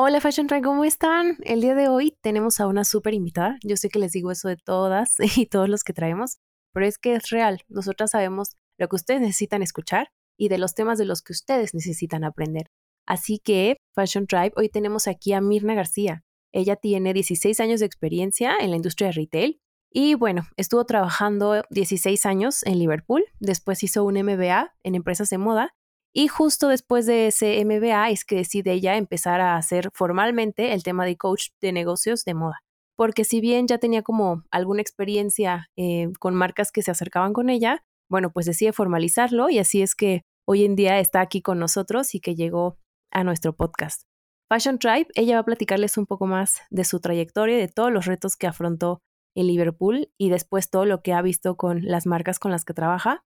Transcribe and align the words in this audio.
Hola 0.00 0.20
Fashion 0.20 0.46
Tribe, 0.46 0.62
¿cómo 0.62 0.84
están? 0.84 1.38
El 1.42 1.60
día 1.60 1.74
de 1.74 1.88
hoy 1.88 2.16
tenemos 2.20 2.60
a 2.60 2.68
una 2.68 2.84
súper 2.84 3.14
invitada. 3.14 3.58
Yo 3.64 3.76
sé 3.76 3.88
que 3.88 3.98
les 3.98 4.12
digo 4.12 4.30
eso 4.30 4.46
de 4.46 4.56
todas 4.56 5.16
y 5.36 5.46
todos 5.46 5.68
los 5.68 5.82
que 5.82 5.92
traemos, 5.92 6.38
pero 6.72 6.86
es 6.86 6.98
que 6.98 7.16
es 7.16 7.30
real. 7.30 7.62
Nosotras 7.66 8.12
sabemos 8.12 8.50
lo 8.78 8.86
que 8.86 8.94
ustedes 8.94 9.20
necesitan 9.20 9.60
escuchar 9.60 10.10
y 10.38 10.50
de 10.50 10.58
los 10.58 10.74
temas 10.74 10.98
de 10.98 11.04
los 11.04 11.20
que 11.20 11.32
ustedes 11.32 11.74
necesitan 11.74 12.22
aprender. 12.22 12.68
Así 13.08 13.40
que, 13.40 13.78
Fashion 13.92 14.28
Tribe, 14.28 14.52
hoy 14.54 14.68
tenemos 14.68 15.08
aquí 15.08 15.32
a 15.32 15.40
Mirna 15.40 15.74
García. 15.74 16.22
Ella 16.52 16.76
tiene 16.76 17.12
16 17.12 17.58
años 17.58 17.80
de 17.80 17.86
experiencia 17.86 18.54
en 18.60 18.70
la 18.70 18.76
industria 18.76 19.08
de 19.08 19.14
retail 19.14 19.60
y 19.90 20.14
bueno, 20.14 20.46
estuvo 20.56 20.84
trabajando 20.84 21.64
16 21.70 22.24
años 22.24 22.62
en 22.62 22.78
Liverpool, 22.78 23.24
después 23.40 23.82
hizo 23.82 24.04
un 24.04 24.14
MBA 24.14 24.76
en 24.84 24.94
empresas 24.94 25.28
de 25.30 25.38
moda 25.38 25.74
y 26.12 26.28
justo 26.28 26.68
después 26.68 27.06
de 27.06 27.28
ese 27.28 27.64
MBA 27.64 28.10
es 28.10 28.24
que 28.24 28.36
decide 28.36 28.72
ella 28.72 28.96
empezar 28.96 29.40
a 29.40 29.56
hacer 29.56 29.90
formalmente 29.92 30.72
el 30.72 30.82
tema 30.82 31.04
de 31.04 31.16
coach 31.16 31.48
de 31.60 31.72
negocios 31.72 32.24
de 32.24 32.34
moda. 32.34 32.60
Porque 32.96 33.24
si 33.24 33.40
bien 33.40 33.68
ya 33.68 33.78
tenía 33.78 34.02
como 34.02 34.42
alguna 34.50 34.82
experiencia 34.82 35.70
eh, 35.76 36.08
con 36.18 36.34
marcas 36.34 36.72
que 36.72 36.82
se 36.82 36.90
acercaban 36.90 37.32
con 37.32 37.50
ella, 37.50 37.84
bueno, 38.10 38.32
pues 38.32 38.46
decide 38.46 38.72
formalizarlo 38.72 39.50
y 39.50 39.58
así 39.58 39.82
es 39.82 39.94
que 39.94 40.22
hoy 40.46 40.64
en 40.64 40.76
día 40.76 40.98
está 40.98 41.20
aquí 41.20 41.42
con 41.42 41.58
nosotros 41.58 42.14
y 42.14 42.20
que 42.20 42.34
llegó 42.34 42.78
a 43.12 43.22
nuestro 43.22 43.54
podcast. 43.54 44.02
Fashion 44.48 44.78
Tribe, 44.78 45.08
ella 45.14 45.34
va 45.34 45.40
a 45.40 45.44
platicarles 45.44 45.98
un 45.98 46.06
poco 46.06 46.26
más 46.26 46.62
de 46.70 46.84
su 46.84 47.00
trayectoria, 47.00 47.58
de 47.58 47.68
todos 47.68 47.92
los 47.92 48.06
retos 48.06 48.36
que 48.36 48.46
afrontó 48.46 49.02
en 49.36 49.46
Liverpool 49.46 50.10
y 50.18 50.30
después 50.30 50.70
todo 50.70 50.86
lo 50.86 51.02
que 51.02 51.12
ha 51.12 51.22
visto 51.22 51.56
con 51.56 51.84
las 51.84 52.06
marcas 52.06 52.38
con 52.38 52.50
las 52.50 52.64
que 52.64 52.72
trabaja 52.72 53.22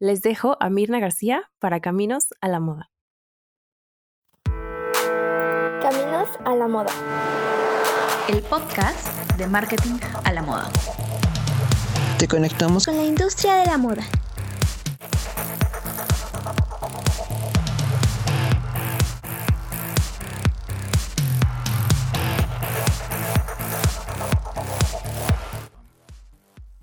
les 0.00 0.22
dejo 0.22 0.56
a 0.60 0.70
Mirna 0.70 0.98
García 0.98 1.50
para 1.58 1.80
Caminos 1.80 2.28
a 2.40 2.48
la 2.48 2.60
Moda. 2.60 2.90
Caminos 5.82 6.28
a 6.44 6.54
la 6.54 6.66
Moda. 6.66 6.92
El 8.28 8.42
podcast 8.42 9.32
de 9.36 9.46
marketing 9.46 9.98
a 10.24 10.32
la 10.32 10.42
moda. 10.42 10.70
Te 12.18 12.26
conectamos 12.26 12.86
con 12.86 12.96
la 12.96 13.04
industria 13.04 13.56
de 13.56 13.66
la 13.66 13.76
moda. 13.76 14.02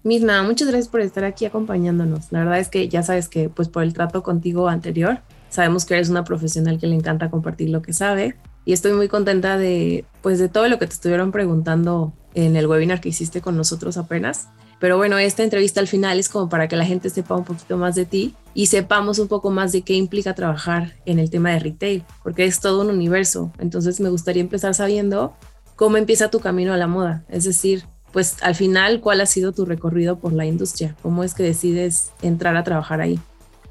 Misma, 0.04 0.42
muchas 0.42 0.68
gracias 0.68 0.88
por 0.88 1.02
estar 1.02 1.24
aquí 1.24 1.46
acompañándonos. 1.46 2.32
La 2.32 2.40
verdad 2.40 2.60
es 2.60 2.70
que 2.70 2.90
ya 2.90 3.04
sabes 3.04 3.28
que 3.28 3.50
pues 3.50 3.68
por 3.70 3.84
el 3.84 3.94
trato 3.94 4.24
contigo 4.24 4.68
anterior, 4.68 5.20
sabemos 5.50 5.86
que 5.86 5.94
eres 5.94 6.10
una 6.10 6.24
profesional 6.24 6.80
que 6.80 6.88
le 6.88 6.96
encanta 6.96 7.30
compartir 7.30 7.70
lo 7.70 7.84
que 7.84 7.94
sabe 7.94 8.36
y 8.66 8.74
estoy 8.74 8.94
muy 8.94 9.08
contenta 9.08 9.58
de 9.58 10.06
pues 10.22 10.40
de 10.40 10.50
todo 10.50 10.68
lo 10.70 10.80
que 10.80 10.88
te 10.88 10.94
estuvieron 10.94 11.32
preguntando 11.32 12.14
en 12.34 12.56
el 12.56 12.66
webinar 12.66 13.00
que 13.00 13.10
hiciste 13.10 13.42
con 13.42 13.56
nosotros 13.56 13.98
apenas. 13.98 14.48
Pero 14.80 14.98
bueno, 14.98 15.20
esta 15.20 15.44
entrevista 15.44 15.80
al 15.80 15.88
final 15.88 16.20
es 16.20 16.30
como 16.30 16.50
para 16.50 16.68
que 16.68 16.76
la 16.76 16.86
gente 16.86 17.12
sepa 17.12 17.36
un 17.36 17.44
poquito 17.44 17.78
más 17.78 17.94
de 17.94 18.06
ti 18.06 18.34
y 18.56 18.66
sepamos 18.66 19.20
un 19.20 19.28
poco 19.28 19.52
más 19.52 19.72
de 19.72 19.84
qué 19.84 19.94
implica 19.94 20.34
trabajar 20.34 20.96
en 21.06 21.20
el 21.20 21.30
tema 21.30 21.52
de 21.52 21.60
retail, 21.60 22.04
porque 22.24 22.46
es 22.46 22.60
todo 22.60 22.82
un 22.82 22.90
universo. 22.90 23.52
Entonces 23.60 24.00
me 24.00 24.10
gustaría 24.10 24.42
empezar 24.42 24.74
sabiendo 24.74 25.36
cómo 25.76 25.98
empieza 25.98 26.32
tu 26.32 26.40
camino 26.40 26.74
a 26.74 26.78
la 26.78 26.88
moda, 26.88 27.24
es 27.30 27.44
decir, 27.44 27.84
pues 28.12 28.38
al 28.42 28.56
final, 28.56 29.00
¿cuál 29.02 29.22
ha 29.22 29.26
sido 29.26 29.52
tu 29.52 29.66
recorrido 29.66 30.20
por 30.20 30.34
la 30.34 30.45
industria? 30.45 30.95
¿Cómo 31.02 31.23
es 31.23 31.34
que 31.34 31.44
decides 31.44 32.12
entrar 32.22 32.56
a 32.58 32.64
trabajar 32.64 33.02
ahí? 33.02 33.20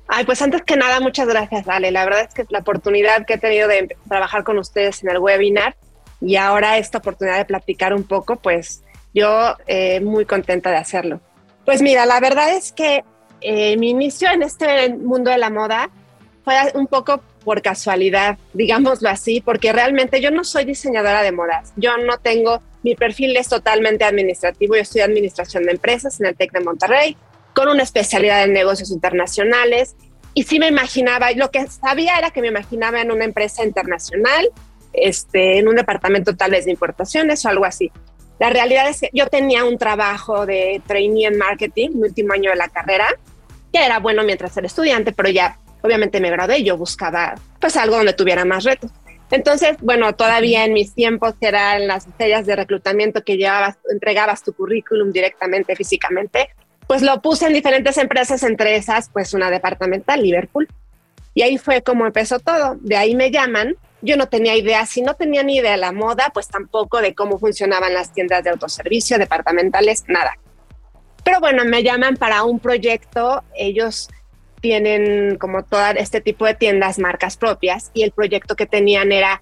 Ay, 0.08 0.24
pues 0.24 0.42
antes 0.42 0.62
que 0.62 0.76
nada, 0.76 0.98
muchas 1.00 1.28
gracias, 1.28 1.68
Ale. 1.68 1.92
La 1.92 2.04
verdad 2.04 2.22
es 2.22 2.34
que 2.34 2.44
la 2.48 2.60
oportunidad 2.60 3.24
que 3.26 3.34
he 3.34 3.38
tenido 3.38 3.68
de 3.68 3.96
trabajar 4.08 4.42
con 4.42 4.58
ustedes 4.58 5.04
en 5.04 5.10
el 5.10 5.18
webinar 5.18 5.76
y 6.20 6.36
ahora 6.36 6.78
esta 6.78 6.98
oportunidad 6.98 7.38
de 7.38 7.44
platicar 7.44 7.94
un 7.94 8.02
poco, 8.02 8.36
pues 8.36 8.82
yo 9.14 9.56
eh, 9.66 10.00
muy 10.00 10.24
contenta 10.24 10.70
de 10.70 10.76
hacerlo. 10.76 11.20
Pues 11.64 11.82
mira, 11.82 12.06
la 12.06 12.18
verdad 12.18 12.52
es 12.54 12.72
que 12.72 13.04
eh, 13.40 13.76
mi 13.76 13.90
inicio 13.90 14.28
en 14.30 14.42
este 14.42 14.88
mundo 14.94 15.30
de 15.30 15.38
la 15.38 15.50
moda 15.50 15.90
fue 16.44 16.54
un 16.74 16.86
poco 16.86 17.20
por 17.44 17.62
casualidad, 17.62 18.38
digámoslo 18.52 19.08
así, 19.08 19.40
porque 19.40 19.72
realmente 19.72 20.20
yo 20.20 20.30
no 20.30 20.44
soy 20.44 20.64
diseñadora 20.64 21.22
de 21.22 21.32
modas. 21.32 21.72
Yo 21.76 21.96
no 21.98 22.18
tengo 22.18 22.62
mi 22.82 22.94
perfil 22.94 23.36
es 23.36 23.48
totalmente 23.48 24.04
administrativo. 24.04 24.74
Yo 24.74 24.82
estudié 24.82 25.04
administración 25.04 25.64
de 25.64 25.72
empresas 25.72 26.20
en 26.20 26.26
el 26.26 26.36
TEC 26.36 26.52
de 26.52 26.60
Monterrey, 26.60 27.16
con 27.54 27.68
una 27.68 27.82
especialidad 27.82 28.44
en 28.44 28.52
negocios 28.52 28.90
internacionales. 28.90 29.96
Y 30.34 30.44
sí 30.44 30.58
me 30.58 30.68
imaginaba, 30.68 31.32
lo 31.32 31.50
que 31.50 31.66
sabía 31.66 32.16
era 32.18 32.30
que 32.30 32.40
me 32.40 32.48
imaginaba 32.48 33.00
en 33.00 33.10
una 33.10 33.24
empresa 33.24 33.64
internacional, 33.64 34.48
este, 34.92 35.58
en 35.58 35.68
un 35.68 35.76
departamento 35.76 36.36
tal 36.36 36.52
vez 36.52 36.64
de 36.64 36.70
importaciones 36.70 37.44
o 37.44 37.48
algo 37.48 37.64
así. 37.64 37.90
La 38.38 38.48
realidad 38.48 38.88
es 38.88 39.00
que 39.00 39.10
yo 39.12 39.26
tenía 39.26 39.64
un 39.64 39.76
trabajo 39.76 40.46
de 40.46 40.80
trainee 40.86 41.26
en 41.26 41.36
marketing, 41.36 41.90
mi 41.94 42.08
último 42.08 42.32
año 42.32 42.50
de 42.50 42.56
la 42.56 42.68
carrera, 42.68 43.06
que 43.72 43.84
era 43.84 43.98
bueno 43.98 44.22
mientras 44.22 44.56
era 44.56 44.66
estudiante, 44.66 45.12
pero 45.12 45.28
ya 45.28 45.58
obviamente 45.82 46.20
me 46.20 46.30
gradué 46.30 46.60
y 46.60 46.64
yo 46.64 46.76
buscaba 46.76 47.34
pues 47.60 47.76
algo 47.76 47.96
donde 47.96 48.14
tuviera 48.14 48.44
más 48.44 48.64
retos. 48.64 48.90
Entonces, 49.30 49.76
bueno, 49.80 50.14
todavía 50.14 50.64
en 50.64 50.72
mis 50.72 50.94
tiempos 50.94 51.34
eran 51.40 51.86
las 51.86 52.06
estrellas 52.06 52.46
de 52.46 52.56
reclutamiento 52.56 53.22
que 53.22 53.36
llevabas, 53.36 53.78
entregabas 53.90 54.42
tu 54.42 54.52
currículum 54.52 55.12
directamente, 55.12 55.76
físicamente, 55.76 56.50
pues 56.88 57.02
lo 57.02 57.22
puse 57.22 57.46
en 57.46 57.52
diferentes 57.52 57.96
empresas, 57.98 58.42
entre 58.42 58.74
esas, 58.74 59.10
pues 59.10 59.32
una 59.32 59.48
departamental, 59.48 60.20
Liverpool. 60.20 60.68
Y 61.34 61.42
ahí 61.42 61.56
fue 61.56 61.82
como 61.82 62.04
empezó 62.04 62.40
todo. 62.40 62.76
De 62.80 62.96
ahí 62.96 63.14
me 63.14 63.30
llaman. 63.30 63.76
Yo 64.02 64.16
no 64.16 64.26
tenía 64.28 64.56
idea, 64.56 64.84
si 64.86 65.02
no 65.02 65.14
tenía 65.14 65.44
ni 65.44 65.58
idea 65.58 65.72
de 65.72 65.76
la 65.76 65.92
moda, 65.92 66.30
pues 66.34 66.48
tampoco 66.48 67.00
de 67.00 67.14
cómo 67.14 67.38
funcionaban 67.38 67.94
las 67.94 68.12
tiendas 68.12 68.42
de 68.42 68.50
autoservicio, 68.50 69.18
departamentales, 69.18 70.04
nada. 70.08 70.32
Pero 71.22 71.38
bueno, 71.38 71.64
me 71.64 71.84
llaman 71.84 72.16
para 72.16 72.42
un 72.42 72.58
proyecto. 72.58 73.44
Ellos 73.54 74.08
tienen 74.60 75.36
como 75.36 75.64
todo 75.64 75.90
este 75.96 76.20
tipo 76.20 76.46
de 76.46 76.54
tiendas, 76.54 76.98
marcas 76.98 77.36
propias, 77.36 77.90
y 77.94 78.02
el 78.02 78.12
proyecto 78.12 78.56
que 78.56 78.66
tenían 78.66 79.12
era 79.12 79.40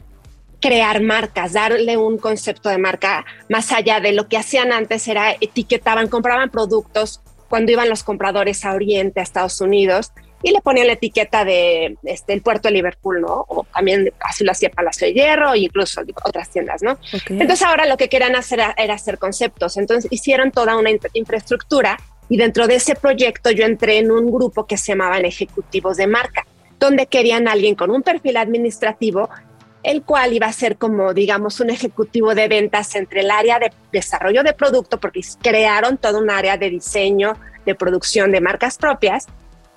crear 0.61 1.01
marcas, 1.01 1.53
darle 1.53 1.97
un 1.97 2.19
concepto 2.19 2.69
de 2.69 2.79
marca 2.79 3.25
más 3.49 3.73
allá 3.73 4.01
de 4.01 4.13
lo 4.13 4.29
que 4.29 4.37
hacían 4.37 4.73
antes, 4.73 5.07
era 5.09 5.33
etiquetaban, 5.41 6.09
compraban 6.09 6.51
productos 6.51 7.21
cuando 7.49 7.73
iban 7.73 7.89
los 7.89 8.03
compradores 8.03 8.65
a 8.65 8.75
Oriente, 8.75 9.21
a 9.21 9.23
Estados 9.23 9.61
Unidos, 9.61 10.13
y 10.43 10.53
le 10.53 10.61
ponían 10.61 10.87
la 10.87 10.93
etiqueta 10.93 11.45
de 11.45 11.97
este, 12.05 12.33
el 12.33 12.43
puerto 12.43 12.69
de 12.69 12.75
Liverpool, 12.75 13.21
¿no? 13.21 13.45
O 13.49 13.67
también 13.73 14.13
así 14.21 14.45
lo 14.45 14.53
hacía 14.53 14.71
Palacio 14.71 15.09
de 15.09 15.15
Hierro 15.15 15.53
e 15.55 15.61
incluso 15.61 16.03
otras 16.25 16.51
tiendas, 16.51 16.83
¿no? 16.83 16.99
Entonces 17.29 17.63
ahora 17.63 17.87
lo 17.87 17.97
que 17.97 18.09
querían 18.09 18.37
hacer 18.37 18.61
era 18.77 18.95
hacer 18.95 19.19
conceptos, 19.19 19.77
entonces 19.77 20.11
hicieron 20.13 20.53
toda 20.53 20.77
una 20.77 20.91
infraestructura 21.15 21.99
y 22.29 22.37
dentro 22.37 22.67
de 22.67 22.77
ese 22.77 22.95
proyecto 22.95 23.51
yo 23.51 23.65
entré 23.65 23.99
en 23.99 24.11
un 24.11 24.31
grupo 24.31 24.67
que 24.67 24.77
se 24.77 24.93
llamaban 24.93 25.25
ejecutivos 25.25 25.97
de 25.97 26.07
marca, 26.07 26.47
donde 26.79 27.07
querían 27.07 27.49
alguien 27.49 27.75
con 27.75 27.91
un 27.91 28.03
perfil 28.03 28.37
administrativo, 28.37 29.29
el 29.83 30.03
cual 30.03 30.33
iba 30.33 30.47
a 30.47 30.53
ser 30.53 30.77
como, 30.77 31.15
digamos, 31.15 31.61
un 31.61 31.71
ejecutivo 31.71 32.35
de 32.35 32.49
ventas 32.49 32.95
entre 32.95 33.21
el 33.21 33.31
área 33.31 33.59
de 33.59 33.73
desarrollo 33.93 34.43
de 34.43 34.53
producto, 34.53 34.99
porque 35.01 35.21
crearon 35.41 35.97
todo 35.97 36.19
un 36.19 36.31
área 36.31 36.57
de 36.57 36.71
diseño, 36.71 37.35
de 37.65 37.75
producción 37.75 38.31
de 38.31 38.41
marcas 38.41 38.77
propias, 38.77 39.27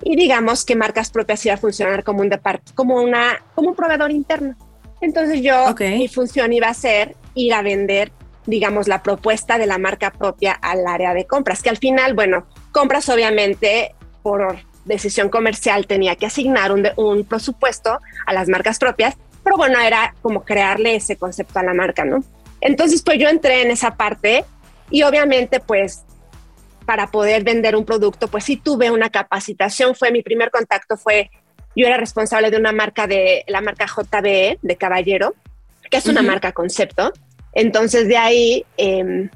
y 0.04 0.16
digamos 0.16 0.64
que 0.64 0.74
marcas 0.74 1.10
propias 1.10 1.44
iba 1.46 1.54
a 1.54 1.58
funcionar 1.58 2.02
como 2.04 2.22
un 2.22 2.30
como 2.74 3.00
una, 3.00 3.42
como 3.54 3.70
un 3.70 3.76
proveedor 3.76 4.10
interno. 4.10 4.56
Entonces 5.00 5.42
yo, 5.42 5.74
mi 5.78 6.08
función 6.08 6.52
iba 6.52 6.68
a 6.68 6.74
ser 6.74 7.16
ir 7.34 7.54
a 7.54 7.62
vender 7.62 8.12
digamos, 8.46 8.88
la 8.88 9.02
propuesta 9.02 9.58
de 9.58 9.66
la 9.66 9.78
marca 9.78 10.10
propia 10.10 10.52
al 10.52 10.86
área 10.86 11.14
de 11.14 11.26
compras, 11.26 11.62
que 11.62 11.70
al 11.70 11.78
final, 11.78 12.14
bueno, 12.14 12.46
compras 12.72 13.08
obviamente 13.08 13.94
por 14.22 14.58
decisión 14.84 15.28
comercial 15.28 15.86
tenía 15.86 16.16
que 16.16 16.26
asignar 16.26 16.72
un, 16.72 16.88
un 16.96 17.24
presupuesto 17.24 18.00
a 18.26 18.32
las 18.32 18.48
marcas 18.48 18.78
propias, 18.78 19.16
pero 19.44 19.56
bueno, 19.56 19.78
era 19.80 20.14
como 20.22 20.44
crearle 20.44 20.96
ese 20.96 21.16
concepto 21.16 21.58
a 21.58 21.62
la 21.62 21.74
marca, 21.74 22.04
¿no? 22.04 22.24
Entonces, 22.60 23.02
pues 23.02 23.18
yo 23.18 23.28
entré 23.28 23.62
en 23.62 23.70
esa 23.70 23.96
parte 23.96 24.44
y 24.90 25.02
obviamente, 25.02 25.60
pues, 25.60 26.04
para 26.84 27.08
poder 27.08 27.44
vender 27.44 27.76
un 27.76 27.84
producto, 27.84 28.28
pues 28.28 28.44
sí 28.44 28.56
tuve 28.56 28.90
una 28.90 29.10
capacitación, 29.10 29.94
fue 29.94 30.10
mi 30.10 30.22
primer 30.22 30.50
contacto, 30.50 30.96
fue, 30.96 31.30
yo 31.74 31.86
era 31.86 31.96
responsable 31.96 32.50
de 32.50 32.56
una 32.56 32.72
marca 32.72 33.06
de, 33.06 33.44
la 33.48 33.60
marca 33.60 33.86
JBE 33.86 34.58
de 34.60 34.76
Caballero, 34.76 35.34
que 35.90 35.96
es 35.96 36.06
una 36.06 36.22
marca 36.22 36.52
concepto, 36.52 37.12
entonces 37.52 38.08
de 38.08 38.16
ahí 38.16 38.64
em, 38.76 39.30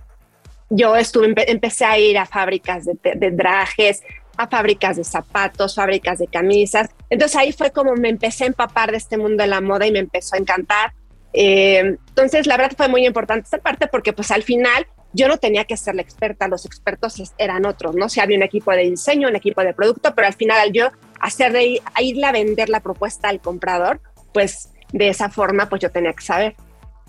yo 0.70 0.96
estuve, 0.96 1.34
empecé 1.50 1.84
a 1.84 1.98
ir 1.98 2.18
a 2.18 2.26
fábricas 2.26 2.84
de, 2.84 3.32
trajes, 3.32 4.02
a 4.36 4.48
fábricas 4.48 4.96
de 4.96 5.04
zapatos, 5.04 5.74
fábricas 5.74 6.18
de 6.18 6.26
camisas. 6.26 6.88
Entonces 7.08 7.36
ahí 7.36 7.52
fue 7.52 7.70
como 7.70 7.94
me 7.94 8.08
empecé 8.08 8.44
a 8.44 8.46
empapar 8.48 8.90
de 8.90 8.96
este 8.96 9.16
mundo 9.16 9.42
de 9.42 9.48
la 9.48 9.60
moda 9.60 9.86
y 9.86 9.92
me 9.92 10.00
empezó 10.00 10.36
a 10.36 10.38
encantar. 10.38 10.92
Em, 11.32 11.98
entonces 12.08 12.46
la 12.46 12.56
verdad 12.56 12.76
fue 12.76 12.88
muy 12.88 13.06
importante 13.06 13.44
esta 13.44 13.58
parte 13.58 13.86
porque 13.86 14.12
pues 14.12 14.30
al 14.30 14.42
final 14.42 14.86
yo 15.12 15.28
no 15.28 15.38
tenía 15.38 15.64
que 15.64 15.76
ser 15.76 15.94
la 15.94 16.02
experta, 16.02 16.48
los 16.48 16.66
expertos 16.66 17.34
eran 17.38 17.64
otros, 17.64 17.94
¿no? 17.94 18.08
Si 18.08 18.20
había 18.20 18.36
un 18.36 18.42
equipo 18.42 18.70
de 18.72 18.90
diseño, 18.90 19.28
un 19.28 19.36
equipo 19.36 19.62
de 19.62 19.72
producto, 19.72 20.14
pero 20.14 20.26
al 20.26 20.34
final 20.34 20.58
al 20.58 20.72
yo 20.72 20.90
hacer 21.20 21.52
de 21.52 21.80
irle 22.00 22.26
a 22.26 22.32
vender 22.32 22.68
la 22.68 22.80
propuesta 22.80 23.28
al 23.28 23.40
comprador, 23.40 24.00
pues 24.34 24.70
de 24.92 25.08
esa 25.08 25.30
forma 25.30 25.68
pues 25.68 25.80
yo 25.80 25.90
tenía 25.90 26.12
que 26.12 26.22
saber. 26.22 26.56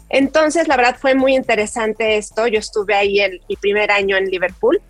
Entonces, 0.09 0.67
la 0.67 0.77
verdad 0.77 0.97
fue 0.99 1.15
muy 1.15 1.35
interesante 1.35 2.17
esto. 2.17 2.47
Yo 2.47 2.59
estuve 2.59 2.95
ahí 2.95 3.19
el, 3.19 3.41
mi 3.49 3.55
primer 3.55 3.91
año 3.91 4.15
en 4.17 4.25
Liverpool 4.25 4.81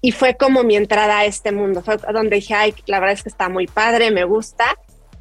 y 0.00 0.10
fue 0.12 0.36
como 0.36 0.64
mi 0.64 0.76
entrada 0.76 1.20
a 1.20 1.24
este 1.24 1.52
mundo. 1.52 1.82
Fue 1.82 1.96
donde 2.12 2.36
dije, 2.36 2.54
ay, 2.54 2.74
la 2.86 2.98
verdad 2.98 3.14
es 3.14 3.22
que 3.22 3.28
está 3.28 3.48
muy 3.48 3.66
padre, 3.66 4.10
me 4.10 4.24
gusta. 4.24 4.64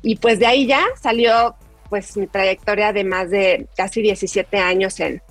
Y 0.01 0.15
pues 0.15 0.39
de 0.39 0.47
ahí 0.47 0.65
ya 0.65 0.83
salió 0.99 1.55
pues 1.89 2.15
mi 2.17 2.25
trayectoria 2.25 2.93
de 2.93 3.03
más 3.03 3.29
de 3.29 3.67
casi 3.75 4.01
17 4.01 4.57
años 4.57 4.99
en, 4.99 5.21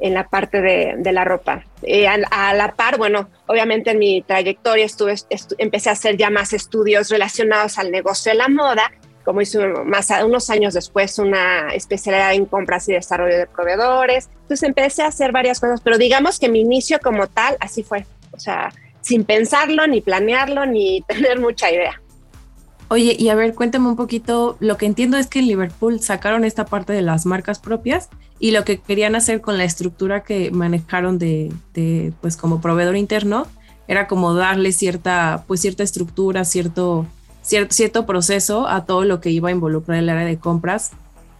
en 0.00 0.14
la 0.14 0.28
parte 0.28 0.60
de, 0.60 1.12
la 1.12 1.24
ropa. 1.24 1.64
Eh, 1.82 2.08
a, 2.08 2.54
la 2.54 2.74
par, 2.74 2.96
bueno, 2.96 3.28
obviamente 3.46 3.90
en 3.90 3.98
mi 3.98 4.22
trayectoria 4.22 4.86
estuve, 4.86 5.14
empecé 5.58 5.90
a 5.90 5.92
hacer 5.92 6.16
ya 6.16 6.30
más 6.30 6.52
estudios 6.52 7.10
relacionados 7.10 7.78
al 7.78 7.90
negocio 7.90 8.32
de 8.32 8.38
la 8.38 8.48
moda, 8.48 8.90
como 9.30 9.42
hice 9.42 9.64
más 9.86 10.10
unos 10.26 10.50
años 10.50 10.74
después 10.74 11.16
una 11.20 11.68
especialidad 11.72 12.34
en 12.34 12.46
compras 12.46 12.88
y 12.88 12.94
desarrollo 12.94 13.38
de 13.38 13.46
proveedores. 13.46 14.28
Entonces 14.42 14.64
empecé 14.64 15.04
a 15.04 15.06
hacer 15.06 15.30
varias 15.30 15.60
cosas, 15.60 15.80
pero 15.80 15.98
digamos 15.98 16.40
que 16.40 16.48
mi 16.48 16.62
inicio 16.62 16.98
como 16.98 17.28
tal 17.28 17.56
así 17.60 17.84
fue, 17.84 18.06
o 18.32 18.40
sea, 18.40 18.72
sin 19.02 19.22
pensarlo, 19.22 19.86
ni 19.86 20.00
planearlo, 20.00 20.66
ni 20.66 21.02
tener 21.08 21.38
mucha 21.38 21.70
idea. 21.70 22.02
Oye, 22.88 23.14
y 23.16 23.28
a 23.28 23.36
ver, 23.36 23.54
cuéntame 23.54 23.86
un 23.86 23.94
poquito, 23.94 24.56
lo 24.58 24.76
que 24.76 24.86
entiendo 24.86 25.16
es 25.16 25.28
que 25.28 25.38
en 25.38 25.46
Liverpool 25.46 26.00
sacaron 26.00 26.44
esta 26.44 26.64
parte 26.64 26.92
de 26.92 27.02
las 27.02 27.24
marcas 27.24 27.60
propias 27.60 28.08
y 28.40 28.50
lo 28.50 28.64
que 28.64 28.80
querían 28.80 29.14
hacer 29.14 29.40
con 29.40 29.58
la 29.58 29.62
estructura 29.62 30.24
que 30.24 30.50
manejaron 30.50 31.20
de, 31.20 31.52
pues 32.20 32.36
como 32.36 32.60
proveedor 32.60 32.96
interno 32.96 33.46
era 33.86 34.08
como 34.08 34.34
darle 34.34 34.72
cierta, 34.72 35.44
pues 35.46 35.60
cierta 35.60 35.84
estructura, 35.84 36.44
cierto, 36.44 37.06
cierto, 37.42 37.74
cierto 37.74 38.06
proceso 38.06 38.68
a 38.68 38.86
todo 38.86 39.04
lo 39.04 39.20
que 39.20 39.30
iba 39.30 39.48
a 39.48 39.52
involucrar 39.52 39.98
el 39.98 40.08
área 40.08 40.26
de 40.26 40.38
compras 40.38 40.92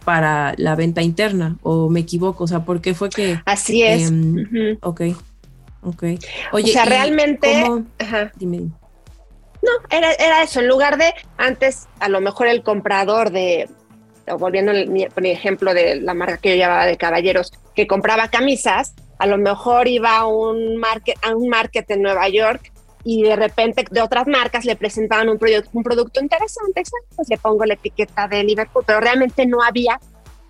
para 0.03 0.53
la 0.57 0.75
venta 0.75 1.01
interna, 1.01 1.57
o 1.61 1.89
me 1.89 1.99
equivoco, 1.99 2.45
o 2.45 2.47
sea, 2.47 2.65
¿por 2.65 2.81
qué 2.81 2.93
fue 2.93 3.09
que... 3.09 3.39
Así 3.45 3.83
es. 3.83 4.09
Em, 4.09 4.77
ok, 4.81 5.01
ok. 5.83 6.03
Oye, 6.53 6.71
o 6.71 6.73
sea, 6.73 6.85
realmente... 6.85 7.63
Dime. 8.35 8.71
No, 9.61 9.71
era, 9.91 10.11
era 10.13 10.41
eso, 10.41 10.59
en 10.59 10.67
lugar 10.67 10.97
de 10.97 11.13
antes 11.37 11.87
a 11.99 12.09
lo 12.09 12.19
mejor 12.19 12.47
el 12.47 12.63
comprador 12.63 13.29
de, 13.29 13.69
volviendo 14.39 14.71
por 15.13 15.25
ejemplo 15.25 15.73
de 15.73 16.01
la 16.01 16.13
marca 16.15 16.37
que 16.37 16.49
yo 16.49 16.55
llevaba 16.55 16.85
de 16.85 16.97
caballeros, 16.97 17.51
que 17.75 17.85
compraba 17.85 18.29
camisas, 18.29 18.95
a 19.19 19.27
lo 19.27 19.37
mejor 19.37 19.87
iba 19.87 20.17
a 20.17 20.25
un 20.25 20.77
market, 20.77 21.15
a 21.21 21.35
un 21.35 21.47
market 21.47 21.89
en 21.91 22.01
Nueva 22.01 22.27
York 22.29 22.71
y 23.03 23.23
de 23.23 23.35
repente 23.35 23.85
de 23.89 24.01
otras 24.01 24.27
marcas 24.27 24.65
le 24.65 24.75
presentaban 24.75 25.29
un, 25.29 25.37
producto, 25.37 25.69
un 25.73 25.83
producto 25.83 26.21
interesante, 26.21 26.83
pues 27.15 27.29
le 27.29 27.37
pongo 27.37 27.65
la 27.65 27.73
etiqueta 27.73 28.27
de 28.27 28.43
Liverpool, 28.43 28.83
pero 28.85 28.99
realmente 28.99 29.45
no 29.45 29.61
había 29.61 29.99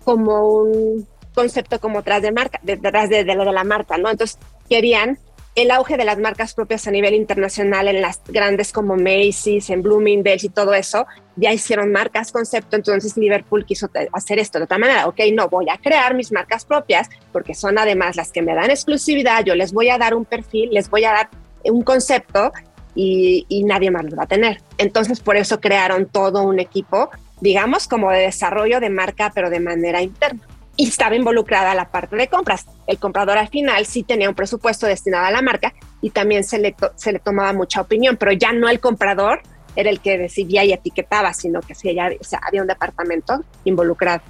como 0.04 0.62
un 0.62 1.06
concepto 1.34 1.80
como 1.80 1.98
detrás 1.98 2.22
de 2.22 2.32
marca, 2.32 2.60
detrás 2.62 3.08
de, 3.08 3.24
de, 3.24 3.36
de 3.36 3.52
la 3.52 3.64
marca, 3.64 3.96
¿no? 3.96 4.10
Entonces 4.10 4.38
querían 4.68 5.18
el 5.54 5.70
auge 5.70 5.98
de 5.98 6.04
las 6.04 6.18
marcas 6.18 6.54
propias 6.54 6.86
a 6.86 6.90
nivel 6.90 7.14
internacional 7.14 7.86
en 7.86 8.00
las 8.00 8.22
grandes 8.26 8.72
como 8.72 8.96
Macy's, 8.96 9.68
en 9.68 9.82
Bloomingdale's 9.82 10.44
y 10.44 10.48
todo 10.48 10.72
eso, 10.72 11.06
ya 11.36 11.52
hicieron 11.52 11.92
marcas 11.92 12.32
concepto, 12.32 12.76
entonces 12.76 13.16
Liverpool 13.18 13.66
quiso 13.66 13.90
hacer 14.12 14.38
esto 14.38 14.58
de 14.58 14.64
otra 14.64 14.78
manera, 14.78 15.06
ok, 15.08 15.20
no, 15.34 15.48
voy 15.48 15.66
a 15.68 15.76
crear 15.76 16.14
mis 16.14 16.32
marcas 16.32 16.64
propias 16.64 17.10
porque 17.32 17.54
son 17.54 17.78
además 17.78 18.16
las 18.16 18.32
que 18.32 18.40
me 18.40 18.54
dan 18.54 18.70
exclusividad, 18.70 19.44
yo 19.44 19.54
les 19.54 19.72
voy 19.72 19.90
a 19.90 19.98
dar 19.98 20.14
un 20.14 20.24
perfil, 20.24 20.70
les 20.72 20.88
voy 20.88 21.04
a 21.04 21.12
dar 21.12 21.30
un 21.64 21.82
concepto 21.82 22.52
y, 22.94 23.64
nadie 23.64 23.90
más 23.90 24.04
lo 24.04 24.16
va 24.16 24.24
a 24.24 24.26
tener. 24.26 24.60
Entonces 24.78 25.20
por 25.20 25.36
eso 25.36 25.60
crearon 25.60 26.06
todo 26.06 26.42
un 26.42 26.58
equipo, 26.58 27.10
digamos, 27.40 27.88
como 27.88 28.10
de 28.10 28.20
desarrollo 28.20 28.80
de 28.80 28.90
marca, 28.90 29.32
pero 29.34 29.50
de 29.50 29.60
manera 29.60 30.02
interna 30.02 30.40
y 30.76 30.88
estaba 30.88 31.14
involucrada 31.14 31.74
la 31.74 31.90
parte 31.90 32.16
de 32.16 32.28
compras. 32.28 32.66
El 32.86 32.98
comprador 32.98 33.36
al 33.36 33.48
final 33.48 33.84
sí 33.86 34.02
tenía 34.02 34.28
un 34.28 34.34
presupuesto 34.34 34.86
destinado 34.86 35.26
a 35.26 35.30
la 35.30 35.42
marca 35.42 35.74
y 36.00 36.10
también 36.10 36.44
se 36.44 36.58
le, 36.58 36.74
se 36.96 37.12
le 37.12 37.18
tomaba 37.18 37.52
mucha 37.52 37.82
opinión, 37.82 38.16
pero 38.16 38.32
ya 38.32 38.52
no 38.52 38.68
el 38.68 38.80
comprador 38.80 39.42
era 39.76 39.90
el 39.90 40.00
que 40.00 40.18
decidía 40.18 40.64
y 40.64 40.72
etiquetaba, 40.72 41.32
sino 41.34 41.60
que 41.60 41.74
sí, 41.74 41.94
ya, 41.94 42.10
había 42.42 42.62
un 42.62 42.68
departamento 42.68 43.44
involucrado. 43.64 44.22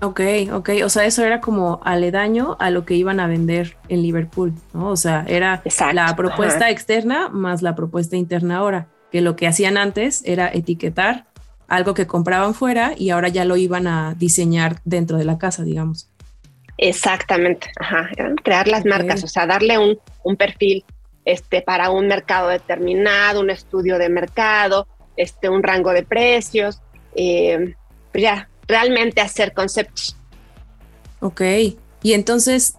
Ok, 0.00 0.20
ok, 0.52 0.70
o 0.84 0.88
sea, 0.88 1.04
eso 1.04 1.24
era 1.24 1.40
como 1.40 1.80
aledaño 1.84 2.56
a 2.58 2.70
lo 2.70 2.84
que 2.84 2.94
iban 2.94 3.20
a 3.20 3.26
vender 3.26 3.76
en 3.88 4.02
Liverpool, 4.02 4.54
¿no? 4.74 4.90
O 4.90 4.96
sea, 4.96 5.24
era 5.28 5.62
la 5.92 6.16
propuesta 6.16 6.70
externa 6.70 7.28
más 7.28 7.62
la 7.62 7.74
propuesta 7.76 8.16
interna 8.16 8.56
ahora, 8.56 8.88
que 9.12 9.20
lo 9.20 9.36
que 9.36 9.46
hacían 9.46 9.76
antes 9.76 10.22
era 10.24 10.48
etiquetar 10.52 11.26
algo 11.68 11.94
que 11.94 12.06
compraban 12.06 12.54
fuera 12.54 12.92
y 12.96 13.10
ahora 13.10 13.28
ya 13.28 13.44
lo 13.44 13.56
iban 13.56 13.86
a 13.86 14.14
diseñar 14.14 14.80
dentro 14.84 15.18
de 15.18 15.24
la 15.24 15.38
casa, 15.38 15.62
digamos. 15.62 16.08
Exactamente, 16.78 17.68
ajá, 17.80 18.10
crear 18.42 18.68
las 18.68 18.84
marcas, 18.84 19.24
o 19.24 19.28
sea, 19.28 19.46
darle 19.46 19.78
un, 19.78 19.98
un, 20.24 20.36
perfil 20.36 20.84
este, 21.24 21.62
para 21.62 21.90
un 21.90 22.06
mercado 22.06 22.48
determinado, 22.48 23.40
un 23.40 23.48
estudio 23.48 23.98
de 23.98 24.10
mercado, 24.10 24.86
este, 25.16 25.48
un 25.48 25.62
rango 25.62 25.92
de 25.92 26.02
precios, 26.02 26.82
eh, 27.14 27.74
pues 28.12 28.22
ya, 28.22 28.48
realmente 28.66 29.20
hacer 29.20 29.52
conceptos. 29.52 30.16
Ok, 31.20 31.40
y 32.02 32.12
entonces, 32.12 32.74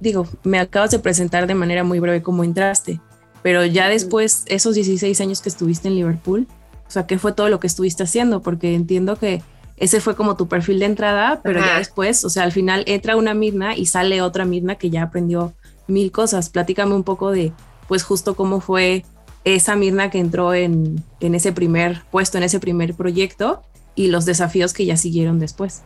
digo, 0.00 0.28
me 0.44 0.58
acabas 0.58 0.90
de 0.90 0.98
presentar 0.98 1.46
de 1.46 1.54
manera 1.54 1.84
muy 1.84 2.00
breve 2.00 2.22
cómo 2.22 2.44
entraste, 2.44 3.00
pero 3.42 3.64
ya 3.64 3.88
después, 3.88 4.44
esos 4.46 4.74
16 4.74 5.20
años 5.20 5.40
que 5.40 5.48
estuviste 5.48 5.88
en 5.88 5.94
Liverpool, 5.94 6.46
o 6.86 6.90
sea, 6.90 7.06
¿qué 7.06 7.18
fue 7.18 7.32
todo 7.32 7.48
lo 7.48 7.60
que 7.60 7.66
estuviste 7.66 8.02
haciendo? 8.02 8.42
Porque 8.42 8.74
entiendo 8.74 9.16
que 9.16 9.42
ese 9.76 10.00
fue 10.00 10.16
como 10.16 10.36
tu 10.36 10.48
perfil 10.48 10.80
de 10.80 10.86
entrada, 10.86 11.40
pero 11.42 11.60
ya 11.60 11.78
después, 11.78 12.24
o 12.24 12.30
sea, 12.30 12.42
al 12.42 12.52
final 12.52 12.82
entra 12.86 13.16
una 13.16 13.34
Mirna 13.34 13.76
y 13.76 13.86
sale 13.86 14.22
otra 14.22 14.44
Mirna 14.44 14.74
que 14.74 14.90
ya 14.90 15.04
aprendió 15.04 15.54
mil 15.86 16.10
cosas. 16.10 16.50
Platícame 16.50 16.94
un 16.94 17.04
poco 17.04 17.30
de, 17.30 17.52
pues 17.86 18.02
justo 18.02 18.34
cómo 18.34 18.60
fue 18.60 19.04
esa 19.44 19.76
Mirna 19.76 20.10
que 20.10 20.18
entró 20.18 20.52
en, 20.52 21.04
en 21.20 21.34
ese 21.34 21.52
primer 21.52 22.02
puesto, 22.10 22.38
en 22.38 22.44
ese 22.44 22.58
primer 22.58 22.94
proyecto 22.94 23.62
y 23.98 24.06
los 24.06 24.24
desafíos 24.24 24.72
que 24.72 24.86
ya 24.86 24.96
siguieron 24.96 25.40
después. 25.40 25.82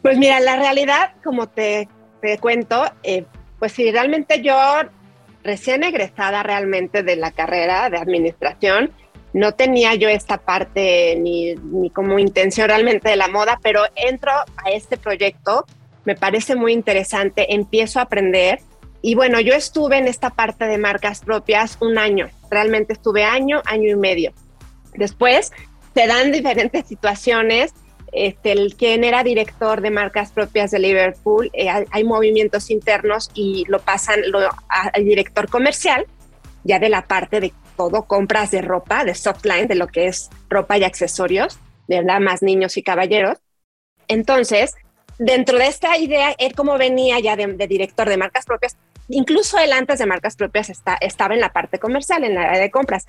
Pues 0.00 0.16
mira, 0.16 0.40
la 0.40 0.56
realidad, 0.56 1.12
como 1.22 1.48
te, 1.48 1.86
te 2.22 2.38
cuento, 2.38 2.82
eh, 3.02 3.26
pues 3.58 3.72
sí, 3.72 3.92
realmente 3.92 4.40
yo 4.40 4.56
recién 5.42 5.84
egresada 5.84 6.42
realmente 6.42 7.02
de 7.02 7.16
la 7.16 7.30
carrera 7.30 7.90
de 7.90 7.98
administración, 7.98 8.90
no 9.34 9.52
tenía 9.52 9.94
yo 9.96 10.08
esta 10.08 10.38
parte 10.38 11.16
ni, 11.20 11.56
como 11.90 12.18
intención 12.18 12.68
realmente 12.68 13.10
de 13.10 13.16
la 13.16 13.28
moda, 13.28 13.60
pero 13.62 13.82
entro 13.96 14.32
a 14.32 14.70
este 14.70 14.96
proyecto, 14.96 15.66
me 16.06 16.14
parece 16.14 16.56
muy 16.56 16.72
interesante, 16.72 17.54
empiezo 17.54 17.98
a 17.98 18.04
aprender 18.04 18.60
y 19.02 19.14
bueno, 19.14 19.40
yo 19.40 19.52
estuve 19.52 19.98
en 19.98 20.08
esta 20.08 20.30
parte 20.30 20.64
de 20.64 20.78
marcas 20.78 21.20
propias 21.20 21.76
un 21.82 21.98
año, 21.98 22.30
realmente 22.50 22.94
estuve 22.94 23.24
año, 23.24 23.60
año 23.66 23.90
y 23.90 23.96
medio. 23.96 24.32
Después 24.94 25.52
se 25.94 26.06
dan 26.06 26.32
diferentes 26.32 26.86
situaciones. 26.86 27.72
Este, 28.12 28.52
el 28.52 28.76
quien 28.76 29.02
era 29.02 29.24
director 29.24 29.80
de 29.80 29.90
marcas 29.90 30.30
propias 30.30 30.70
de 30.70 30.78
Liverpool, 30.78 31.50
eh, 31.52 31.68
hay, 31.68 32.04
movimientos 32.04 32.70
internos 32.70 33.30
y 33.34 33.64
lo 33.66 33.80
pasan 33.80 34.20
al 34.68 35.04
director 35.04 35.48
comercial, 35.48 36.06
ya 36.62 36.78
de 36.78 36.90
la 36.90 37.02
parte 37.08 37.40
de 37.40 37.52
todo 37.76 38.04
compras 38.04 38.52
de 38.52 38.62
ropa, 38.62 39.04
de 39.04 39.16
softline, 39.16 39.66
de 39.66 39.74
lo 39.74 39.88
que 39.88 40.06
es 40.06 40.30
ropa 40.48 40.78
y 40.78 40.84
accesorios, 40.84 41.58
de 41.88 42.04
damas, 42.04 42.40
niños 42.42 42.76
y 42.76 42.84
caballeros. 42.84 43.38
Entonces, 44.06 44.74
dentro 45.18 45.58
de 45.58 45.66
esta 45.66 45.96
idea, 45.98 46.34
él 46.38 46.54
como 46.54 46.78
venía 46.78 47.18
ya 47.20 47.34
de, 47.34 47.66
director 47.66 48.08
de 48.08 48.16
marcas 48.16 48.44
propias, 48.44 48.76
incluso 49.08 49.58
él 49.58 49.72
antes 49.72 49.98
de 49.98 50.06
marcas 50.06 50.36
propias 50.36 50.70
está, 50.70 50.96
estaba 51.00 51.34
en 51.34 51.40
la 51.40 51.52
parte 51.52 51.78
comercial, 51.78 52.22
en 52.22 52.34
la 52.34 52.42
área 52.42 52.60
de 52.60 52.70
compras. 52.70 53.06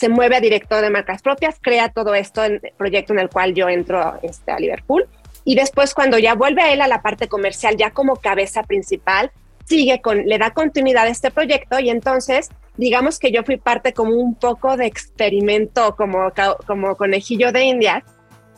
Se 0.00 0.08
mueve 0.08 0.36
a 0.36 0.40
director 0.40 0.80
de 0.80 0.88
marcas 0.88 1.20
propias, 1.20 1.56
crea 1.60 1.90
todo 1.90 2.14
esto 2.14 2.42
en 2.42 2.54
el 2.62 2.72
proyecto 2.78 3.12
en 3.12 3.18
el 3.18 3.28
cual 3.28 3.52
yo 3.52 3.68
entro 3.68 4.18
este, 4.22 4.50
a 4.50 4.58
Liverpool. 4.58 5.06
Y 5.44 5.56
después, 5.56 5.92
cuando 5.92 6.18
ya 6.18 6.34
vuelve 6.34 6.62
a 6.62 6.72
él 6.72 6.80
a 6.80 6.88
la 6.88 7.02
parte 7.02 7.28
comercial, 7.28 7.76
ya 7.76 7.90
como 7.90 8.16
cabeza 8.16 8.62
principal, 8.62 9.30
sigue 9.66 10.00
con, 10.00 10.24
le 10.24 10.38
da 10.38 10.52
continuidad 10.52 11.04
a 11.04 11.08
este 11.08 11.30
proyecto 11.30 11.78
y 11.78 11.90
entonces 11.90 12.48
digamos 12.78 13.18
que 13.18 13.30
yo 13.30 13.44
fui 13.44 13.58
parte 13.58 13.92
como 13.92 14.14
un 14.14 14.34
poco 14.36 14.78
de 14.78 14.86
experimento, 14.86 15.94
como, 15.96 16.32
como 16.66 16.96
conejillo 16.96 17.52
de 17.52 17.64
India, 17.64 18.02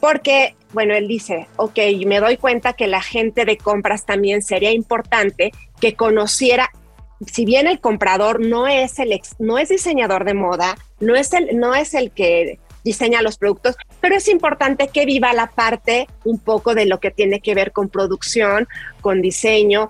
porque, 0.00 0.54
bueno, 0.72 0.94
él 0.94 1.08
dice, 1.08 1.49
ok, 1.56 1.78
me 2.06 2.20
doy 2.20 2.37
cuenta 2.37 2.72
que 2.75 2.87
la 2.87 3.02
gente 3.02 3.44
de 3.44 3.56
compras 3.56 4.06
también 4.06 4.42
sería 4.42 4.70
importante 4.70 5.50
que 5.80 5.94
conociera, 5.94 6.70
si 7.26 7.44
bien 7.44 7.66
el 7.66 7.80
comprador 7.80 8.40
no 8.40 8.66
es 8.66 8.98
el 8.98 9.20
no 9.38 9.58
es 9.58 9.68
diseñador 9.68 10.24
de 10.24 10.34
moda, 10.34 10.76
no 11.00 11.14
es 11.14 11.32
el, 11.32 11.58
no 11.58 11.74
es 11.74 11.94
el 11.94 12.10
que 12.10 12.58
diseña 12.84 13.22
los 13.22 13.38
productos, 13.38 13.76
pero 14.00 14.16
es 14.16 14.28
importante 14.28 14.88
que 14.88 15.06
viva 15.06 15.32
la 15.32 15.46
parte 15.46 16.08
un 16.24 16.38
poco 16.38 16.74
de 16.74 16.86
lo 16.86 16.98
que 16.98 17.10
tiene 17.10 17.40
que 17.40 17.54
ver 17.54 17.72
con 17.72 17.88
producción, 17.88 18.66
con 19.00 19.22
diseño, 19.22 19.88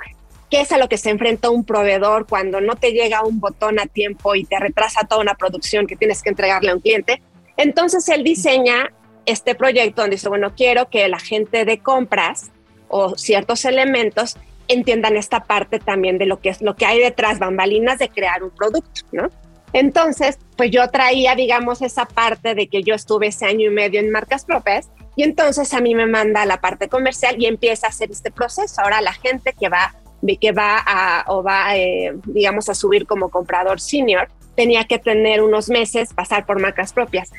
qué 0.51 0.61
es 0.61 0.73
a 0.73 0.79
lo 0.79 0.89
que 0.89 0.99
se 0.99 1.09
enfrenta 1.09 1.49
un 1.49 1.65
proveedor 1.65 2.27
cuando 2.27 2.61
no 2.61 2.77
te 2.77 2.93
llega 2.93 3.25
un 3.25 3.41
botón 3.41 3.81
a 3.81 3.87
tiempo 3.87 4.35
y 4.35 4.45
te 4.45 4.59
retrasa 4.59 5.07
toda 5.09 5.23
una 5.23 5.35
producción 5.35 5.87
que 5.87 5.97
tienes 5.97 6.23
que 6.23 6.29
entregarle 6.29 6.71
a 6.71 6.75
un 6.75 6.81
cliente. 6.81 7.23
Entonces 7.57 8.07
él 8.11 8.23
diseña 8.23 8.93
este 9.25 9.55
proyecto 9.55 10.03
donde 10.03 10.17
dice, 10.17 10.29
bueno, 10.29 10.53
quiero 10.55 10.91
que 10.91 11.09
la 11.09 11.19
gente 11.19 11.65
de 11.65 11.79
compras 11.79 12.51
o 12.89 13.17
ciertos 13.17 13.65
elementos 13.65 14.37
entiendan 14.69 15.17
esta 15.17 15.45
parte 15.45 15.79
también 15.79 16.19
de 16.19 16.27
lo 16.27 16.41
que 16.41 16.51
es 16.51 16.63
lo 16.63 16.77
que 16.77 16.87
hay 16.87 16.99
detrás 16.99 17.39
bambalinas 17.39 17.99
de 17.99 18.09
crear 18.09 18.43
un 18.43 18.51
producto, 18.51 19.03
¿no? 19.13 19.29
Entonces, 19.73 20.39
pues 20.57 20.71
yo 20.71 20.89
traía, 20.91 21.35
digamos, 21.35 21.81
esa 21.81 22.05
parte 22.05 22.55
de 22.55 22.69
que 22.69 22.83
yo 22.83 22.95
estuve 22.95 23.29
ese 23.29 23.47
año 23.47 23.71
y 23.71 23.75
medio 23.75 24.01
en 24.01 24.11
marcas 24.11 24.45
propias 24.45 24.91
y 25.17 25.23
entonces 25.23 25.73
a 25.73 25.81
mí 25.81 25.95
me 25.95 26.07
manda 26.07 26.43
a 26.43 26.47
la 26.47 26.61
parte 26.61 26.89
comercial 26.89 27.37
y 27.39 27.47
empieza 27.47 27.87
a 27.87 27.91
hacer 27.91 28.11
este 28.11 28.31
proceso. 28.31 28.83
Ahora 28.83 29.01
la 29.01 29.13
gente 29.13 29.55
que 29.59 29.69
va, 29.69 29.95
que 30.41 30.53
va 30.53 30.79
a, 30.79 31.25
o 31.29 31.43
va, 31.43 31.77
eh, 31.77 32.13
digamos, 32.27 32.69
a 32.69 32.75
subir 32.75 33.07
como 33.07 33.31
comprador 33.31 33.81
senior, 33.81 34.29
tenía 34.55 34.85
que 34.85 34.99
tener 34.99 35.43
unos 35.43 35.71
meses, 35.71 36.13
pasar 36.13 36.45
por 36.45 36.61
marcas 36.61 36.93
propias. 36.93 37.31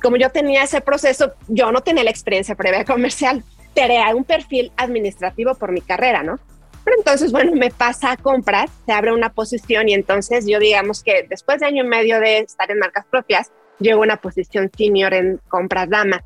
Como 0.00 0.16
yo 0.16 0.30
tenía 0.30 0.62
ese 0.62 0.80
proceso, 0.80 1.32
yo 1.48 1.72
no 1.72 1.82
tenía 1.82 2.04
la 2.04 2.10
experiencia 2.10 2.54
previa 2.54 2.84
comercial, 2.84 3.42
creé 3.74 4.14
un 4.14 4.24
perfil 4.24 4.72
administrativo 4.76 5.54
por 5.54 5.72
mi 5.72 5.80
carrera, 5.80 6.22
¿no? 6.22 6.38
Pero 6.84 6.96
entonces, 6.98 7.32
bueno, 7.32 7.52
me 7.54 7.70
pasa 7.70 8.12
a 8.12 8.16
compras, 8.16 8.70
se 8.86 8.92
abre 8.92 9.12
una 9.12 9.32
posición 9.32 9.88
y 9.88 9.94
entonces 9.94 10.46
yo 10.46 10.58
digamos 10.58 11.02
que 11.02 11.26
después 11.28 11.60
de 11.60 11.66
año 11.66 11.84
y 11.84 11.88
medio 11.88 12.20
de 12.20 12.38
estar 12.38 12.70
en 12.70 12.78
marcas 12.78 13.04
propias, 13.10 13.50
llego 13.78 14.00
a 14.00 14.04
una 14.04 14.16
posición 14.16 14.70
senior 14.76 15.14
en 15.14 15.40
compras 15.48 15.88
dama 15.88 16.24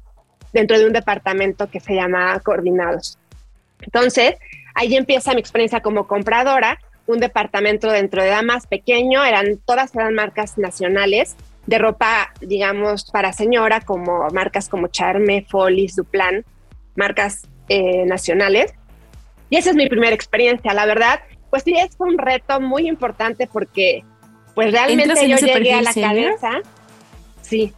dentro 0.52 0.78
de 0.78 0.86
un 0.86 0.92
departamento 0.92 1.68
que 1.68 1.80
se 1.80 1.94
llama 1.94 2.38
Coordinados. 2.40 3.18
Entonces, 3.80 4.36
ahí 4.74 4.94
empieza 4.96 5.34
mi 5.34 5.40
experiencia 5.40 5.80
como 5.80 6.06
compradora, 6.06 6.78
un 7.06 7.18
departamento 7.18 7.90
dentro 7.90 8.22
de 8.22 8.28
damas 8.28 8.66
pequeño, 8.66 9.24
eran 9.24 9.58
todas 9.64 9.94
eran 9.94 10.14
marcas 10.14 10.56
nacionales 10.56 11.36
de 11.66 11.78
ropa, 11.78 12.32
digamos, 12.40 13.10
para 13.10 13.32
señora, 13.32 13.80
como 13.80 14.28
marcas 14.30 14.68
como 14.68 14.88
Charme, 14.88 15.46
Folis, 15.48 15.96
Duplan, 15.96 16.44
marcas 16.94 17.48
eh, 17.68 18.04
nacionales. 18.06 18.74
Y 19.50 19.56
esa 19.56 19.70
es 19.70 19.76
mi 19.76 19.88
primera 19.88 20.14
experiencia, 20.14 20.72
la 20.74 20.86
verdad, 20.86 21.20
pues 21.50 21.62
sí, 21.62 21.74
es 21.76 21.94
un 21.98 22.18
reto 22.18 22.60
muy 22.60 22.88
importante 22.88 23.46
porque 23.46 24.04
pues 24.54 24.72
realmente 24.72 25.28
yo 25.28 25.36
llegué 25.36 25.72
a 25.72 25.82
la 25.82 25.92
cabeza. 25.92 26.50
Sí, 27.42 27.72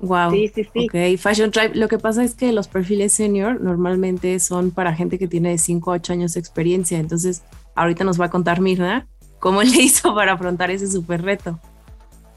Wow. 0.00 0.30
Sí, 0.30 0.48
sí, 0.54 0.66
sí. 0.72 0.86
Ok, 0.86 1.18
Fashion 1.18 1.50
Tribe. 1.50 1.74
Lo 1.74 1.88
que 1.88 1.98
pasa 1.98 2.22
es 2.22 2.34
que 2.34 2.52
los 2.52 2.68
perfiles 2.68 3.12
senior 3.12 3.60
normalmente 3.60 4.38
son 4.40 4.70
para 4.70 4.94
gente 4.94 5.18
que 5.18 5.26
tiene 5.26 5.50
de 5.50 5.58
5 5.58 5.90
a 5.90 5.94
8 5.94 6.12
años 6.12 6.34
de 6.34 6.40
experiencia. 6.40 6.98
Entonces, 6.98 7.42
ahorita 7.74 8.04
nos 8.04 8.20
va 8.20 8.26
a 8.26 8.30
contar 8.30 8.60
Mirna 8.60 9.06
cómo 9.38 9.62
le 9.62 9.76
hizo 9.76 10.14
para 10.14 10.32
afrontar 10.32 10.70
ese 10.70 10.86
súper 10.86 11.22
reto. 11.22 11.58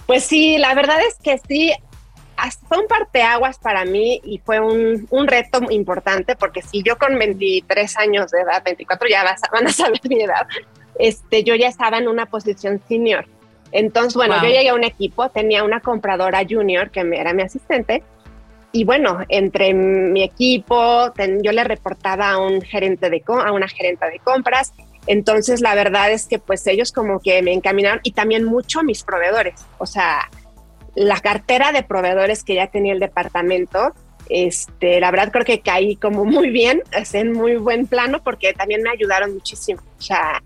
Pues 0.07 0.23
sí, 0.23 0.57
la 0.57 0.73
verdad 0.73 0.97
es 1.07 1.15
que 1.21 1.39
sí, 1.47 1.73
fue 2.67 2.77
un 2.77 2.87
parteaguas 2.87 3.57
para 3.59 3.85
mí 3.85 4.21
y 4.23 4.39
fue 4.39 4.59
un, 4.59 5.07
un, 5.09 5.27
reto 5.27 5.61
importante 5.69 6.35
porque 6.35 6.61
si 6.61 6.83
yo 6.83 6.97
con 6.97 7.17
23 7.17 7.97
años 7.97 8.31
de 8.31 8.41
edad, 8.41 8.63
24 8.63 9.07
ya 9.09 9.23
van 9.51 9.67
a 9.67 9.71
saber 9.71 10.01
mi 10.07 10.21
edad, 10.21 10.47
este, 10.97 11.43
yo 11.43 11.55
ya 11.55 11.67
estaba 11.67 11.97
en 11.97 12.07
una 12.07 12.25
posición 12.25 12.81
senior. 12.87 13.25
Entonces, 13.71 14.15
bueno, 14.15 14.35
yo 14.41 14.47
llegué 14.47 14.69
a 14.69 14.73
un 14.73 14.83
equipo, 14.83 15.29
tenía 15.29 15.63
una 15.63 15.79
compradora 15.79 16.43
junior 16.47 16.89
que 16.89 17.01
era 17.01 17.33
mi 17.33 17.43
asistente 17.43 18.03
y 18.71 18.83
bueno, 18.83 19.19
entre 19.29 19.73
mi 19.73 20.23
equipo, 20.23 21.11
yo 21.41 21.51
le 21.51 21.63
reportaba 21.63 22.31
a 22.31 22.37
un 22.37 22.61
gerente 22.61 23.09
de 23.09 23.23
a 23.27 23.51
una 23.51 23.67
gerente 23.67 24.05
de 24.09 24.19
compras. 24.19 24.73
Entonces, 25.07 25.61
la 25.61 25.73
verdad 25.73 26.11
es 26.11 26.27
que 26.27 26.37
pues 26.37 26.67
ellos 26.67 26.91
como 26.91 27.19
que 27.19 27.41
me 27.41 27.51
encaminaron 27.51 27.99
y 28.03 28.11
también 28.11 28.43
mucho 28.45 28.79
a 28.81 28.83
mis 28.83 29.03
proveedores. 29.03 29.65
O 29.79 29.87
sea, 29.87 30.29
la 30.95 31.19
cartera 31.19 31.71
de 31.71 31.83
proveedores 31.83 32.43
que 32.43 32.55
ya 32.55 32.67
tenía 32.67 32.93
el 32.93 32.99
departamento, 32.99 33.93
este, 34.29 34.99
la 34.99 35.11
verdad 35.11 35.31
creo 35.31 35.45
que 35.45 35.61
caí 35.61 35.95
como 35.95 36.25
muy 36.25 36.49
bien, 36.49 36.83
en 37.13 37.31
muy 37.33 37.55
buen 37.55 37.87
plano 37.87 38.21
porque 38.23 38.53
también 38.53 38.81
me 38.81 38.91
ayudaron 38.91 39.33
muchísimo. 39.33 39.81
O 39.97 40.01
sea, 40.01 40.41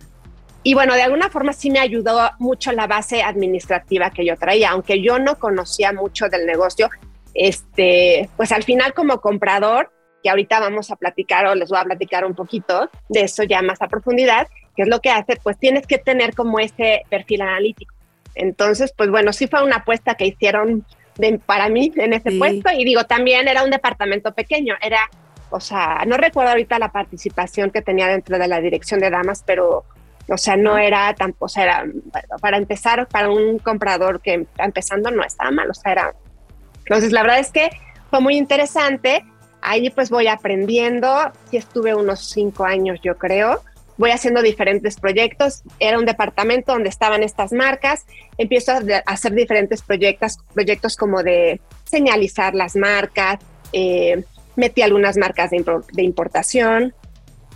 y 0.64 0.74
bueno, 0.74 0.96
de 0.96 1.04
alguna 1.04 1.30
forma 1.30 1.52
sí 1.52 1.70
me 1.70 1.80
ayudó 1.80 2.32
mucho 2.40 2.72
la 2.72 2.88
base 2.88 3.22
administrativa 3.22 4.12
que 4.12 4.26
yo 4.26 4.38
traía, 4.38 4.72
aunque 4.72 5.02
yo 5.02 5.20
no 5.20 5.38
conocía 5.38 5.92
mucho 5.92 6.30
del 6.30 6.46
negocio, 6.46 6.90
este, 7.34 8.30
pues 8.38 8.52
al 8.52 8.64
final 8.64 8.94
como 8.94 9.20
comprador, 9.20 9.92
que 10.24 10.30
ahorita 10.30 10.62
vamos 10.62 10.90
a 10.90 10.96
platicar 10.96 11.46
o 11.48 11.56
les 11.56 11.70
voy 11.70 11.80
a 11.80 11.84
platicar 11.84 12.24
un 12.24 12.34
poquito 12.34 12.90
de 13.10 13.24
eso 13.24 13.44
ya 13.44 13.62
más 13.62 13.82
a 13.82 13.90
profundidad, 13.90 14.48
que 14.76 14.84
es 14.84 14.88
lo 14.88 15.02
que 15.02 15.10
hace, 15.10 15.36
pues 15.44 15.60
tienes 15.60 15.86
que 15.86 15.98
tener 15.98 16.34
como 16.34 16.60
ese 16.60 17.02
perfil 17.10 17.42
analítico. 17.42 17.94
Entonces, 18.36 18.94
pues 18.96 19.10
bueno, 19.10 19.34
sí 19.34 19.48
fue 19.48 19.64
una 19.64 19.78
apuesta 19.78 20.16
que 20.16 20.26
hicieron 20.26 20.86
para 21.46 21.70
mí 21.70 21.92
en 21.96 22.14
ese 22.14 22.32
puesto 22.38 22.72
y 22.76 22.84
digo, 22.86 23.04
también 23.06 23.48
era 23.48 23.64
un 23.64 23.70
departamento 23.70 24.34
pequeño, 24.34 24.76
era, 24.82 25.10
o 25.52 25.60
sea, 25.60 26.04
no 26.08 26.18
recuerdo 26.18 26.52
ahorita 26.52 26.80
la 26.80 26.92
participación 26.92 27.70
que 27.70 27.84
tenía 27.84 28.08
dentro 28.08 28.40
de 28.40 28.48
la 28.48 28.60
dirección 28.60 29.00
de 29.00 29.12
damas, 29.12 29.44
pero 29.46 29.86
o 30.30 30.38
sea, 30.38 30.56
no 30.56 30.78
era 30.78 31.14
tan, 31.14 31.36
o 31.38 31.50
sea, 31.50 31.64
era, 31.64 31.86
para 32.40 32.58
empezar, 32.58 33.08
para 33.08 33.30
un 33.30 33.60
comprador 33.60 34.22
que 34.22 34.48
empezando 34.58 35.12
no 35.12 35.24
estaba 35.24 35.52
mal, 35.52 35.70
o 35.70 35.74
sea, 35.74 35.92
era. 35.92 36.16
Entonces, 36.80 37.12
la 37.12 37.24
verdad 37.24 37.40
es 37.40 37.52
que 37.52 37.70
fue 38.10 38.22
muy 38.22 38.38
interesante. 38.38 39.26
Ahí 39.62 39.90
pues 39.90 40.10
voy 40.10 40.28
aprendiendo, 40.28 41.32
sí 41.50 41.58
estuve 41.58 41.96
unos 41.96 42.30
cinco 42.30 42.66
años, 42.66 43.00
yo 43.02 43.18
creo. 43.18 43.62
Voy 43.98 44.12
haciendo 44.12 44.42
diferentes 44.42 45.00
proyectos. 45.00 45.64
Era 45.80 46.00
un 46.00 46.06
departamento 46.06 46.74
donde 46.74 46.90
estaban 46.90 47.24
estas 47.24 47.52
marcas. 47.52 48.06
Empiezo 48.38 48.72
a 48.72 48.82
hacer 49.06 49.34
diferentes 49.34 49.82
proyectos, 49.82 50.38
proyectos 50.54 50.96
como 50.96 51.24
de 51.24 51.62
señalizar 51.84 52.56
las 52.56 52.76
marcas. 52.76 53.40
Eh, 53.72 54.24
metí 54.56 54.82
algunas 54.82 55.18
marcas 55.18 55.52
de, 55.52 55.64
de 55.92 56.04
importación. 56.04 56.94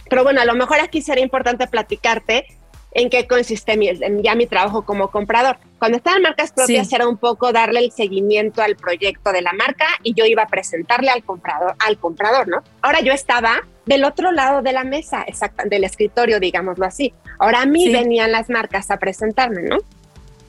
Pero 0.09 0.23
bueno, 0.23 0.41
a 0.41 0.45
lo 0.45 0.55
mejor 0.55 0.79
aquí 0.79 1.01
sería 1.01 1.23
importante 1.23 1.67
platicarte 1.67 2.45
en 2.91 3.09
qué 3.09 3.27
consiste 3.27 3.77
mi, 3.77 3.89
ya 4.23 4.35
mi 4.35 4.47
trabajo 4.47 4.83
como 4.83 5.11
comprador. 5.11 5.57
Cuando 5.77 5.97
estaba 5.97 6.17
en 6.17 6.23
marcas 6.23 6.51
propias 6.51 6.91
era 6.91 7.07
un 7.07 7.17
poco 7.17 7.51
darle 7.51 7.81
el 7.81 7.91
seguimiento 7.91 8.61
al 8.61 8.75
proyecto 8.75 9.31
de 9.31 9.41
la 9.41 9.53
marca 9.53 9.85
y 10.03 10.13
yo 10.15 10.25
iba 10.25 10.43
a 10.43 10.47
presentarle 10.47 11.11
al 11.11 11.23
comprador, 11.23 11.75
al 11.79 11.97
comprador, 11.99 12.47
¿no? 12.47 12.63
Ahora 12.81 13.01
yo 13.01 13.13
estaba 13.13 13.61
del 13.87 14.03
otro 14.03 14.31
lado 14.31 14.61
de 14.61 14.73
la 14.73 14.83
mesa, 14.83 15.23
exacto, 15.25 15.63
del 15.67 15.83
escritorio, 15.83 16.39
digámoslo 16.39 16.85
así. 16.85 17.13
Ahora 17.39 17.61
a 17.61 17.65
mí 17.65 17.91
venían 17.91 18.31
las 18.31 18.49
marcas 18.49 18.91
a 18.91 18.97
presentarme, 18.97 19.63
¿no? 19.63 19.77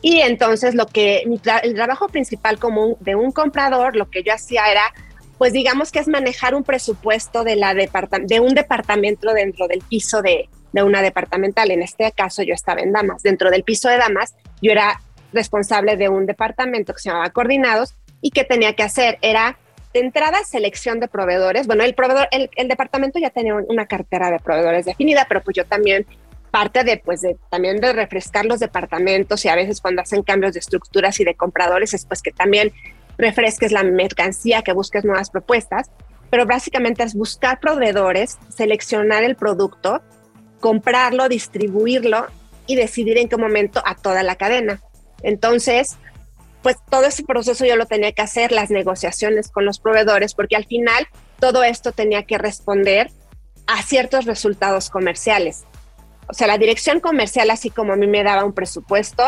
Y 0.03 0.21
entonces 0.21 0.75
lo 0.75 0.87
que 0.87 1.25
el 1.63 1.75
trabajo 1.75 2.09
principal 2.09 2.59
común 2.59 2.97
de 3.01 3.15
un 3.15 3.33
comprador, 3.33 3.97
lo 3.97 4.11
que 4.11 4.23
yo 4.23 4.33
hacía 4.33 4.71
era 4.71 4.83
pues 5.39 5.53
digamos 5.53 5.93
que 5.93 6.01
es 6.01 6.09
manejar 6.09 6.57
un 6.57 6.65
presupuesto 6.65 7.45
de, 7.45 7.55
la 7.55 7.73
de 7.73 8.41
un 8.41 8.55
departamento 8.55 9.33
dentro 9.33 9.69
del 9.69 9.81
piso 9.83 10.21
de, 10.21 10.49
de 10.73 10.83
una 10.83 11.01
departamental. 11.01 11.71
En 11.71 11.81
este 11.81 12.11
caso 12.11 12.43
yo 12.43 12.55
estaba 12.55 12.81
en 12.81 12.93
Damas. 12.93 13.23
Dentro 13.23 13.49
del 13.51 13.63
piso 13.63 13.89
de 13.89 13.99
Damas 13.99 14.35
yo 14.61 14.73
era 14.73 15.01
responsable 15.33 15.97
de 15.97 16.09
un 16.09 16.27
departamento 16.27 16.93
que 16.93 16.99
se 17.01 17.11
llamaba 17.11 17.31
Coordinados 17.31 17.95
y 18.21 18.31
que 18.31 18.43
tenía 18.43 18.75
que 18.75 18.83
hacer 18.83 19.19
era 19.23 19.59
de 19.93 20.01
entrada 20.01 20.39
selección 20.45 21.01
de 21.01 21.09
proveedores. 21.09 21.67
Bueno, 21.67 21.85
el 21.85 21.95
proveedor, 21.95 22.29
el, 22.31 22.69
departamento 22.69 23.19
ya 23.19 23.31
tenía 23.31 23.55
una 23.55 23.87
cartera 23.87 24.31
de 24.31 24.39
proveedores 24.39 24.87
definida, 24.87 25.27
pero 25.29 25.43
pues 25.43 25.57
yo 25.57 25.65
también 25.65 26.07
parte 26.51 26.83
de 26.83 26.97
pues 26.97 27.21
de 27.21 27.37
también 27.51 27.79
de 27.79 27.93
refrescar 27.93 28.47
los 28.47 28.59
departamentos 28.59 29.45
y 29.45 29.49
a 29.49 29.55
veces 29.55 29.83
cuando 29.83 30.01
hacen 30.01 30.23
cambios 30.23 30.55
de 30.55 30.61
estructuras 30.61 31.21
y 31.21 31.25
de 31.25 31.35
compradores 31.35 31.93
es 31.93 32.07
pues 32.07 32.23
que 32.23 32.33
también 32.33 32.73
refresques 33.19 33.71
la 33.71 33.83
mercancía, 33.83 34.63
que 34.63 34.73
busques 34.73 35.05
nuevas 35.05 35.29
propuestas, 35.29 35.91
pero 36.31 36.47
básicamente 36.47 37.03
es 37.03 37.15
buscar 37.15 37.61
proveedores, 37.61 38.39
seleccionar 38.49 39.25
el 39.25 39.37
producto 39.37 40.01
comprarlo, 40.61 41.29
distribuirlo 41.29 42.27
y 42.67 42.77
decidir 42.77 43.19
en 43.19 43.29
qué 43.29 43.37
momento 43.37 43.83
a 43.85 43.95
toda 43.95 44.23
la 44.23 44.37
cadena. 44.37 44.81
Entonces, 45.23 45.97
pues 46.69 46.77
todo 46.91 47.07
ese 47.07 47.25
proceso 47.25 47.65
yo 47.65 47.77
lo 47.77 47.87
tenía 47.87 48.13
que 48.13 48.21
hacer, 48.21 48.53
las 48.53 48.69
negociaciones 48.69 49.51
con 49.51 49.65
los 49.65 49.79
proveedores, 49.79 50.35
porque 50.35 50.55
al 50.55 50.67
final 50.67 51.09
todo 51.41 51.65
esto 51.65 51.93
tenía 51.93 52.25
que 52.25 52.37
responder 52.37 53.11
a 53.67 53.81
ciertos 53.81 54.27
resultados 54.27 54.91
comerciales. 54.91 55.65
O 56.29 56.35
sea, 56.35 56.47
la 56.47 56.59
dirección 56.59 57.01
comercial, 57.01 57.49
así 57.49 57.71
como 57.71 57.95
a 57.95 57.97
mí 57.97 58.07
me 58.07 58.23
daba 58.23 58.45
un 58.45 58.53
presupuesto, 58.53 59.25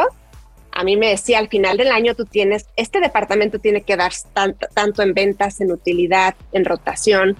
a 0.70 0.84
mí 0.84 0.98
me 0.98 1.08
decía 1.08 1.38
al 1.38 1.48
final 1.48 1.78
del 1.78 1.92
año 1.92 2.14
tú 2.14 2.26
tienes, 2.26 2.66
este 2.76 3.00
departamento 3.00 3.58
tiene 3.58 3.80
que 3.80 3.96
dar 3.96 4.12
tanto, 4.34 5.02
en 5.02 5.14
ventas, 5.14 5.62
en 5.62 5.72
utilidad, 5.72 6.34
en 6.52 6.66
rotación 6.66 7.38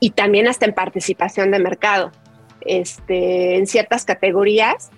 y 0.00 0.10
también 0.10 0.48
hasta 0.48 0.66
en 0.66 0.74
participación 0.74 1.52
de 1.52 1.60
mercado 1.60 2.10
este, 2.62 3.58
en 3.58 3.68
ciertas 3.68 4.04
categorías. 4.04 4.90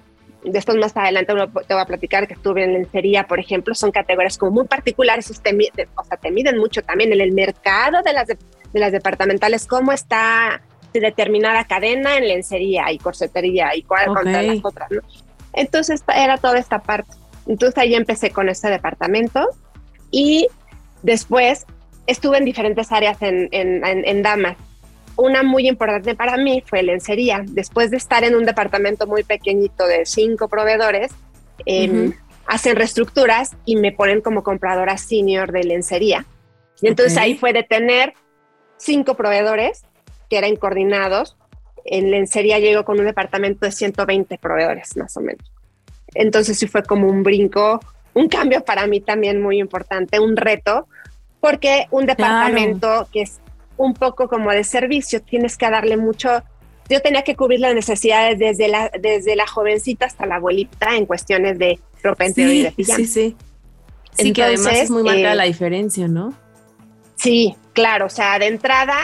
Después 0.46 0.76
más 0.78 0.96
adelante 0.96 1.34
te 1.66 1.74
voy 1.74 1.82
a 1.82 1.86
platicar 1.86 2.28
que 2.28 2.34
estuve 2.34 2.62
en 2.62 2.72
lencería, 2.72 3.26
por 3.26 3.40
ejemplo, 3.40 3.74
son 3.74 3.90
categorías 3.90 4.38
como 4.38 4.52
muy 4.52 4.66
particulares, 4.66 5.26
te, 5.42 5.88
o 5.96 6.04
sea, 6.04 6.16
te 6.16 6.30
miden 6.30 6.58
mucho 6.58 6.82
también 6.82 7.12
en 7.12 7.20
el 7.20 7.32
mercado 7.32 8.00
de 8.02 8.12
las, 8.12 8.28
de, 8.28 8.38
las 8.72 8.92
departamentales, 8.92 9.66
cómo 9.66 9.90
está 9.90 10.62
determinada 10.92 11.64
cadena 11.64 12.16
en 12.16 12.28
lencería 12.28 12.90
y 12.92 12.98
corsetería 12.98 13.74
y 13.74 13.82
cuál 13.82 14.06
contra 14.06 14.40
las 14.40 14.58
otras, 14.62 14.90
¿no? 14.90 15.00
Entonces 15.52 16.04
era 16.14 16.38
toda 16.38 16.58
esta 16.58 16.80
parte. 16.80 17.10
Entonces 17.46 17.76
ahí 17.78 17.94
empecé 17.94 18.30
con 18.30 18.48
este 18.48 18.70
departamento 18.70 19.48
y 20.10 20.48
después 21.02 21.66
estuve 22.06 22.38
en 22.38 22.44
diferentes 22.44 22.92
áreas 22.92 23.20
en, 23.20 23.48
en, 23.50 23.84
en, 23.84 24.06
en 24.06 24.22
Damas 24.22 24.56
una 25.16 25.42
muy 25.42 25.66
importante 25.68 26.14
para 26.14 26.36
mí 26.36 26.62
fue 26.66 26.82
lencería. 26.82 27.42
Después 27.46 27.90
de 27.90 27.96
estar 27.96 28.24
en 28.24 28.34
un 28.34 28.44
departamento 28.44 29.06
muy 29.06 29.24
pequeñito 29.24 29.86
de 29.86 30.04
cinco 30.04 30.48
proveedores, 30.48 31.12
em, 31.64 32.12
hacen 32.46 32.76
reestructuras 32.76 33.56
y 33.64 33.76
me 33.76 33.92
ponen 33.92 34.20
como 34.20 34.42
compradora 34.42 34.98
senior 34.98 35.52
de 35.52 35.64
lencería. 35.64 36.26
Y 36.80 36.88
entonces 36.88 37.16
ahí 37.16 37.36
fue 37.36 37.52
de 37.52 37.62
tener 37.62 38.14
cinco 38.76 39.14
proveedores 39.14 39.84
que 40.28 40.38
eran 40.38 40.54
coordinados. 40.56 41.36
En 41.84 42.10
lencería 42.10 42.58
llegó 42.58 42.84
con 42.84 42.98
un 42.98 43.06
departamento 43.06 43.64
de 43.64 43.72
120 43.72 44.38
proveedores, 44.38 44.96
más 44.96 45.16
o 45.16 45.20
menos. 45.20 45.50
Entonces 46.14 46.58
sí 46.58 46.66
fue 46.66 46.82
como 46.82 47.08
un 47.08 47.22
brinco, 47.22 47.80
un 48.14 48.28
cambio 48.28 48.64
para 48.64 48.86
mí 48.86 49.00
también 49.00 49.40
muy 49.40 49.58
importante, 49.58 50.20
un 50.20 50.36
reto, 50.36 50.88
porque 51.40 51.86
un 51.90 52.06
departamento 52.06 53.08
que 53.12 53.22
es 53.22 53.40
un 53.76 53.94
poco 53.94 54.28
como 54.28 54.50
de 54.50 54.64
servicio, 54.64 55.22
tienes 55.22 55.56
que 55.56 55.70
darle 55.70 55.96
mucho. 55.96 56.42
Yo 56.88 57.02
tenía 57.02 57.22
que 57.22 57.34
cubrir 57.34 57.60
las 57.60 57.74
necesidades 57.74 58.38
desde 58.38 58.68
la, 58.68 58.90
desde 59.00 59.36
la 59.36 59.46
jovencita 59.46 60.06
hasta 60.06 60.26
la 60.26 60.36
abuelita 60.36 60.94
en 60.94 61.06
cuestiones 61.06 61.58
de 61.58 61.80
ropa 62.02 62.26
interior 62.26 62.54
y 62.54 62.62
de 62.62 62.72
pijama. 62.72 62.96
Sí, 62.98 63.06
sí. 63.06 63.36
Sí, 64.18 64.32
que 64.32 64.42
además 64.42 64.74
es 64.74 64.90
muy 64.90 65.02
marcada 65.02 65.32
eh, 65.32 65.36
la 65.36 65.44
diferencia, 65.44 66.08
¿no? 66.08 66.32
Sí, 67.16 67.54
claro. 67.72 68.06
O 68.06 68.10
sea, 68.10 68.38
de 68.38 68.46
entrada, 68.46 68.96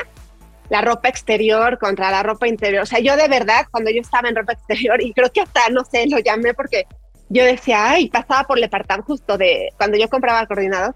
la 0.71 0.81
ropa 0.81 1.09
exterior 1.09 1.79
contra 1.79 2.11
la 2.11 2.23
ropa 2.23 2.49
interior. 2.49 2.83
O 2.83 2.87
sea, 2.87 2.99
yo 2.99 3.17
de 3.17 3.29
verdad, 3.29 3.67
cuando 3.71 3.91
yo 3.91 4.00
estaba 4.00 4.29
en 4.29 4.37
ropa 4.37 4.55
exterior, 4.55 5.02
y 5.02 5.12
creo 5.12 5.31
que 5.31 5.43
hasta, 5.43 5.69
no 5.71 5.85
sé, 5.85 6.07
lo 6.09 6.19
llamé 6.19 6.55
porque 6.55 6.87
yo 7.29 7.45
decía, 7.45 7.91
ay, 7.91 8.09
pasaba 8.09 8.45
por 8.45 8.59
el 8.59 8.62
departamento 8.62 9.07
justo 9.07 9.37
de 9.37 9.71
cuando 9.76 9.99
yo 9.99 10.09
compraba 10.09 10.41
el 10.41 10.47
coordinador, 10.47 10.95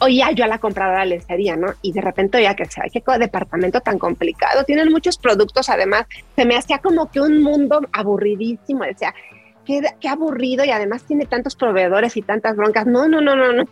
oía 0.00 0.30
yo 0.32 0.44
a 0.44 0.48
la 0.48 0.58
compradora 0.58 1.04
lencería, 1.04 1.56
¿no? 1.56 1.74
Y 1.82 1.92
de 1.92 2.00
repente 2.00 2.38
oía 2.38 2.54
que, 2.54 2.64
sea, 2.66 2.84
qué 2.92 3.02
departamento 3.18 3.80
tan 3.80 3.98
complicado, 3.98 4.64
tienen 4.64 4.90
muchos 4.90 5.18
productos, 5.18 5.68
además, 5.68 6.06
se 6.36 6.44
me 6.44 6.56
hacía 6.56 6.78
como 6.78 7.10
que 7.10 7.20
un 7.20 7.42
mundo 7.42 7.80
aburridísimo, 7.92 8.84
decía, 8.84 9.14
qué, 9.64 9.82
qué 10.00 10.08
aburrido 10.08 10.64
y 10.64 10.70
además 10.70 11.02
tiene 11.04 11.26
tantos 11.26 11.54
proveedores 11.54 12.16
y 12.16 12.22
tantas 12.22 12.56
broncas, 12.56 12.86
no, 12.86 13.08
no, 13.08 13.20
no, 13.20 13.36
no, 13.36 13.52
no. 13.52 13.64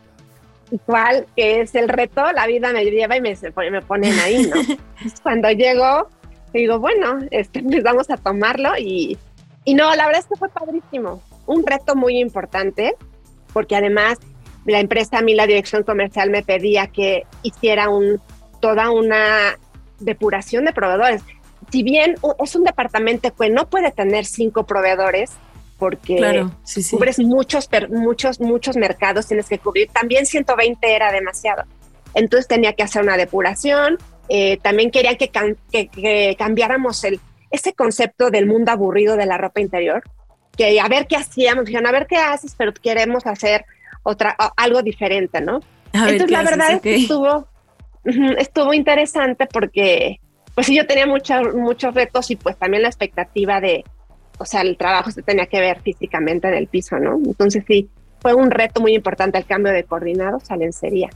Igual 0.71 1.27
que 1.35 1.63
es 1.63 1.75
el 1.75 1.89
reto, 1.89 2.31
la 2.33 2.47
vida 2.47 2.73
me 2.73 2.85
lleva 2.85 3.17
y 3.17 3.23
me, 3.23 3.35
me 3.71 3.83
ponen 3.83 4.19
ahí, 4.19 4.47
¿no? 4.47 4.57
Cuando 5.23 5.51
llego, 5.51 6.09
digo, 6.53 6.79
bueno, 6.79 7.21
este, 7.31 7.63
pues 7.63 7.83
vamos 7.83 8.11
a 8.11 8.19
tomarlo 8.19 8.77
y, 8.79 9.17
y 9.65 9.75
no, 9.75 9.95
la 9.95 10.07
verdad 10.07 10.21
es 10.21 10.27
que 10.27 10.37
fue 10.37 10.51
padrísimo, 10.51 11.23
un 11.47 11.67
reto 11.67 11.97
muy 11.97 12.19
importante, 12.19 12.95
porque 13.55 13.77
además 13.77 14.19
la 14.69 14.81
empresa, 14.81 15.19
a 15.19 15.23
mí 15.23 15.35
la 15.35 15.47
dirección 15.47 15.83
comercial 15.83 16.31
me 16.31 16.43
pedía 16.43 16.89
que 16.89 17.25
hiciera 17.43 17.89
un, 17.89 18.21
toda 18.61 18.91
una 18.91 19.59
depuración 19.99 20.65
de 20.65 20.73
proveedores. 20.73 21.23
Si 21.71 21.83
bien 21.83 22.17
es 22.43 22.55
un 22.55 22.65
departamento 22.65 23.35
que 23.35 23.51
no 23.51 23.69
puede 23.69 23.91
tener 23.91 24.25
cinco 24.25 24.65
proveedores, 24.65 25.31
porque 25.79 26.45
cubres 26.91 27.19
muchos, 27.21 27.69
muchos, 27.91 28.41
muchos 28.41 28.77
mercados, 28.77 29.29
tienes 29.29 29.49
que 29.49 29.59
cubrir. 29.59 29.89
También 29.89 30.27
120 30.27 30.95
era 30.95 31.13
demasiado. 31.13 31.65
Entonces 32.15 32.49
tenía 32.49 32.73
que 32.73 32.83
hacer 32.83 33.03
una 33.03 33.17
depuración. 33.17 33.97
Eh, 34.29 34.59
también 34.63 34.91
querían 34.91 35.17
que, 35.17 35.31
que, 35.31 36.37
cambiáramos 36.37 37.05
el, 37.05 37.21
ese 37.51 37.73
concepto 37.75 38.31
del 38.31 38.47
mundo 38.47 38.73
aburrido 38.73 39.17
de 39.17 39.27
la 39.27 39.39
ropa 39.39 39.61
interior, 39.61 40.03
que 40.57 40.81
a 40.81 40.89
ver 40.89 41.07
qué 41.07 41.17
hacíamos, 41.17 41.65
dijeron, 41.65 41.87
a 41.87 41.93
ver 41.93 42.07
qué 42.07 42.17
haces, 42.17 42.55
pero 42.59 42.75
queremos 42.75 43.27
hacer 43.27 43.65
otra, 44.03 44.37
algo 44.57 44.83
diferente, 44.83 45.41
¿no? 45.41 45.61
Entonces 45.93 46.31
la 46.31 46.43
verdad 46.43 46.73
es 46.73 46.81
que 46.81 46.97
estuvo, 46.97 47.49
estuvo 48.05 48.75
interesante 48.75 49.47
porque 49.47 50.21
pues 50.55 50.67
sí, 50.67 50.77
yo 50.77 50.87
tenía 50.87 51.07
muchos, 51.07 51.55
muchos 51.55 51.95
retos 51.95 52.31
y 52.33 52.37
pues 52.37 52.57
también 52.57 52.83
la 52.83 52.89
expectativa 52.89 53.61
de, 53.61 53.85
o 54.39 54.45
sea, 54.45 54.63
el 54.63 54.77
trabajo 54.77 55.11
se 55.13 55.23
tenía 55.23 55.47
que 55.47 55.61
ver 55.61 55.81
físicamente 55.83 56.49
en 56.49 56.55
el 56.55 56.67
piso, 56.67 56.99
¿no? 56.99 57.15
Entonces 57.15 57.63
sí, 57.69 57.89
fue 58.21 58.35
un 58.35 58.51
reto 58.51 58.81
muy 58.81 58.95
importante 58.95 59.39
el 59.39 59.47
cambio 59.47 59.73
de 59.73 59.85
coordinados 59.85 60.51
a 60.51 60.57
lencería. 60.57 61.11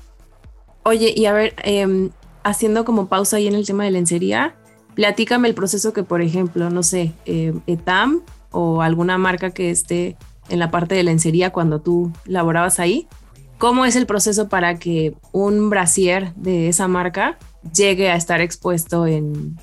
Oye, 0.85 1.13
y 1.17 1.27
a 1.27 1.33
ver, 1.33 1.55
em, 1.65 2.11
haciendo 2.45 2.85
como 2.85 3.09
pausa 3.09 3.39
ahí 3.39 3.49
en 3.49 3.55
el 3.55 3.67
tema 3.67 3.85
de 3.85 3.91
lencería, 3.91 4.55
platícame 4.95 5.49
el 5.49 5.55
proceso 5.55 5.93
que, 5.93 6.03
por 6.03 6.23
ejemplo, 6.23 6.71
no 6.71 6.83
sé, 6.83 7.13
eh, 7.27 7.53
ETAM 7.67 8.23
o 8.51 8.83
alguna 8.83 9.19
marca 9.19 9.51
que 9.51 9.71
esté 9.71 10.17
en 10.53 10.59
la 10.59 10.71
parte 10.71 10.95
de 10.95 11.03
lencería 11.03 11.51
cuando 11.51 11.81
tú 11.81 12.13
laborabas 12.27 12.79
ahí. 12.79 13.09
¿Cómo 13.57 13.87
es 13.87 13.97
el 13.97 14.05
proceso 14.07 14.49
para 14.49 14.79
que 14.79 15.15
un 15.33 15.71
brasier 15.71 16.35
de 16.35 16.69
esa 16.69 16.89
marca 16.89 17.39
llegue 17.75 18.11
a 18.11 18.17
estar 18.17 18.43
expuesto 18.43 19.07
en, 19.07 19.57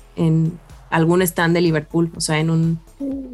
algún 0.90 1.22
stand 1.22 1.54
de 1.54 1.60
Liverpool? 1.60 2.10
O 2.16 2.20
sea, 2.20 2.40
en, 2.40 2.50
un, 2.50 2.80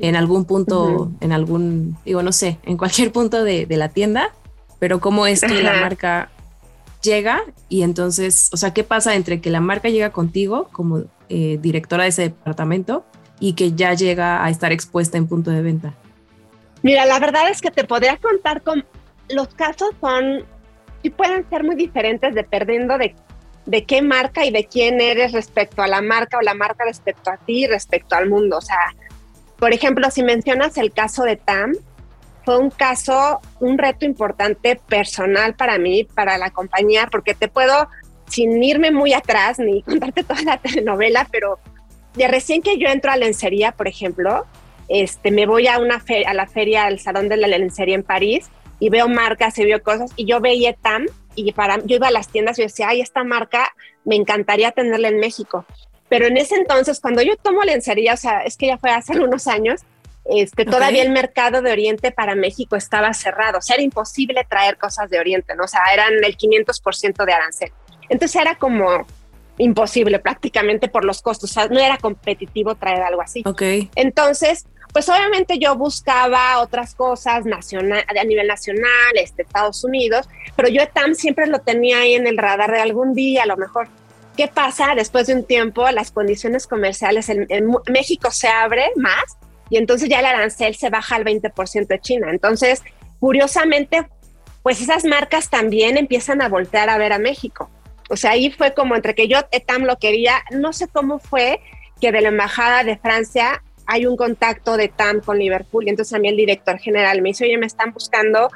en 0.00 0.16
algún 0.16 0.44
punto, 0.44 1.10
en 1.20 1.32
algún, 1.32 1.96
digo, 2.04 2.22
no 2.22 2.32
sé, 2.32 2.58
en 2.64 2.76
cualquier 2.76 3.10
punto 3.10 3.42
de, 3.42 3.66
la 3.70 3.88
tienda, 3.88 4.34
pero 4.78 5.00
¿cómo 5.00 5.26
es 5.26 5.40
que 5.40 5.62
la 5.62 5.80
marca 5.80 6.28
llega 7.00 7.40
y 7.70 7.82
entonces, 7.82 8.50
o 8.52 8.58
sea, 8.58 8.74
¿qué 8.74 8.84
pasa 8.84 9.14
entre 9.14 9.40
que 9.40 9.48
la 9.48 9.60
marca 9.60 9.88
llega 9.88 10.10
contigo 10.10 10.68
como 10.72 11.04
eh, 11.30 11.58
directora 11.62 12.02
de 12.02 12.10
ese 12.10 12.22
departamento 12.22 13.06
y 13.40 13.54
que 13.54 13.72
ya 13.72 13.94
llega 13.94 14.44
a 14.44 14.50
estar 14.50 14.72
expuesta 14.72 15.16
en 15.16 15.26
punto 15.26 15.50
de 15.50 15.62
venta? 15.62 15.94
Mira, 16.86 17.04
la 17.04 17.18
verdad 17.18 17.48
es 17.50 17.60
que 17.60 17.72
te 17.72 17.82
podría 17.82 18.16
contar 18.16 18.62
con 18.62 18.86
los 19.28 19.48
casos 19.48 19.90
son 20.00 20.46
sí 21.02 21.10
pueden 21.10 21.44
ser 21.50 21.64
muy 21.64 21.74
diferentes 21.74 22.32
dependiendo 22.32 22.96
de, 22.96 23.16
de 23.64 23.84
qué 23.84 24.02
marca 24.02 24.44
y 24.44 24.52
de 24.52 24.66
quién 24.66 25.00
eres 25.00 25.32
respecto 25.32 25.82
a 25.82 25.88
la 25.88 26.00
marca 26.00 26.38
o 26.38 26.42
la 26.42 26.54
marca 26.54 26.84
respecto 26.84 27.32
a 27.32 27.38
ti, 27.38 27.66
respecto 27.66 28.14
al 28.14 28.28
mundo. 28.28 28.58
O 28.58 28.60
sea, 28.60 28.94
por 29.58 29.72
ejemplo, 29.72 30.12
si 30.12 30.22
mencionas 30.22 30.78
el 30.78 30.92
caso 30.92 31.24
de 31.24 31.34
TAM, 31.34 31.72
fue 32.44 32.56
un 32.56 32.70
caso, 32.70 33.40
un 33.58 33.78
reto 33.78 34.04
importante 34.04 34.80
personal 34.88 35.56
para 35.56 35.78
mí, 35.78 36.04
para 36.04 36.38
la 36.38 36.50
compañía, 36.50 37.08
porque 37.10 37.34
te 37.34 37.48
puedo, 37.48 37.88
sin 38.28 38.62
irme 38.62 38.92
muy 38.92 39.12
atrás 39.12 39.58
ni 39.58 39.82
contarte 39.90 40.22
toda 40.22 40.42
la 40.42 40.58
telenovela, 40.58 41.26
pero 41.32 41.58
de 42.14 42.28
recién 42.28 42.62
que 42.62 42.78
yo 42.78 42.86
entro 42.86 43.10
a 43.10 43.16
lencería, 43.16 43.72
por 43.72 43.88
ejemplo, 43.88 44.46
este, 44.88 45.30
me 45.30 45.46
voy 45.46 45.66
a, 45.66 45.78
una 45.78 46.02
a 46.26 46.34
la 46.34 46.46
feria, 46.46 46.86
al 46.86 46.98
Salón 46.98 47.28
de 47.28 47.36
la 47.36 47.48
Lencería 47.48 47.94
en 47.94 48.02
París 48.02 48.48
y 48.78 48.90
veo 48.90 49.08
marcas 49.08 49.58
y 49.58 49.64
veo 49.64 49.82
cosas 49.82 50.12
y 50.16 50.26
yo 50.26 50.40
veía 50.40 50.74
TAM 50.74 51.06
y 51.34 51.52
para, 51.52 51.78
yo 51.84 51.96
iba 51.96 52.08
a 52.08 52.12
las 52.12 52.28
tiendas 52.28 52.58
y 52.58 52.62
decía, 52.62 52.88
ay, 52.88 53.00
esta 53.00 53.24
marca 53.24 53.74
me 54.04 54.16
encantaría 54.16 54.72
tenerla 54.72 55.08
en 55.08 55.18
México. 55.18 55.66
Pero 56.08 56.26
en 56.26 56.36
ese 56.36 56.54
entonces, 56.54 57.00
cuando 57.00 57.20
yo 57.22 57.36
tomo 57.36 57.62
lencería, 57.62 58.14
o 58.14 58.16
sea, 58.16 58.40
es 58.40 58.56
que 58.56 58.66
ya 58.68 58.78
fue 58.78 58.90
hace 58.90 59.18
unos 59.20 59.46
años, 59.46 59.82
este, 60.24 60.64
todavía 60.64 61.02
el 61.02 61.10
mercado 61.10 61.62
de 61.62 61.70
Oriente 61.70 62.10
para 62.10 62.34
México 62.34 62.74
estaba 62.74 63.12
cerrado, 63.14 63.58
o 63.58 63.62
sea, 63.62 63.74
era 63.74 63.84
imposible 63.84 64.44
traer 64.48 64.76
cosas 64.76 65.08
de 65.08 65.20
Oriente, 65.20 65.54
¿no? 65.54 65.64
O 65.64 65.68
sea, 65.68 65.82
eran 65.92 66.12
el 66.14 66.36
500% 66.36 67.24
de 67.24 67.32
arancel. 67.32 67.72
Entonces 68.08 68.40
era 68.40 68.56
como 68.56 69.06
imposible 69.58 70.18
prácticamente 70.18 70.88
por 70.88 71.04
los 71.04 71.22
costos, 71.22 71.50
o 71.50 71.54
sea, 71.54 71.68
no 71.68 71.78
era 71.78 71.96
competitivo 71.98 72.74
traer 72.74 73.02
algo 73.02 73.22
así. 73.22 73.42
Ok. 73.46 73.62
Entonces, 73.94 74.66
pues 74.92 75.08
obviamente 75.08 75.58
yo 75.58 75.76
buscaba 75.76 76.60
otras 76.60 76.94
cosas 76.94 77.44
nacional, 77.44 78.04
a 78.08 78.24
nivel 78.24 78.46
nacional, 78.46 79.12
este, 79.14 79.42
Estados 79.42 79.84
Unidos, 79.84 80.28
pero 80.54 80.68
yo 80.68 80.86
TAM 80.88 81.14
siempre 81.14 81.46
lo 81.46 81.60
tenía 81.60 82.00
ahí 82.00 82.14
en 82.14 82.26
el 82.26 82.38
radar 82.38 82.72
de 82.72 82.80
algún 82.80 83.14
día, 83.14 83.42
a 83.42 83.46
lo 83.46 83.56
mejor. 83.56 83.88
¿Qué 84.36 84.48
pasa? 84.48 84.94
Después 84.94 85.26
de 85.26 85.34
un 85.34 85.44
tiempo, 85.44 85.90
las 85.90 86.10
condiciones 86.10 86.66
comerciales 86.66 87.28
en, 87.30 87.46
México 87.88 88.30
se 88.30 88.48
abre 88.48 88.90
más 88.96 89.38
y 89.70 89.78
entonces 89.78 90.08
ya 90.08 90.20
el 90.20 90.26
arancel 90.26 90.76
se 90.76 90.90
baja 90.90 91.16
al 91.16 91.24
20% 91.24 91.86
de 91.86 92.00
China. 92.00 92.30
Entonces, 92.30 92.82
curiosamente, 93.18 94.06
pues 94.62 94.80
esas 94.82 95.04
marcas 95.04 95.48
también 95.48 95.96
empiezan 95.96 96.42
a 96.42 96.48
voltear 96.48 96.90
a 96.90 96.98
ver 96.98 97.12
a 97.14 97.18
México. 97.18 97.70
O 98.10 98.16
sea, 98.16 98.32
ahí 98.32 98.50
fue 98.50 98.74
como 98.74 98.94
entre 98.94 99.14
que 99.14 99.26
yo 99.26 99.38
TAM 99.66 99.84
lo 99.84 99.96
quería, 99.98 100.42
no 100.50 100.72
sé 100.72 100.86
cómo 100.86 101.18
fue 101.18 101.60
que 102.00 102.12
de 102.12 102.20
la 102.20 102.28
embajada 102.28 102.84
de 102.84 102.98
Francia 102.98 103.62
hay 103.86 104.06
un 104.06 104.16
contacto 104.16 104.76
de 104.76 104.88
TAM 104.88 105.20
con 105.20 105.38
Liverpool 105.38 105.86
y 105.86 105.90
entonces 105.90 106.14
a 106.14 106.18
mí 106.18 106.28
el 106.28 106.36
director 106.36 106.78
general 106.78 107.22
me 107.22 107.30
dice, 107.30 107.44
oye, 107.44 107.56
me 107.58 107.66
están 107.66 107.92
buscando, 107.92 108.50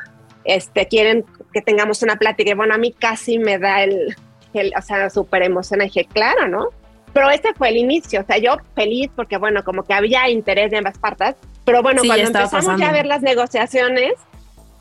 este, 0.45 0.87
quieren 0.87 1.25
que 1.53 1.63
tengamos 1.63 2.03
una 2.03 2.17
plática. 2.17 2.51
Y 2.51 2.55
bueno, 2.55 2.75
a 2.75 2.79
mí 2.79 2.93
casi 2.93 3.39
me 3.39 3.59
da 3.59 3.83
el, 3.83 4.17
el 4.55 4.73
o 4.77 4.83
sea, 4.83 5.09
súper 5.11 5.43
emoción. 5.43 5.81
dije, 5.81 6.07
claro, 6.07 6.49
¿no? 6.49 6.69
Pero 7.13 7.31
ese 7.31 7.55
fue 7.55 7.71
el 7.71 7.77
inicio, 7.77 8.21
o 8.21 8.25
sea, 8.25 8.39
yo 8.39 8.57
feliz 8.75 9.11
porque, 9.17 9.37
bueno, 9.37 9.65
como 9.65 9.83
que 9.83 9.95
había 9.95 10.29
interés 10.29 10.71
de 10.71 10.79
ambas 10.79 10.97
partes, 10.97 11.35
pero 11.65 11.83
bueno, 11.83 12.03
cuando 12.07 12.27
empezamos 12.27 12.79
ya 12.79 12.89
a 12.89 12.93
ver 12.93 13.07
las 13.07 13.23
negociaciones, 13.23 14.13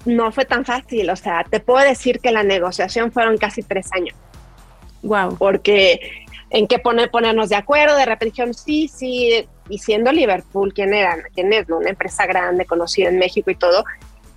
no 0.06 0.32
fue 0.32 0.46
tan 0.46 0.64
fácil, 0.64 1.10
o 1.10 1.16
sea, 1.16 1.44
te 1.44 1.60
puedo 1.60 1.84
decir 1.84 2.20
que 2.20 2.32
la 2.32 2.44
negociación 2.44 3.12
fueron 3.12 3.38
casi 3.38 3.64
tres 3.64 3.92
años. 3.94 4.16
Wow. 5.02 5.38
Porque 5.38 6.28
en 6.50 6.68
qué 6.68 6.80
poner, 6.80 7.12
ponernos 7.12 7.50
de 7.50 7.56
acuerdo, 7.56 7.96
de 7.96 8.06
repente 8.06 8.32
dijeron, 8.32 8.54
sí, 8.54 8.88
sí, 8.88 9.48
y 9.70 9.78
siendo 9.78 10.12
Liverpool, 10.12 10.74
¿quién 10.74 10.94
era? 10.94 11.18
¿Quién 11.34 11.54
es? 11.54 11.70
Una 11.70 11.90
empresa 11.90 12.26
grande, 12.26 12.66
conocida 12.66 13.10
en 13.10 13.20
México 13.20 13.52
y 13.52 13.56
todo, 13.56 13.84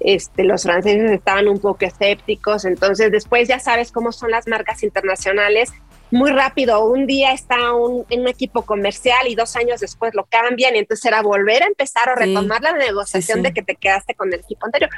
este, 0.01 0.45
los 0.45 0.65
franceses 0.65 1.11
estaban 1.13 1.49
un 1.49 1.61
poco 1.61 1.85
escépticos, 1.85 2.65
entonces 2.65 3.13
después 3.13 3.49
ya 3.49 3.61
sabes 3.61 3.93
cómo 3.93 4.11
son 4.11 4.31
las 4.31 4.49
marcas 4.49 4.83
internacionales, 4.83 5.73
muy 6.11 6.31
rápido. 6.31 6.85
Un 6.85 7.07
día 7.07 7.33
está 7.33 7.73
un, 7.73 8.05
en 8.11 8.21
un 8.21 8.29
equipo 8.29 8.63
comercial 8.63 9.27
y 9.29 9.35
dos 9.35 9.57
años 9.57 9.81
después 9.81 10.15
lo 10.15 10.25
cambian 10.25 10.77
y 10.77 10.81
entonces 10.81 11.07
era 11.07 11.23
volver 11.23 11.63
a 11.63 11.67
empezar 11.67 12.11
o 12.11 12.15
retomar 12.15 12.61
la 12.61 12.73
negociación 12.73 13.43
de 13.43 13.53
que 13.55 13.63
te 13.63 13.77
quedaste 13.77 14.15
con 14.15 14.33
el 14.33 14.41
equipo 14.41 14.67
anterior. 14.67 14.91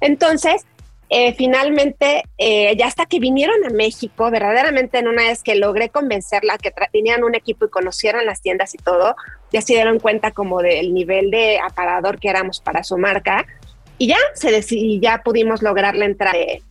Entonces, 0.00 0.66
eh, 1.08 1.34
finalmente, 1.34 2.24
eh, 2.36 2.76
ya 2.76 2.86
hasta 2.86 3.06
que 3.06 3.20
vinieron 3.20 3.64
a 3.64 3.70
México, 3.70 4.28
verdaderamente 4.30 4.98
en 4.98 5.06
una 5.06 5.22
vez 5.22 5.42
que 5.42 5.54
logré 5.54 5.88
convencerla 5.88 6.58
que 6.58 6.72
tenían 6.92 7.22
un 7.22 7.36
equipo 7.36 7.66
y 7.66 7.70
conocieran 7.70 8.26
las 8.26 8.42
tiendas 8.42 8.74
y 8.74 8.78
todo, 8.78 9.14
ya 9.52 9.60
se 9.60 9.74
dieron 9.74 10.00
cuenta 10.00 10.32
como 10.32 10.62
del 10.62 10.92
nivel 10.92 11.30
de 11.30 11.60
aparador 11.60 12.18
que 12.18 12.28
éramos 12.28 12.60
para 12.60 12.82
su 12.82 12.98
marca 12.98 13.46
y 13.98 14.08
ya 14.08 14.18
se 14.34 15.00
ya 15.00 15.22
pudimos 15.22 15.62
lograr 15.62 15.94
la 15.94 16.06
entrada 16.06 16.38
de, 16.38 16.62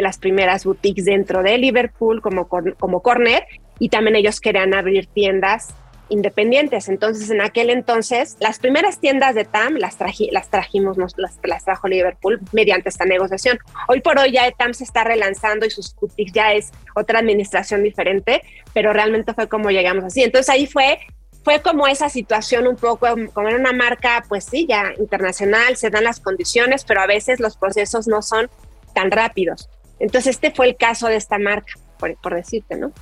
las 0.00 0.18
primeras 0.18 0.64
boutiques 0.64 1.04
dentro 1.04 1.44
de 1.44 1.56
Liverpool 1.56 2.20
como, 2.20 2.48
como 2.48 3.00
Corner 3.00 3.44
y 3.78 3.90
también 3.90 4.16
ellos 4.16 4.40
querían 4.40 4.74
abrir 4.74 5.06
tiendas 5.06 5.72
independientes. 6.14 6.88
Entonces, 6.88 7.28
en 7.30 7.40
aquel 7.40 7.70
entonces, 7.70 8.36
las 8.40 8.58
primeras 8.58 9.00
tiendas 9.00 9.34
de 9.34 9.44
TAM 9.44 9.74
las, 9.74 9.96
trajimos, 9.96 10.96
las, 10.96 11.38
las, 11.42 11.64
trajo 11.64 11.88
Liverpool 11.88 12.40
mediante 12.52 12.88
esta 12.88 13.04
negociación. 13.04 13.58
Hoy 13.88 14.00
por 14.00 14.18
hoy 14.18 14.32
ya 14.32 14.50
TAM 14.52 14.72
se 14.74 14.84
está 14.84 15.04
relanzando 15.04 15.66
y 15.66 15.70
sus 15.70 15.94
boutiques 15.94 16.32
ya 16.32 16.52
es 16.52 16.70
otra 16.94 17.18
administración 17.18 17.82
diferente, 17.82 18.42
pero 18.72 18.92
realmente 18.92 19.34
fue 19.34 19.48
como 19.48 19.70
llegamos 19.70 20.04
así. 20.04 20.22
Entonces 20.22 20.48
ahí 20.48 20.66
fue 20.66 20.98
fue 21.42 21.60
como 21.60 21.86
esa 21.86 22.08
situación 22.08 22.66
un 22.66 22.76
poco, 22.76 23.06
como 23.34 23.50
en 23.50 23.56
una 23.56 23.74
marca, 23.74 24.24
pues 24.30 24.44
sí, 24.44 24.66
ya 24.66 24.94
internacional, 24.98 25.76
se 25.76 25.90
dan 25.90 26.04
las 26.04 26.18
condiciones, 26.18 26.84
pero 26.84 27.02
a 27.02 27.06
veces 27.06 27.38
los 27.38 27.58
procesos 27.58 28.08
no 28.08 28.22
son 28.22 28.48
tan 28.94 29.10
rápidos. 29.10 29.68
Entonces 29.98 30.36
este 30.36 30.52
fue 30.52 30.68
el 30.68 30.76
caso 30.76 31.06
de 31.06 31.16
esta 31.16 31.38
marca, 31.38 31.74
por 31.98 32.34
decirte, 32.34 32.76
¿no? 32.76 32.92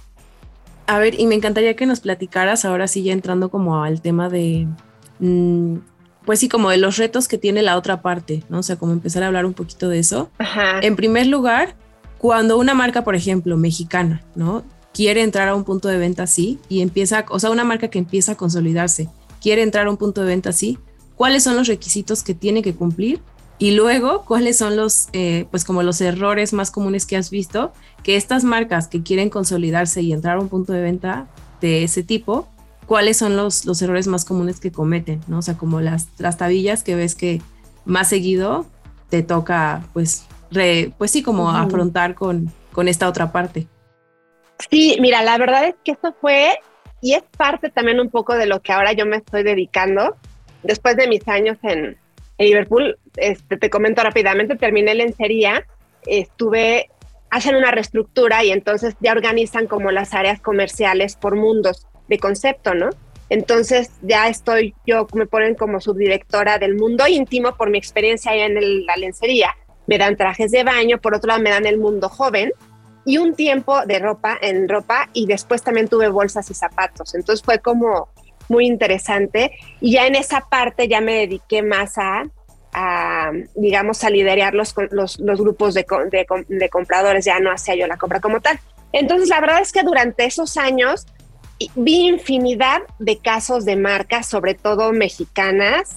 A 0.86 0.98
ver, 0.98 1.18
y 1.18 1.26
me 1.26 1.34
encantaría 1.34 1.76
que 1.76 1.86
nos 1.86 2.00
platicaras 2.00 2.64
ahora 2.64 2.88
sí 2.88 3.02
ya 3.02 3.12
entrando 3.12 3.50
como 3.50 3.82
al 3.82 4.00
tema 4.00 4.28
de, 4.28 4.66
mm, 5.20 5.76
pues 6.24 6.40
sí, 6.40 6.48
como 6.48 6.70
de 6.70 6.76
los 6.76 6.96
retos 6.96 7.28
que 7.28 7.38
tiene 7.38 7.62
la 7.62 7.76
otra 7.76 8.02
parte, 8.02 8.44
¿no? 8.48 8.58
O 8.58 8.62
sea, 8.62 8.76
como 8.76 8.92
empezar 8.92 9.22
a 9.22 9.28
hablar 9.28 9.46
un 9.46 9.54
poquito 9.54 9.88
de 9.88 9.98
eso. 9.98 10.30
En 10.82 10.96
primer 10.96 11.26
lugar, 11.26 11.76
cuando 12.18 12.58
una 12.58 12.74
marca, 12.74 13.04
por 13.04 13.16
ejemplo, 13.16 13.56
mexicana, 13.56 14.22
¿no? 14.34 14.64
Quiere 14.92 15.22
entrar 15.22 15.48
a 15.48 15.54
un 15.54 15.64
punto 15.64 15.88
de 15.88 15.98
venta 15.98 16.24
así 16.24 16.58
y 16.68 16.82
empieza, 16.82 17.24
o 17.30 17.38
sea, 17.38 17.50
una 17.50 17.64
marca 17.64 17.88
que 17.88 17.98
empieza 17.98 18.32
a 18.32 18.36
consolidarse, 18.36 19.08
quiere 19.40 19.62
entrar 19.62 19.86
a 19.86 19.90
un 19.90 19.96
punto 19.96 20.20
de 20.20 20.28
venta 20.28 20.50
así, 20.50 20.78
¿cuáles 21.16 21.42
son 21.42 21.56
los 21.56 21.66
requisitos 21.66 22.22
que 22.22 22.34
tiene 22.34 22.62
que 22.62 22.74
cumplir 22.74 23.20
y 23.58 23.72
luego, 23.72 24.24
¿cuáles 24.24 24.58
son 24.58 24.76
los, 24.76 25.08
eh, 25.12 25.46
pues 25.50 25.64
como 25.64 25.82
los 25.82 26.00
errores 26.00 26.52
más 26.52 26.70
comunes 26.70 27.06
que 27.06 27.16
has 27.16 27.30
visto? 27.30 27.72
Que 28.02 28.16
estas 28.16 28.44
marcas 28.44 28.88
que 28.88 29.02
quieren 29.02 29.30
consolidarse 29.30 30.02
y 30.02 30.12
entrar 30.12 30.36
a 30.36 30.40
un 30.40 30.48
punto 30.48 30.72
de 30.72 30.80
venta 30.80 31.28
de 31.60 31.84
ese 31.84 32.02
tipo, 32.02 32.48
¿cuáles 32.86 33.16
son 33.16 33.36
los, 33.36 33.64
los 33.64 33.80
errores 33.82 34.08
más 34.08 34.24
comunes 34.24 34.58
que 34.58 34.72
cometen? 34.72 35.20
¿no? 35.28 35.38
O 35.38 35.42
sea, 35.42 35.56
como 35.56 35.80
las, 35.80 36.08
las 36.18 36.38
tabillas 36.38 36.82
que 36.82 36.96
ves 36.96 37.14
que 37.14 37.40
más 37.84 38.08
seguido 38.08 38.66
te 39.10 39.22
toca, 39.22 39.82
pues, 39.92 40.26
pues 40.98 41.10
sí, 41.10 41.22
como 41.22 41.50
afrontar 41.50 42.14
con, 42.14 42.52
con 42.72 42.88
esta 42.88 43.08
otra 43.08 43.30
parte. 43.30 43.68
Sí, 44.70 44.96
mira, 45.00 45.22
la 45.22 45.38
verdad 45.38 45.66
es 45.66 45.74
que 45.84 45.92
eso 45.92 46.14
fue 46.20 46.58
y 47.00 47.14
es 47.14 47.22
parte 47.36 47.70
también 47.70 48.00
un 48.00 48.10
poco 48.10 48.34
de 48.34 48.46
lo 48.46 48.60
que 48.60 48.72
ahora 48.72 48.92
yo 48.92 49.06
me 49.06 49.16
estoy 49.16 49.42
dedicando. 49.42 50.16
Después 50.62 50.96
de 50.96 51.08
mis 51.08 51.26
años 51.26 51.58
en, 51.62 51.98
en 52.38 52.46
Liverpool, 52.46 52.98
este, 53.16 53.56
te 53.56 53.70
comento 53.70 54.02
rápidamente, 54.02 54.56
terminé 54.56 54.94
lencería, 54.94 55.66
estuve, 56.06 56.90
hacen 57.30 57.56
una 57.56 57.70
reestructura 57.70 58.44
y 58.44 58.50
entonces 58.50 58.96
ya 59.00 59.12
organizan 59.12 59.66
como 59.66 59.90
las 59.90 60.14
áreas 60.14 60.40
comerciales 60.40 61.16
por 61.16 61.36
mundos 61.36 61.86
de 62.08 62.18
concepto, 62.18 62.74
¿no? 62.74 62.90
Entonces 63.28 63.90
ya 64.02 64.28
estoy, 64.28 64.74
yo 64.86 65.06
me 65.14 65.26
ponen 65.26 65.54
como 65.54 65.80
subdirectora 65.80 66.58
del 66.58 66.74
mundo 66.74 67.06
íntimo 67.06 67.56
por 67.56 67.70
mi 67.70 67.78
experiencia 67.78 68.34
en 68.34 68.84
la 68.84 68.96
lencería. 68.96 69.56
Me 69.86 69.96
dan 69.96 70.16
trajes 70.16 70.50
de 70.50 70.64
baño, 70.64 71.00
por 71.00 71.14
otro 71.14 71.28
lado 71.28 71.42
me 71.42 71.50
dan 71.50 71.64
el 71.64 71.78
mundo 71.78 72.08
joven 72.10 72.52
y 73.04 73.18
un 73.18 73.34
tiempo 73.34 73.86
de 73.86 73.98
ropa 73.98 74.38
en 74.40 74.68
ropa 74.68 75.08
y 75.12 75.26
después 75.26 75.62
también 75.62 75.88
tuve 75.88 76.08
bolsas 76.08 76.50
y 76.50 76.54
zapatos. 76.54 77.14
Entonces 77.14 77.42
fue 77.42 77.58
como 77.58 78.10
muy 78.52 78.66
interesante. 78.66 79.58
Y 79.80 79.92
ya 79.92 80.06
en 80.06 80.14
esa 80.14 80.42
parte 80.42 80.86
ya 80.86 81.00
me 81.00 81.14
dediqué 81.14 81.62
más 81.62 81.94
a, 81.96 82.24
digamos, 83.56 84.04
a 84.04 84.10
liderar 84.10 84.54
los, 84.54 84.74
los, 84.90 85.40
grupos 85.40 85.74
de, 85.74 85.84
de, 86.48 86.68
compradores, 86.68 87.24
ya 87.24 87.40
no 87.40 87.50
hacía 87.50 87.74
yo 87.74 87.86
la 87.86 87.96
compra 87.96 88.20
como 88.20 88.40
tal. 88.40 88.60
Entonces, 88.92 89.28
la 89.28 89.40
verdad 89.40 89.60
es 89.60 89.72
que 89.72 89.82
durante 89.82 90.24
esos 90.26 90.56
años 90.56 91.06
vi 91.74 92.08
infinidad 92.08 92.82
de 92.98 93.18
casos 93.18 93.64
de 93.64 93.76
marcas, 93.76 94.26
sobre 94.26 94.54
todo 94.54 94.92
mexicanas, 94.92 95.96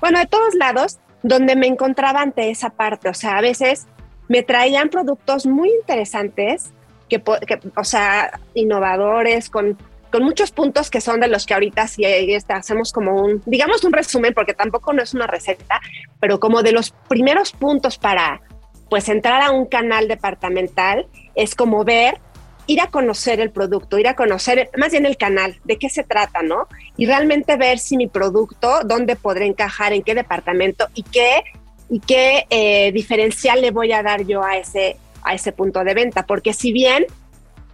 bueno, 0.00 0.18
de 0.18 0.26
todos 0.26 0.54
lados, 0.54 0.98
donde 1.22 1.54
me 1.54 1.66
encontraba 1.66 2.22
ante 2.22 2.50
esa 2.50 2.70
parte. 2.70 3.10
O 3.10 3.14
sea, 3.14 3.36
a 3.36 3.42
veces 3.42 3.86
me 4.28 4.42
traían 4.42 4.88
productos 4.88 5.44
muy 5.44 5.70
interesantes, 5.70 6.70
que, 7.10 7.20
que 7.46 7.60
o 7.76 7.84
sea, 7.84 8.40
innovadores, 8.54 9.50
con 9.50 9.76
con 10.10 10.24
muchos 10.24 10.50
puntos 10.50 10.90
que 10.90 11.00
son 11.00 11.20
de 11.20 11.28
los 11.28 11.46
que 11.46 11.54
ahorita 11.54 11.86
sí 11.86 12.04
hacemos 12.48 12.92
como 12.92 13.22
un, 13.22 13.42
digamos 13.46 13.84
un 13.84 13.92
resumen, 13.92 14.34
porque 14.34 14.54
tampoco 14.54 14.92
no 14.92 15.02
es 15.02 15.14
una 15.14 15.26
receta, 15.26 15.80
pero 16.18 16.40
como 16.40 16.62
de 16.62 16.72
los 16.72 16.90
primeros 17.08 17.52
puntos 17.52 17.98
para 17.98 18.40
pues 18.88 19.08
entrar 19.08 19.40
a 19.42 19.52
un 19.52 19.66
canal 19.66 20.08
departamental 20.08 21.06
es 21.34 21.54
como 21.54 21.84
ver, 21.84 22.18
ir 22.66 22.80
a 22.80 22.88
conocer 22.88 23.40
el 23.40 23.50
producto, 23.50 23.98
ir 23.98 24.08
a 24.08 24.16
conocer 24.16 24.68
más 24.76 24.90
bien 24.90 25.06
el 25.06 25.16
canal, 25.16 25.56
de 25.64 25.78
qué 25.78 25.88
se 25.88 26.02
trata, 26.02 26.42
¿no? 26.42 26.66
Y 26.96 27.06
realmente 27.06 27.56
ver 27.56 27.78
si 27.78 27.96
mi 27.96 28.08
producto, 28.08 28.80
dónde 28.84 29.16
podré 29.16 29.46
encajar, 29.46 29.92
en 29.92 30.02
qué 30.02 30.14
departamento 30.14 30.88
y 30.94 31.04
qué, 31.04 31.42
y 31.88 32.00
qué 32.00 32.46
eh, 32.50 32.92
diferencial 32.92 33.60
le 33.60 33.70
voy 33.70 33.92
a 33.92 34.02
dar 34.02 34.24
yo 34.24 34.42
a 34.42 34.56
ese, 34.56 34.96
a 35.22 35.34
ese 35.34 35.52
punto 35.52 35.82
de 35.84 35.94
venta, 35.94 36.26
porque 36.26 36.52
si 36.52 36.72
bien 36.72 37.06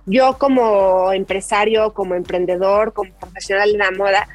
yo 0.06 0.38
como 0.38 1.12
empresario, 1.12 1.92
como 1.92 2.14
emprendedor, 2.14 2.92
como 2.92 3.12
profesional 3.12 3.72
de 3.72 3.78
la 3.78 3.90
moda, 3.90 4.28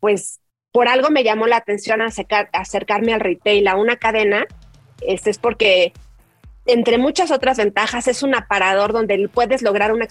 pues 0.00 0.40
por 0.72 0.88
algo 0.88 1.10
me 1.10 1.22
llamó 1.22 1.46
la 1.46 1.58
atención 1.58 2.00
acercarme 2.02 3.12
al 3.12 3.20
retail, 3.20 3.68
a 3.68 3.76
una 3.76 3.96
cadena, 3.96 4.46
este 5.02 5.30
es 5.30 5.38
porque 5.38 5.92
entre 6.66 6.96
muchas 6.96 7.30
otras 7.30 7.58
ventajas 7.58 8.08
es 8.08 8.22
un 8.22 8.34
aparador 8.34 8.92
donde 8.92 9.28
puedes 9.28 9.62
lograr 9.62 9.92
una, 9.92 10.06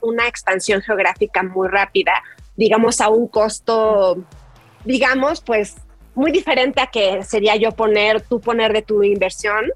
una 0.00 0.26
expansión 0.26 0.82
geográfica 0.82 1.42
muy 1.42 1.68
rápida, 1.68 2.12
digamos 2.56 3.00
a 3.00 3.08
un 3.08 3.28
costo, 3.28 4.22
digamos, 4.84 5.40
pues 5.40 5.76
muy 6.14 6.30
diferente 6.30 6.80
a 6.80 6.88
que 6.88 7.22
sería 7.22 7.56
yo 7.56 7.72
poner, 7.72 8.20
tú 8.20 8.40
poner 8.40 8.72
de 8.72 8.82
tu 8.82 9.02
inversión 9.02 9.72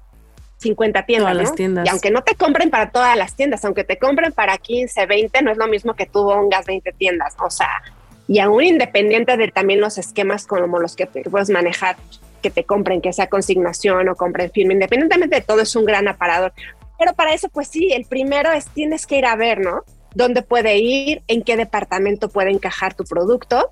50 0.57 1.05
tiendas, 1.05 1.35
las 1.35 1.55
tiendas. 1.55 1.85
Y 1.85 1.89
aunque 1.89 2.11
no 2.11 2.23
te 2.23 2.35
compren 2.35 2.69
para 2.69 2.89
todas 2.89 3.15
las 3.15 3.35
tiendas, 3.35 3.63
aunque 3.65 3.83
te 3.83 3.97
compren 3.97 4.31
para 4.31 4.57
15, 4.57 5.05
20, 5.05 5.41
no 5.43 5.51
es 5.51 5.57
lo 5.57 5.67
mismo 5.67 5.93
que 5.93 6.05
tú 6.05 6.25
pongas 6.25 6.65
20 6.65 6.91
tiendas. 6.93 7.35
O 7.39 7.49
sea, 7.49 7.83
y 8.27 8.39
aún 8.39 8.63
independiente 8.63 9.37
de 9.37 9.49
también 9.49 9.79
los 9.79 9.97
esquemas 9.97 10.47
como 10.47 10.79
los 10.79 10.95
que 10.95 11.05
puedes 11.05 11.49
manejar, 11.49 11.95
que 12.41 12.49
te 12.49 12.63
compren, 12.63 13.01
que 13.01 13.13
sea 13.13 13.27
consignación 13.27 14.09
o 14.09 14.15
compren 14.15 14.51
firme, 14.51 14.73
independientemente 14.73 15.37
de 15.37 15.41
todo, 15.41 15.61
es 15.61 15.75
un 15.75 15.85
gran 15.85 16.07
aparador. 16.07 16.53
Pero 16.99 17.13
para 17.13 17.33
eso, 17.33 17.49
pues 17.49 17.67
sí, 17.67 17.91
el 17.93 18.05
primero 18.05 18.51
es 18.51 18.65
tienes 18.65 19.05
que 19.05 19.17
ir 19.17 19.25
a 19.25 19.35
ver, 19.35 19.59
¿no? 19.59 19.83
¿Dónde 20.15 20.41
puede 20.41 20.77
ir? 20.77 21.21
¿En 21.27 21.43
qué 21.43 21.55
departamento 21.55 22.29
puede 22.29 22.49
encajar 22.49 22.95
tu 22.95 23.03
producto? 23.03 23.69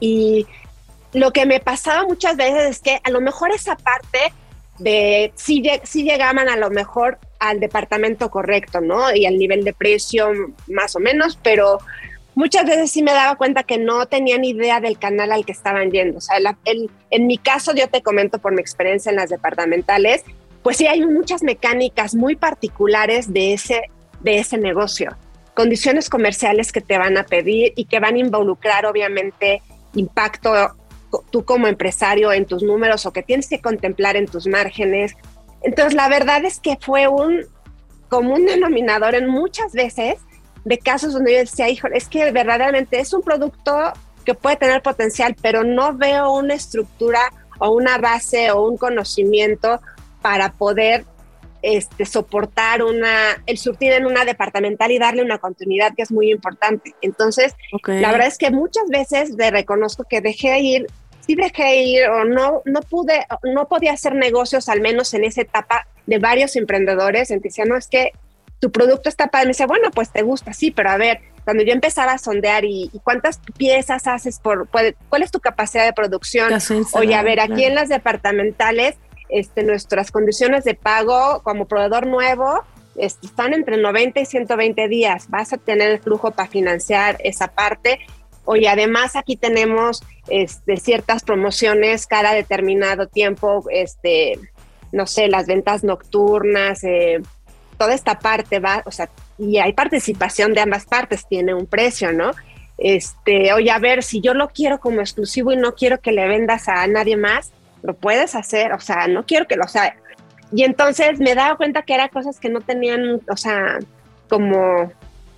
Y 0.00 0.46
lo 1.12 1.32
que 1.32 1.46
me 1.46 1.60
pasaba 1.60 2.04
muchas 2.04 2.36
veces 2.36 2.64
es 2.64 2.80
que 2.80 3.00
a 3.02 3.10
lo 3.10 3.20
mejor 3.20 3.52
esa 3.52 3.76
parte 3.76 4.32
de 4.78 5.32
si, 5.34 5.62
si 5.84 6.02
llegaban 6.02 6.48
a 6.48 6.56
lo 6.56 6.70
mejor 6.70 7.18
al 7.38 7.60
departamento 7.60 8.30
correcto, 8.30 8.80
¿no? 8.80 9.14
Y 9.14 9.26
al 9.26 9.38
nivel 9.38 9.64
de 9.64 9.72
precio 9.72 10.30
más 10.68 10.96
o 10.96 11.00
menos, 11.00 11.38
pero 11.42 11.78
muchas 12.34 12.66
veces 12.66 12.90
sí 12.90 13.02
me 13.02 13.12
daba 13.12 13.36
cuenta 13.36 13.62
que 13.62 13.78
no 13.78 14.06
tenían 14.06 14.44
idea 14.44 14.80
del 14.80 14.98
canal 14.98 15.32
al 15.32 15.44
que 15.44 15.52
estaban 15.52 15.90
yendo. 15.90 16.18
O 16.18 16.20
sea, 16.20 16.38
en 17.10 17.26
mi 17.26 17.38
caso, 17.38 17.74
yo 17.74 17.88
te 17.88 18.02
comento 18.02 18.38
por 18.38 18.52
mi 18.52 18.60
experiencia 18.60 19.10
en 19.10 19.16
las 19.16 19.30
departamentales, 19.30 20.22
pues 20.62 20.76
sí 20.76 20.86
hay 20.86 21.04
muchas 21.04 21.42
mecánicas 21.42 22.14
muy 22.14 22.36
particulares 22.36 23.32
de 23.32 23.54
ese 23.54 24.58
negocio. 24.58 25.16
Condiciones 25.54 26.10
comerciales 26.10 26.72
que 26.72 26.82
te 26.82 26.98
van 26.98 27.16
a 27.16 27.24
pedir 27.24 27.72
y 27.76 27.86
que 27.86 28.00
van 28.00 28.16
a 28.16 28.18
involucrar 28.18 28.84
obviamente 28.84 29.62
impacto 29.94 30.52
tú 31.30 31.44
como 31.44 31.66
empresario 31.66 32.32
en 32.32 32.46
tus 32.46 32.62
números 32.62 33.06
o 33.06 33.12
que 33.12 33.22
tienes 33.22 33.48
que 33.48 33.60
contemplar 33.60 34.16
en 34.16 34.26
tus 34.26 34.46
márgenes. 34.46 35.14
Entonces, 35.62 35.94
la 35.94 36.08
verdad 36.08 36.44
es 36.44 36.60
que 36.60 36.78
fue 36.80 37.08
un 37.08 37.46
común 38.08 38.46
denominador 38.46 39.14
en 39.14 39.28
muchas 39.28 39.72
veces 39.72 40.18
de 40.64 40.78
casos 40.78 41.12
donde 41.12 41.32
yo 41.32 41.38
decía, 41.38 41.68
hijo, 41.68 41.88
es 41.92 42.08
que 42.08 42.30
verdaderamente 42.32 42.98
es 42.98 43.12
un 43.12 43.22
producto 43.22 43.92
que 44.24 44.34
puede 44.34 44.56
tener 44.56 44.82
potencial, 44.82 45.36
pero 45.40 45.62
no 45.62 45.94
veo 45.94 46.32
una 46.32 46.54
estructura 46.54 47.20
o 47.58 47.70
una 47.70 47.98
base 47.98 48.50
o 48.50 48.68
un 48.68 48.76
conocimiento 48.76 49.80
para 50.20 50.52
poder 50.52 51.04
este, 51.66 52.06
soportar 52.06 52.84
una, 52.84 53.42
el 53.46 53.58
surtir 53.58 53.92
en 53.92 54.06
una 54.06 54.24
departamental 54.24 54.92
y 54.92 54.98
darle 54.98 55.22
una 55.22 55.38
continuidad 55.38 55.94
que 55.96 56.02
es 56.02 56.12
muy 56.12 56.30
importante. 56.30 56.94
Entonces, 57.02 57.56
la 57.86 58.12
verdad 58.12 58.28
es 58.28 58.38
que 58.38 58.52
muchas 58.52 58.88
veces 58.88 59.30
le 59.30 59.50
reconozco 59.50 60.04
que 60.08 60.20
dejé 60.20 60.60
ir, 60.60 60.86
sí 61.26 61.34
dejé 61.34 61.82
ir 61.82 62.08
o 62.08 62.24
no, 62.24 62.62
no 62.64 62.80
pude, 62.82 63.26
no 63.42 63.66
podía 63.66 63.94
hacer 63.94 64.14
negocios, 64.14 64.68
al 64.68 64.80
menos 64.80 65.12
en 65.12 65.24
esa 65.24 65.40
etapa 65.40 65.88
de 66.06 66.18
varios 66.18 66.54
emprendedores, 66.54 67.32
en 67.32 67.40
que 67.40 67.48
decían, 67.48 67.68
no, 67.68 67.76
es 67.76 67.88
que 67.88 68.12
tu 68.60 68.70
producto 68.70 69.08
está 69.08 69.26
padre. 69.26 69.46
Me 69.46 69.50
dice, 69.50 69.66
bueno, 69.66 69.90
pues 69.90 70.12
te 70.12 70.22
gusta, 70.22 70.52
sí, 70.52 70.70
pero 70.70 70.90
a 70.90 70.96
ver, 70.96 71.18
cuando 71.44 71.64
yo 71.64 71.72
empezaba 71.72 72.12
a 72.12 72.18
sondear 72.18 72.64
y, 72.64 72.92
cuántas 73.02 73.40
piezas 73.58 74.06
haces 74.06 74.38
por, 74.38 74.68
cuál 74.68 75.22
es 75.22 75.32
tu 75.32 75.40
capacidad 75.40 75.84
de 75.84 75.92
producción. 75.92 76.48
Oye, 76.92 77.16
a 77.16 77.22
ver, 77.22 77.40
aquí 77.40 77.64
en 77.64 77.74
las 77.74 77.88
departamentales, 77.88 78.94
este, 79.28 79.62
nuestras 79.62 80.10
condiciones 80.10 80.64
de 80.64 80.74
pago 80.74 81.42
como 81.42 81.66
proveedor 81.66 82.06
nuevo 82.06 82.62
este, 82.96 83.26
están 83.26 83.54
entre 83.54 83.76
90 83.76 84.20
y 84.20 84.26
120 84.26 84.88
días. 84.88 85.28
Vas 85.28 85.52
a 85.52 85.58
tener 85.58 85.90
el 85.90 85.98
flujo 85.98 86.30
para 86.30 86.48
financiar 86.48 87.16
esa 87.20 87.48
parte. 87.48 88.00
Oye, 88.44 88.68
además 88.68 89.16
aquí 89.16 89.36
tenemos 89.36 90.02
este, 90.28 90.76
ciertas 90.76 91.22
promociones 91.22 92.06
cada 92.06 92.32
determinado 92.32 93.08
tiempo, 93.08 93.64
este, 93.70 94.38
no 94.92 95.06
sé, 95.06 95.28
las 95.28 95.46
ventas 95.46 95.82
nocturnas, 95.82 96.82
eh, 96.84 97.20
toda 97.76 97.94
esta 97.94 98.18
parte 98.18 98.60
va, 98.60 98.82
o 98.86 98.90
sea, 98.90 99.10
y 99.38 99.58
hay 99.58 99.72
participación 99.72 100.54
de 100.54 100.60
ambas 100.60 100.86
partes, 100.86 101.26
tiene 101.28 101.54
un 101.54 101.66
precio, 101.66 102.12
¿no? 102.12 102.32
Este, 102.78 103.52
oye, 103.52 103.70
a 103.70 103.78
ver, 103.78 104.02
si 104.02 104.20
yo 104.20 104.34
lo 104.34 104.48
quiero 104.48 104.78
como 104.78 105.00
exclusivo 105.00 105.52
y 105.52 105.56
no 105.56 105.74
quiero 105.74 106.00
que 106.00 106.12
le 106.12 106.26
vendas 106.28 106.68
a 106.68 106.86
nadie 106.86 107.16
más, 107.16 107.52
lo 107.82 107.94
puedes 107.94 108.34
hacer, 108.34 108.72
o 108.72 108.80
sea, 108.80 109.06
no 109.08 109.24
quiero 109.24 109.46
que 109.46 109.56
lo, 109.56 109.66
sea, 109.68 109.96
y 110.52 110.64
entonces 110.64 111.18
me 111.18 111.34
daba 111.34 111.56
cuenta 111.56 111.82
que 111.82 111.94
eran 111.94 112.08
cosas 112.08 112.38
que 112.38 112.48
no 112.48 112.60
tenían, 112.60 113.20
o 113.28 113.36
sea, 113.36 113.78
como 114.28 114.92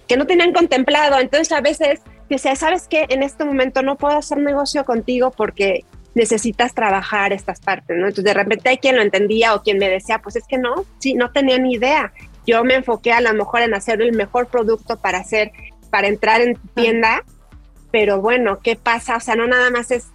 que 0.07 0.17
no 0.17 0.27
tenían 0.27 0.53
contemplado, 0.53 1.19
entonces 1.19 1.53
a 1.53 1.61
veces 1.61 2.01
decía, 2.29 2.57
¿sabes 2.57 2.89
qué? 2.89 3.07
En 3.09 3.23
este 3.23 3.45
momento 3.45 3.83
no 3.83 3.97
puedo 3.97 4.17
hacer 4.17 4.39
negocio 4.39 4.85
contigo 4.85 5.31
porque 5.31 5.85
necesitas 6.15 6.75
trabajar 6.75 7.33
estas 7.33 7.61
partes, 7.61 7.97
¿no? 7.97 8.07
Entonces 8.07 8.25
de 8.25 8.35
repente 8.35 8.69
hay 8.69 8.79
quien 8.79 8.97
lo 8.97 9.03
entendía 9.03 9.55
o 9.55 9.63
quien 9.63 9.79
me 9.79 9.89
decía, 9.89 10.19
pues 10.19 10.37
es 10.37 10.45
que 10.47 10.59
no, 10.59 10.85
sí, 10.99 11.15
no 11.15 11.31
tenía 11.31 11.59
ni 11.59 11.75
idea. 11.75 12.13
Yo 12.47 12.65
me 12.65 12.75
enfoqué 12.75 13.13
a 13.13 13.21
lo 13.21 13.33
mejor 13.35 13.63
en 13.63 13.75
hacer 13.75 14.01
el 14.03 14.13
mejor 14.13 14.49
producto 14.49 14.99
para 14.99 15.19
hacer, 15.19 15.53
para 15.91 16.09
entrar 16.09 16.41
en 16.41 16.59
tienda, 16.75 17.23
pero 17.91 18.21
bueno, 18.21 18.59
¿qué 18.61 18.77
pasa? 18.77 19.17
O 19.17 19.21
sea, 19.21 19.37
no 19.37 19.47
nada 19.47 19.71
más 19.71 19.91
es 19.91 20.09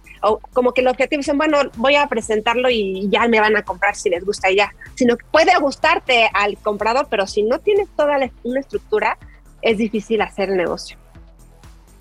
como 0.52 0.72
que 0.72 0.80
el 0.80 0.88
objetivo 0.88 1.20
dicen, 1.20 1.38
bueno, 1.38 1.58
voy 1.76 1.96
a 1.96 2.06
presentarlo 2.08 2.70
y 2.70 3.08
ya 3.10 3.28
me 3.28 3.40
van 3.40 3.56
a 3.56 3.62
comprar 3.62 3.94
si 3.94 4.10
les 4.10 4.24
gusta 4.24 4.50
ya, 4.50 4.74
sino 4.94 5.16
que 5.16 5.24
puede 5.30 5.56
gustarte 5.60 6.28
al 6.32 6.56
comprador, 6.58 7.08
pero 7.10 7.26
si 7.26 7.42
no 7.42 7.58
tienes 7.58 7.88
toda 7.96 8.18
una 8.42 8.60
estructura, 8.60 9.18
es 9.62 9.78
difícil 9.78 10.20
hacer 10.20 10.50
el 10.50 10.56
negocio. 10.56 10.96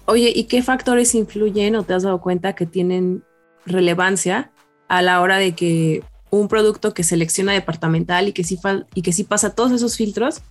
Oye, 0.06 0.32
¿y 0.36 0.46
qué 0.46 0.62
factores 0.62 1.16
influyen 1.16 1.76
o 1.76 1.84
te 1.84 1.94
has 1.94 2.04
dado 2.04 2.20
cuenta 2.20 2.54
que 2.54 2.66
tienen 2.66 3.24
relevancia 3.66 4.52
a 4.88 5.02
la 5.02 5.22
hora 5.22 5.38
de 5.38 5.56
que 5.56 6.04
un 6.30 6.48
producto 6.48 6.94
que 6.94 7.04
selecciona 7.04 7.54
departamental 7.54 8.28
y 8.28 8.34
que 8.34 8.44
sí, 8.44 8.60
y 8.96 9.02
que 9.02 9.14
sí 9.14 9.24
pasa 9.24 9.56
todos 9.56 9.72
esos 9.72 9.96
filtros, 9.96 10.42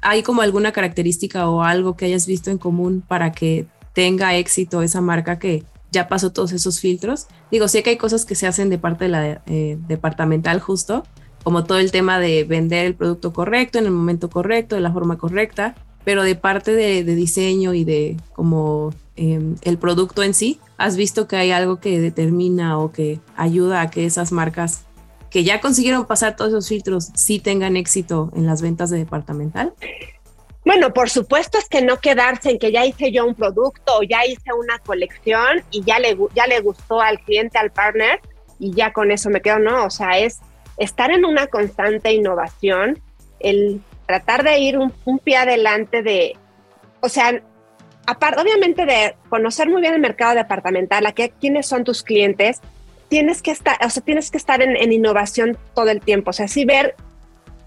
¿hay 0.00 0.22
como 0.22 0.40
alguna 0.40 0.72
característica 0.72 1.48
o 1.48 1.62
algo 1.62 1.96
que 1.96 2.06
hayas 2.06 2.26
visto 2.26 2.50
en 2.50 2.58
común 2.58 3.02
para 3.06 3.32
que 3.32 3.66
tenga 3.92 4.36
éxito 4.36 4.82
esa 4.82 5.00
marca 5.00 5.38
que 5.38 5.64
ya 5.92 6.08
pasó 6.08 6.32
todos 6.32 6.52
esos 6.52 6.80
filtros? 6.80 7.26
Digo, 7.50 7.68
sé 7.68 7.82
que 7.82 7.90
hay 7.90 7.96
cosas 7.96 8.24
que 8.24 8.34
se 8.34 8.46
hacen 8.46 8.70
de 8.70 8.78
parte 8.78 9.04
de 9.04 9.10
la 9.10 9.42
eh, 9.46 9.78
departamental 9.86 10.58
justo, 10.58 11.04
como 11.44 11.64
todo 11.64 11.78
el 11.78 11.92
tema 11.92 12.18
de 12.18 12.44
vender 12.44 12.86
el 12.86 12.94
producto 12.94 13.32
correcto 13.32 13.78
en 13.78 13.84
el 13.84 13.92
momento 13.92 14.30
correcto, 14.30 14.74
de 14.74 14.80
la 14.80 14.92
forma 14.92 15.18
correcta, 15.18 15.74
pero 16.04 16.22
de 16.22 16.34
parte 16.34 16.72
de, 16.72 17.04
diseño 17.04 17.74
y 17.74 17.84
de 17.84 18.16
como 18.32 18.92
em, 19.16 19.56
el 19.62 19.78
producto 19.78 20.22
en 20.22 20.34
sí, 20.34 20.58
¿has 20.78 20.96
visto 20.96 21.28
que 21.28 21.36
hay 21.36 21.52
algo 21.52 21.78
que 21.78 22.00
determina 22.00 22.78
o 22.78 22.90
que 22.90 23.20
ayuda 23.36 23.82
a 23.82 23.90
que 23.90 24.06
esas 24.06 24.32
marcas 24.32 24.84
que 25.30 25.44
ya 25.44 25.60
consiguieron 25.60 26.06
pasar 26.06 26.36
todos 26.36 26.50
esos 26.50 26.68
filtros 26.68 27.10
sí 27.14 27.38
tengan 27.38 27.76
éxito 27.76 28.30
en 28.34 28.46
las 28.46 28.60
ventas 28.60 28.90
de 28.90 28.98
departamental? 28.98 29.72
Bueno, 30.64 30.92
por 30.92 31.10
supuesto 31.10 31.58
es 31.58 31.68
que 31.68 31.82
no 31.82 31.98
quedarse 31.98 32.50
en 32.50 32.58
que 32.58 32.70
ya 32.70 32.86
hice 32.86 33.10
yo 33.10 33.26
un 33.26 33.34
producto 33.34 33.98
o 33.98 34.02
ya 34.02 34.24
hice 34.24 34.52
una 34.52 34.78
colección 34.78 35.62
y 35.70 35.82
ya 35.82 35.98
le, 35.98 36.16
ya 36.34 36.46
le 36.46 36.60
gustó 36.60 37.00
al 37.00 37.18
cliente, 37.20 37.58
al 37.58 37.72
partner 37.72 38.20
y 38.60 38.72
ya 38.72 38.92
con 38.92 39.10
eso 39.10 39.28
me 39.28 39.40
quedo, 39.40 39.58
no, 39.58 39.84
o 39.84 39.90
sea, 39.90 40.18
es 40.18 40.38
estar 40.76 41.10
en 41.10 41.24
una 41.24 41.48
constante 41.48 42.12
innovación, 42.12 43.00
el 43.40 43.80
tratar 44.06 44.44
de 44.44 44.58
ir 44.58 44.78
un, 44.78 44.92
pie 45.18 45.38
adelante 45.38 46.02
de, 46.02 46.36
o 47.00 47.08
sea, 47.08 47.42
aparte, 48.06 48.40
obviamente 48.40 48.86
de 48.86 49.16
conocer 49.28 49.68
muy 49.68 49.80
bien 49.80 49.94
el 49.94 50.00
mercado 50.00 50.36
departamental, 50.36 51.06
a 51.06 51.12
qué, 51.12 51.32
quiénes 51.40 51.66
son 51.66 51.82
tus 51.82 52.04
clientes, 52.04 52.60
tienes 53.08 53.42
que 53.42 53.50
estar, 53.50 53.76
o 53.84 53.90
sea, 53.90 54.02
tienes 54.02 54.30
que 54.30 54.38
estar 54.38 54.62
en, 54.62 54.76
en, 54.76 54.92
innovación 54.92 55.58
todo 55.74 55.90
el 55.90 56.00
tiempo, 56.00 56.30
o 56.30 56.32
sea, 56.32 56.46
sí 56.46 56.64
ver 56.64 56.94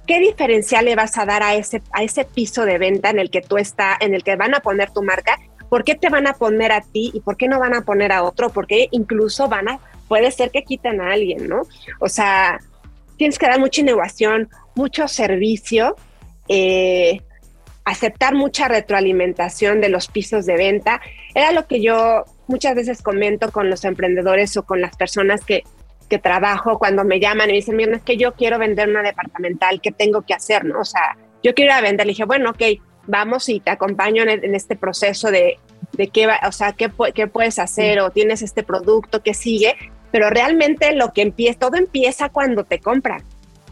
qué 0.05 0.19
diferencial 0.19 0.85
le 0.85 0.95
vas 0.95 1.17
a 1.17 1.25
dar 1.25 1.43
a 1.43 1.55
ese, 1.55 1.81
a 1.91 2.03
ese 2.03 2.25
piso 2.25 2.65
de 2.65 2.77
venta 2.77 3.09
en 3.09 3.19
el 3.19 3.29
que 3.29 3.41
tú 3.41 3.57
estás, 3.57 3.97
en 4.01 4.13
el 4.13 4.23
que 4.23 4.35
van 4.35 4.55
a 4.55 4.59
poner 4.59 4.91
tu 4.91 5.03
marca, 5.03 5.39
por 5.69 5.83
qué 5.83 5.95
te 5.95 6.09
van 6.09 6.27
a 6.27 6.33
poner 6.33 6.71
a 6.71 6.81
ti 6.81 7.11
y 7.13 7.21
por 7.21 7.37
qué 7.37 7.47
no 7.47 7.59
van 7.59 7.73
a 7.73 7.81
poner 7.81 8.11
a 8.11 8.23
otro, 8.23 8.49
porque 8.49 8.87
incluso 8.91 9.47
van 9.47 9.69
a, 9.69 9.79
puede 10.07 10.31
ser 10.31 10.51
que 10.51 10.63
quiten 10.63 11.01
a 11.01 11.11
alguien, 11.11 11.49
¿no? 11.49 11.63
O 11.99 12.09
sea, 12.09 12.59
tienes 13.17 13.39
que 13.39 13.47
dar 13.47 13.59
mucha 13.59 13.81
innovación, 13.81 14.49
mucho 14.75 15.07
servicio, 15.07 15.95
eh, 16.47 17.21
aceptar 17.83 18.35
mucha 18.35 18.67
retroalimentación 18.67 19.81
de 19.81 19.89
los 19.89 20.07
pisos 20.07 20.45
de 20.45 20.55
venta. 20.55 21.01
Era 21.33 21.51
lo 21.51 21.67
que 21.67 21.81
yo 21.81 22.25
muchas 22.47 22.75
veces 22.75 23.01
comento 23.01 23.51
con 23.51 23.69
los 23.69 23.85
emprendedores 23.85 24.57
o 24.57 24.63
con 24.63 24.81
las 24.81 24.95
personas 24.95 25.43
que, 25.45 25.63
que 26.05 26.19
trabajo 26.19 26.77
cuando 26.79 27.03
me 27.03 27.19
llaman 27.19 27.49
y 27.49 27.53
me 27.53 27.57
dicen, 27.57 27.75
mira, 27.75 27.95
es 27.95 28.03
que 28.03 28.17
yo 28.17 28.33
quiero 28.33 28.57
vender 28.59 28.89
una 28.89 29.01
departamental, 29.01 29.81
¿qué 29.81 29.91
tengo 29.91 30.21
que 30.21 30.33
hacer? 30.33 30.65
¿no? 30.65 30.79
O 30.79 30.85
sea, 30.85 31.17
yo 31.43 31.53
quiero 31.53 31.71
ir 31.71 31.77
a 31.77 31.81
vender. 31.81 32.05
Le 32.05 32.11
dije, 32.11 32.25
bueno, 32.25 32.51
ok, 32.51 32.61
vamos 33.07 33.49
y 33.49 33.59
te 33.59 33.71
acompaño 33.71 34.23
en, 34.23 34.55
este 34.55 34.75
proceso 34.75 35.31
de, 35.31 35.59
de 35.93 36.07
qué, 36.07 36.27
va, 36.27 36.39
o 36.47 36.51
sea, 36.51 36.73
qué, 36.73 36.91
qué 37.13 37.27
puedes 37.27 37.59
hacer 37.59 37.99
o 37.99 38.09
tienes 38.09 38.41
este 38.41 38.63
producto 38.63 39.21
que 39.21 39.33
sigue, 39.33 39.75
pero 40.11 40.29
realmente 40.29 40.93
lo 40.93 41.13
que 41.13 41.21
empieza, 41.21 41.59
todo 41.59 41.75
empieza 41.75 42.29
cuando 42.29 42.63
te 42.63 42.79
compran, 42.79 43.23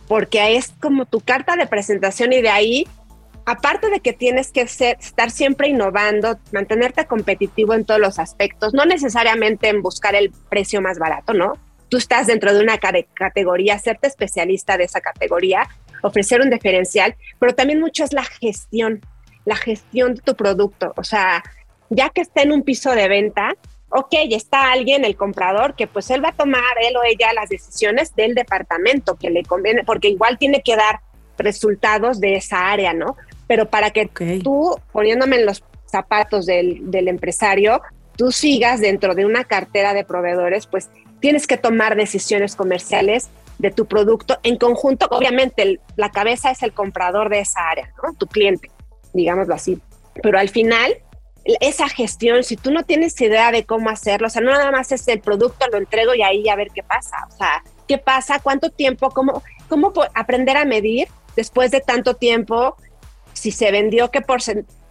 porque 0.07 0.55
es 0.55 0.73
como 0.81 1.05
tu 1.05 1.21
carta 1.21 1.55
de 1.55 1.67
presentación 1.67 2.33
y 2.33 2.41
de 2.41 2.49
ahí 2.49 2.87
aparte 3.45 3.89
de 3.89 3.99
que 3.99 4.13
tienes 4.13 4.51
que 4.51 4.61
estar 4.61 5.31
siempre 5.31 5.67
innovando, 5.67 6.37
mantenerte 6.51 7.05
competitivo 7.05 7.73
en 7.73 7.85
todos 7.85 7.99
los 7.99 8.19
aspectos, 8.19 8.73
no 8.73 8.85
necesariamente 8.85 9.69
en 9.69 9.81
buscar 9.81 10.15
el 10.15 10.31
precio 10.49 10.81
más 10.81 10.99
barato, 10.99 11.33
¿no? 11.33 11.53
Tú 11.89 11.97
estás 11.97 12.27
dentro 12.27 12.53
de 12.53 12.61
una 12.61 12.77
categoría, 12.77 13.75
hacerte 13.75 14.07
especialista 14.07 14.77
de 14.77 14.85
esa 14.85 15.01
categoría, 15.01 15.67
ofrecer 16.01 16.41
un 16.41 16.49
diferencial, 16.49 17.15
pero 17.39 17.53
también 17.53 17.79
mucho 17.79 18.03
es 18.03 18.13
la 18.13 18.23
gestión, 18.23 19.01
la 19.45 19.55
gestión 19.55 20.15
de 20.15 20.21
tu 20.21 20.35
producto. 20.35 20.93
O 20.97 21.03
sea, 21.03 21.43
ya 21.89 22.09
que 22.09 22.21
está 22.21 22.41
en 22.41 22.51
un 22.51 22.63
piso 22.63 22.91
de 22.91 23.07
venta, 23.07 23.55
ok, 23.89 24.13
está 24.31 24.71
alguien, 24.71 25.05
el 25.05 25.15
comprador, 25.15 25.75
que 25.75 25.87
pues 25.87 26.09
él 26.09 26.23
va 26.23 26.29
a 26.29 26.33
tomar, 26.35 26.61
él 26.81 26.97
o 26.97 27.03
ella, 27.03 27.31
las 27.33 27.49
decisiones 27.49 28.15
del 28.15 28.33
departamento 28.33 29.15
que 29.15 29.29
le 29.29 29.43
conviene, 29.43 29.83
porque 29.83 30.09
igual 30.09 30.37
tiene 30.37 30.61
que 30.63 30.75
dar 30.75 31.01
resultados 31.37 32.19
de 32.19 32.35
esa 32.35 32.71
área, 32.71 32.93
¿no? 32.93 33.17
Pero 33.47 33.69
para 33.69 33.91
que 33.91 34.09
tú, 34.43 34.75
poniéndome 34.91 35.37
en 35.37 35.45
los 35.45 35.63
zapatos 35.85 36.45
del, 36.45 36.89
del 36.89 37.07
empresario, 37.07 37.81
tú 38.15 38.31
sigas 38.31 38.81
dentro 38.81 39.15
de 39.15 39.25
una 39.25 39.43
cartera 39.43 39.93
de 39.93 40.03
proveedores, 40.03 40.65
pues 40.65 40.89
tienes 41.23 41.47
que 41.47 41.55
tomar 41.55 41.95
decisiones 41.95 42.53
comerciales 42.53 43.29
de 43.57 43.71
tu 43.71 43.85
producto 43.85 44.39
en 44.43 44.57
conjunto. 44.57 45.07
Obviamente, 45.09 45.79
la 45.95 46.11
cabeza 46.11 46.51
es 46.51 46.61
el 46.63 46.73
comprador 46.73 47.29
de 47.29 47.39
esa 47.39 47.69
área, 47.69 47.93
¿no? 48.03 48.13
Tu 48.13 48.27
cliente, 48.27 48.69
digámoslo 49.13 49.55
así. 49.55 49.79
Pero 50.21 50.37
al 50.37 50.49
final, 50.49 50.97
esa 51.61 51.87
gestión, 51.87 52.43
si 52.43 52.57
tú 52.57 52.71
no 52.71 52.83
tienes 52.83 53.21
idea 53.21 53.53
de 53.53 53.63
cómo 53.63 53.89
hacerlo, 53.89 54.27
o 54.27 54.29
sea, 54.29 54.41
no 54.41 54.51
nada 54.51 54.69
más 54.69 54.91
es 54.91 55.07
el 55.07 55.21
producto, 55.21 55.65
lo 55.71 55.77
entrego 55.77 56.13
y 56.13 56.23
ahí 56.23 56.49
a 56.49 56.57
ver 56.57 56.71
qué 56.75 56.83
pasa. 56.83 57.15
O 57.29 57.37
sea, 57.37 57.63
¿qué 57.87 57.97
pasa? 57.97 58.39
¿Cuánto 58.39 58.69
tiempo? 58.69 59.09
¿Cómo, 59.11 59.43
cómo 59.69 59.93
aprender 60.15 60.57
a 60.57 60.65
medir 60.65 61.07
después 61.37 61.71
de 61.71 61.79
tanto 61.79 62.15
tiempo? 62.15 62.75
Si 63.31 63.51
se 63.51 63.71
vendió, 63.71 64.11
qué, 64.11 64.25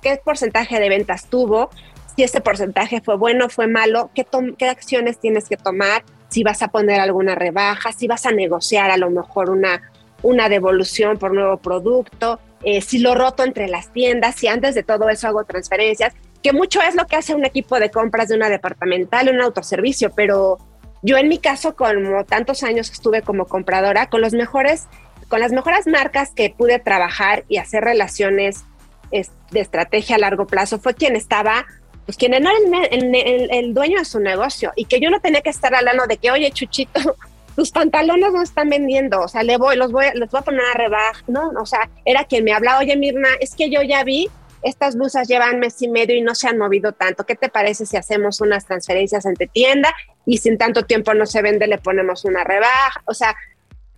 qué 0.00 0.20
porcentaje 0.24 0.80
de 0.80 0.88
ventas 0.88 1.26
tuvo, 1.26 1.68
si 2.16 2.22
ese 2.22 2.40
porcentaje 2.40 3.02
fue 3.02 3.18
bueno, 3.18 3.50
fue 3.50 3.66
malo, 3.66 4.10
qué, 4.14 4.26
qué 4.56 4.70
acciones 4.70 5.18
tienes 5.18 5.46
que 5.46 5.58
tomar, 5.58 6.02
si 6.32 6.42
vas 6.42 6.62
a 6.62 6.68
poner 6.68 7.00
alguna 7.00 7.34
rebaja, 7.34 7.92
si 7.92 8.06
vas 8.06 8.26
a 8.26 8.32
negociar 8.32 8.90
a 8.90 8.96
lo 8.96 9.10
mejor 9.10 9.50
una, 9.50 9.82
una 10.22 10.48
devolución 10.48 11.18
por 11.18 11.34
nuevo 11.34 11.58
producto, 11.58 12.40
eh, 12.64 12.80
si 12.80 12.98
lo 12.98 13.14
roto 13.14 13.44
entre 13.44 13.68
las 13.68 13.92
tiendas, 13.92 14.36
si 14.36 14.48
antes 14.48 14.74
de 14.74 14.82
todo 14.82 15.08
eso 15.10 15.28
hago 15.28 15.44
transferencias, 15.44 16.14
que 16.42 16.52
mucho 16.52 16.80
es 16.80 16.94
lo 16.94 17.06
que 17.06 17.16
hace 17.16 17.34
un 17.34 17.44
equipo 17.44 17.78
de 17.78 17.90
compras 17.90 18.28
de 18.28 18.36
una 18.36 18.48
departamental, 18.48 19.28
un 19.28 19.40
autoservicio, 19.40 20.10
pero 20.10 20.58
yo 21.02 21.18
en 21.18 21.28
mi 21.28 21.38
caso, 21.38 21.76
como 21.76 22.24
tantos 22.24 22.62
años 22.62 22.90
estuve 22.90 23.22
como 23.22 23.46
compradora, 23.46 24.08
con 24.08 24.20
los 24.20 24.32
mejores 24.32 24.88
con 25.28 25.40
las 25.40 25.52
mejores 25.52 25.86
marcas 25.86 26.32
que 26.34 26.50
pude 26.50 26.78
trabajar 26.78 27.44
y 27.48 27.56
hacer 27.56 27.82
relaciones 27.82 28.66
de 29.10 29.60
estrategia 29.60 30.16
a 30.16 30.18
largo 30.18 30.46
plazo 30.46 30.78
fue 30.78 30.92
quien 30.92 31.16
estaba, 31.16 31.64
pues 32.04 32.16
quien 32.16 32.34
era 32.34 32.50
el, 32.90 33.74
dueño 33.74 33.98
de 33.98 34.04
su 34.04 34.20
negocio 34.20 34.72
y 34.76 34.86
que 34.86 35.00
yo 35.00 35.10
no 35.10 35.20
tenía 35.20 35.40
que 35.40 35.50
estar 35.50 35.74
hablando 35.74 36.06
de 36.06 36.16
que, 36.16 36.30
oye, 36.30 36.50
Chuchito, 36.50 37.00
tus 37.56 37.70
pantalones 37.70 38.32
no 38.32 38.42
están 38.42 38.68
vendiendo, 38.68 39.20
o 39.20 39.28
sea, 39.28 39.42
le 39.42 39.56
voy, 39.56 39.76
los 39.76 39.92
voy, 39.92 40.06
los 40.14 40.30
voy 40.30 40.40
a 40.40 40.44
poner 40.44 40.62
a 40.62 40.74
rebaja, 40.74 41.22
no, 41.28 41.50
o 41.60 41.66
sea, 41.66 41.90
era 42.04 42.24
quien 42.24 42.44
me 42.44 42.52
hablaba, 42.52 42.80
oye, 42.80 42.96
Mirna, 42.96 43.28
es 43.40 43.54
que 43.54 43.70
yo 43.70 43.82
ya 43.82 44.04
vi, 44.04 44.28
estas 44.62 44.96
blusas 44.96 45.28
llevan 45.28 45.58
mes 45.58 45.80
y 45.82 45.88
medio 45.88 46.16
y 46.16 46.22
no 46.22 46.34
se 46.34 46.48
han 46.48 46.56
movido 46.56 46.92
tanto, 46.92 47.24
¿qué 47.24 47.34
te 47.34 47.48
parece 47.48 47.84
si 47.84 47.96
hacemos 47.96 48.40
unas 48.40 48.64
transferencias 48.64 49.26
entre 49.26 49.48
tienda 49.48 49.92
y 50.24 50.38
sin 50.38 50.56
tanto 50.56 50.84
tiempo 50.84 51.14
no 51.14 51.26
se 51.26 51.42
vende, 51.42 51.66
le 51.66 51.78
ponemos 51.78 52.24
una 52.24 52.44
rebaja? 52.44 53.02
O 53.06 53.14
sea, 53.14 53.34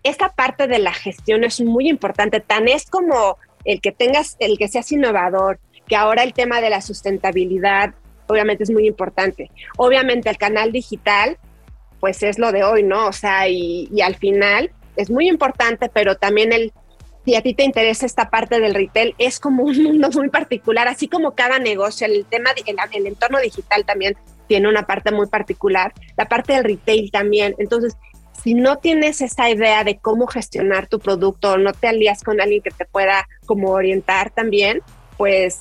esta 0.02 0.30
parte 0.30 0.66
de 0.66 0.78
la 0.78 0.92
gestión 0.92 1.44
es 1.44 1.60
muy 1.60 1.88
importante, 1.88 2.40
tan 2.40 2.68
es 2.68 2.86
como 2.86 3.38
el 3.64 3.80
que 3.80 3.92
tengas, 3.92 4.36
el 4.38 4.58
que 4.58 4.68
seas 4.68 4.90
innovador, 4.92 5.58
que 5.86 5.96
ahora 5.96 6.22
el 6.22 6.32
tema 6.32 6.60
de 6.60 6.70
la 6.70 6.80
sustentabilidad 6.80 7.94
obviamente 8.26 8.64
es 8.64 8.70
muy 8.70 8.86
importante. 8.86 9.50
Obviamente 9.76 10.30
el 10.30 10.38
canal 10.38 10.72
digital, 10.72 11.38
pues 12.00 12.22
es 12.22 12.38
lo 12.38 12.52
de 12.52 12.64
hoy, 12.64 12.82
¿no? 12.82 13.06
O 13.06 13.12
sea, 13.12 13.48
y, 13.48 13.88
al 14.02 14.16
final 14.16 14.70
es 14.96 15.10
muy 15.10 15.28
importante, 15.28 15.90
pero 15.92 16.16
también 16.16 16.52
el, 16.52 16.72
si 17.24 17.34
a 17.34 17.42
ti 17.42 17.54
te 17.54 17.64
interesa 17.64 18.06
esta 18.06 18.30
parte 18.30 18.60
del 18.60 18.74
retail, 18.74 19.14
es 19.18 19.40
como 19.40 19.64
un 19.64 19.82
mundo 19.82 20.10
muy 20.14 20.28
particular, 20.30 20.88
así 20.88 21.08
como 21.08 21.34
cada 21.34 21.58
negocio, 21.58 22.06
el 22.06 22.24
tema, 22.26 22.50
el, 22.50 22.76
el 22.92 23.06
entorno 23.06 23.40
digital 23.40 23.84
también 23.84 24.16
tiene 24.46 24.68
una 24.68 24.86
parte 24.86 25.10
muy 25.10 25.26
particular, 25.26 25.92
la 26.16 26.26
parte 26.26 26.52
del 26.52 26.64
retail 26.64 27.10
también. 27.10 27.54
Entonces, 27.58 27.96
si 28.42 28.52
no 28.52 28.76
tienes 28.76 29.22
esa 29.22 29.48
idea 29.48 29.84
de 29.84 29.98
cómo 29.98 30.26
gestionar 30.26 30.86
tu 30.86 30.98
producto, 30.98 31.56
no 31.56 31.72
te 31.72 31.88
alías 31.88 32.22
con 32.22 32.40
alguien 32.40 32.60
que 32.60 32.70
te 32.70 32.84
pueda 32.84 33.26
como 33.46 33.70
orientar 33.70 34.30
también, 34.30 34.82
pues, 35.16 35.60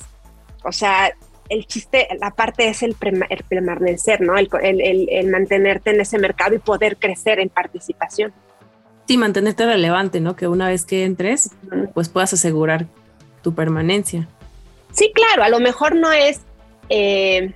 o 0.64 0.72
sea, 0.72 1.12
el 1.48 1.66
chiste, 1.66 2.08
la 2.18 2.30
parte 2.30 2.68
es 2.68 2.82
el, 2.82 2.94
permanecer, 2.94 4.20
¿no? 4.20 4.36
El, 4.36 4.48
el, 4.60 5.30
mantenerte 5.30 5.90
en 5.90 6.00
ese 6.00 6.18
mercado 6.18 6.54
y 6.54 6.58
poder 6.58 6.96
crecer 6.96 7.38
en 7.38 7.48
participación. 7.48 8.32
Sí, 9.06 9.18
mantenerte 9.18 9.66
relevante, 9.66 10.20
¿no? 10.20 10.36
Que 10.36 10.48
una 10.48 10.68
vez 10.68 10.86
que 10.86 11.04
entres, 11.04 11.50
pues 11.92 12.08
puedas 12.08 12.32
asegurar 12.32 12.86
tu 13.42 13.54
permanencia. 13.54 14.26
Sí, 14.92 15.12
claro, 15.14 15.42
a 15.42 15.48
lo 15.48 15.60
mejor 15.60 15.94
no 15.94 16.12
es 16.12 16.40
eh, 16.88 17.52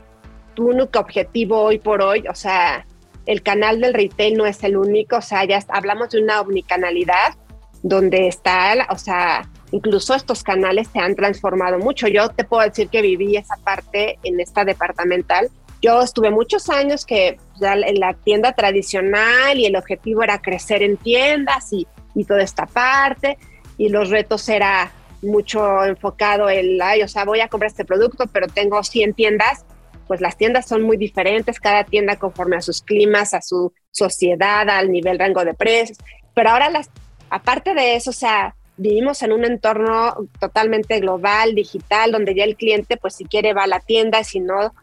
tu 0.54 0.68
único 0.68 0.98
objetivo 0.98 1.62
hoy 1.62 1.78
por 1.78 2.02
hoy, 2.02 2.24
o 2.28 2.34
sea, 2.34 2.84
el 3.24 3.42
canal 3.42 3.80
del 3.80 3.94
retail 3.94 4.36
no 4.36 4.46
es 4.46 4.62
el 4.64 4.76
único, 4.76 5.16
o 5.16 5.22
sea, 5.22 5.44
ya 5.44 5.62
hablamos 5.68 6.10
de 6.10 6.20
una 6.20 6.40
omnicanalidad 6.40 7.36
donde 7.82 8.26
está, 8.26 8.74
o 8.90 8.98
sea, 8.98 9.48
incluso 9.72 10.14
estos 10.14 10.42
canales 10.42 10.88
se 10.92 10.98
han 10.98 11.14
transformado 11.14 11.78
mucho. 11.78 12.08
Yo 12.08 12.28
te 12.28 12.44
puedo 12.44 12.62
decir 12.62 12.88
que 12.88 13.02
viví 13.02 13.36
esa 13.36 13.56
parte 13.56 14.18
en 14.22 14.40
esta 14.40 14.64
departamental. 14.64 15.50
Yo 15.80 16.02
estuve 16.02 16.30
muchos 16.30 16.68
años 16.70 17.04
que 17.04 17.38
ya 17.60 17.74
en 17.74 18.00
la 18.00 18.14
tienda 18.14 18.52
tradicional 18.52 19.58
y 19.58 19.66
el 19.66 19.76
objetivo 19.76 20.22
era 20.22 20.40
crecer 20.40 20.82
en 20.82 20.96
tiendas 20.96 21.72
y, 21.72 21.86
y 22.14 22.24
toda 22.24 22.42
esta 22.42 22.66
parte 22.66 23.38
y 23.76 23.88
los 23.88 24.10
retos 24.10 24.48
era 24.48 24.92
mucho 25.22 25.84
enfocado 25.84 26.48
en, 26.48 26.80
ay, 26.82 27.02
o 27.02 27.08
sea, 27.08 27.24
voy 27.24 27.40
a 27.40 27.48
comprar 27.48 27.70
este 27.70 27.84
producto, 27.84 28.26
pero 28.32 28.46
tengo 28.48 28.82
100 28.82 29.14
tiendas 29.14 29.64
pues 30.08 30.22
las 30.22 30.36
tiendas 30.36 30.66
son 30.66 30.82
muy 30.82 30.96
diferentes, 30.96 31.60
cada 31.60 31.84
tienda 31.84 32.16
conforme 32.16 32.56
a 32.56 32.62
sus 32.62 32.80
climas, 32.80 33.34
a 33.34 33.42
su 33.42 33.72
sociedad, 33.90 34.68
al 34.68 34.90
nivel 34.90 35.18
rango 35.18 35.44
de 35.44 35.52
precios. 35.52 35.98
Pero 36.34 36.50
ahora, 36.50 36.70
las, 36.70 36.90
aparte 37.28 37.74
de 37.74 37.94
eso, 37.94 38.10
o 38.10 38.14
sea, 38.14 38.56
vivimos 38.78 39.22
en 39.22 39.32
un 39.32 39.44
entorno 39.44 40.14
totalmente 40.40 40.98
global, 41.00 41.54
digital, 41.54 42.12
donde 42.12 42.34
ya 42.34 42.44
el 42.44 42.56
cliente, 42.56 42.96
pues 42.96 43.16
si 43.16 43.24
quiere 43.24 43.52
va 43.52 43.64
a 43.64 43.66
la 43.66 43.80
tienda, 43.80 44.24
si 44.24 44.40
no, 44.40 44.74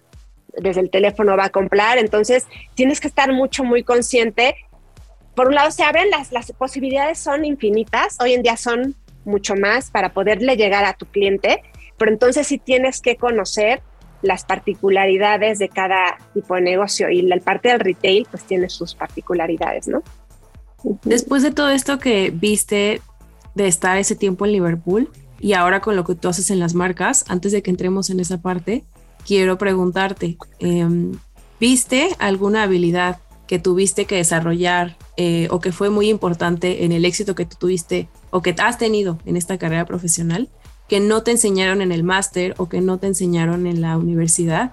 desde 0.58 0.81
el 0.81 0.89
teléfono 0.89 1.36
va 1.36 1.45
a 1.45 1.49
comprar. 1.49 1.97
Entonces, 1.97 2.45
tienes 2.75 2.99
que 2.99 3.08
estar 3.08 3.31
mucho, 3.34 3.63
muy 3.63 3.84
consciente. 3.84 4.55
Por 5.34 5.47
un 5.47 5.55
lado, 5.55 5.71
se 5.71 5.84
abren 5.84 6.10
las, 6.10 6.31
las 6.31 6.51
posibilidades, 6.51 7.17
son 7.17 7.45
infinitas. 7.45 8.17
Hoy 8.21 8.34
en 8.34 8.43
día 8.43 8.58
son 8.58 8.95
mucho 9.23 9.55
más 9.55 9.89
para 9.89 10.13
poderle 10.13 10.55
llegar 10.55 10.86
a 10.86 10.93
tu 10.93 11.05
cliente, 11.08 11.63
pero 11.97 12.12
entonces 12.12 12.47
sí 12.47 12.58
tienes 12.58 13.01
que 13.01 13.15
conocer 13.15 13.81
las 14.21 14.45
particularidades 14.45 15.60
de 15.60 15.69
cada 15.69 16.17
tipo 16.34 16.55
de 16.55 16.62
negocio 16.62 17.10
y 17.10 17.21
la 17.21 17.38
parte 17.38 17.69
del 17.69 17.79
retail 17.79 18.27
pues 18.29 18.43
tiene 18.43 18.69
sus 18.69 18.95
particularidades, 18.95 19.88
¿no? 19.88 20.03
Después 21.03 21.43
de 21.43 21.51
todo 21.51 21.69
esto 21.69 21.97
que 21.97 22.31
viste 22.34 23.01
de 23.55 23.67
estar 23.67 23.97
ese 23.97 24.15
tiempo 24.15 24.45
en 24.45 24.51
Liverpool 24.51 25.09
y 25.39 25.53
ahora 25.53 25.81
con 25.81 25.95
lo 25.95 26.03
que 26.03 26.15
tú 26.15 26.27
haces 26.27 26.51
en 26.51 26.59
las 26.59 26.73
marcas, 26.73 27.25
antes 27.27 27.51
de 27.51 27.61
que 27.61 27.71
entremos 27.71 28.09
en 28.09 28.19
esa 28.19 28.41
parte, 28.41 28.83
quiero 29.25 29.57
preguntarte, 29.57 30.37
em, 30.59 31.13
¿viste 31.59 32.09
alguna 32.19 32.63
habilidad 32.63 33.19
que 33.47 33.59
tuviste 33.59 34.05
que 34.05 34.15
desarrollar 34.15 34.97
eh, 35.17 35.47
o 35.51 35.59
que 35.59 35.71
fue 35.71 35.89
muy 35.89 36.09
importante 36.09 36.83
en 36.83 36.91
el 36.91 37.05
éxito 37.05 37.35
que 37.35 37.45
tú 37.45 37.57
tuviste 37.59 38.09
o 38.31 38.41
que 38.41 38.55
has 38.57 38.77
tenido 38.77 39.19
en 39.25 39.37
esta 39.37 39.57
carrera 39.57 39.85
profesional 39.85 40.49
que 40.87 40.99
no 40.99 41.23
te 41.23 41.31
enseñaron 41.31 41.81
en 41.81 41.91
el 41.91 42.03
máster 42.03 42.53
o 42.57 42.69
que 42.69 42.81
no 42.81 42.97
te 42.97 43.07
enseñaron 43.07 43.65
en 43.65 43.81
la 43.81 43.97
universidad 43.97 44.71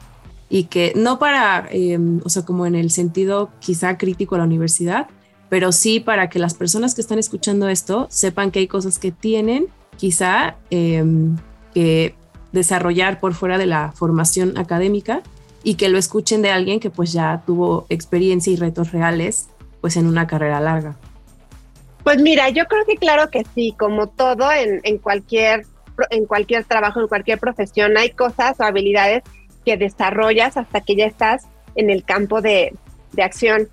y 0.48 0.64
que 0.64 0.92
no 0.94 1.18
para, 1.18 1.66
em, 1.70 2.20
o 2.24 2.28
sea, 2.28 2.44
como 2.44 2.66
en 2.66 2.74
el 2.74 2.90
sentido 2.90 3.50
quizá 3.60 3.96
crítico 3.96 4.34
a 4.34 4.38
la 4.38 4.44
universidad, 4.44 5.08
pero 5.52 5.70
sí 5.70 6.00
para 6.00 6.30
que 6.30 6.38
las 6.38 6.54
personas 6.54 6.94
que 6.94 7.02
están 7.02 7.18
escuchando 7.18 7.68
esto 7.68 8.06
sepan 8.08 8.50
que 8.50 8.60
hay 8.60 8.66
cosas 8.66 8.98
que 8.98 9.12
tienen 9.12 9.66
quizá 9.98 10.56
em, 10.70 11.36
que 11.74 12.14
desarrollar 12.52 13.20
por 13.20 13.34
fuera 13.34 13.58
de 13.58 13.66
la 13.66 13.92
formación 13.92 14.56
académica 14.56 15.20
y 15.62 15.74
que 15.74 15.90
lo 15.90 15.98
escuchen 15.98 16.40
de 16.40 16.50
alguien 16.50 16.80
que 16.80 16.88
pues 16.88 17.12
ya 17.12 17.42
tuvo 17.44 17.84
experiencia 17.90 18.50
y 18.50 18.56
retos 18.56 18.92
reales 18.92 19.50
pues 19.82 19.98
en 19.98 20.06
una 20.06 20.26
carrera 20.26 20.58
larga. 20.58 20.96
Pues 22.02 22.22
mira, 22.22 22.48
yo 22.48 22.64
creo 22.64 22.86
que 22.86 22.96
claro 22.96 23.28
que 23.28 23.44
sí, 23.54 23.74
como 23.78 24.06
todo 24.06 24.50
en, 24.50 24.80
en 24.84 24.96
cualquier 24.96 25.66
en 26.08 26.24
cualquier 26.24 26.64
trabajo, 26.64 27.02
en 27.02 27.08
cualquier 27.08 27.38
profesión, 27.38 27.98
hay 27.98 28.12
cosas 28.12 28.58
o 28.58 28.62
habilidades 28.62 29.22
que 29.66 29.76
desarrollas 29.76 30.56
hasta 30.56 30.80
que 30.80 30.96
ya 30.96 31.04
estás 31.04 31.46
en 31.74 31.90
el 31.90 32.04
campo 32.04 32.40
de, 32.40 32.74
acción. 33.22 33.68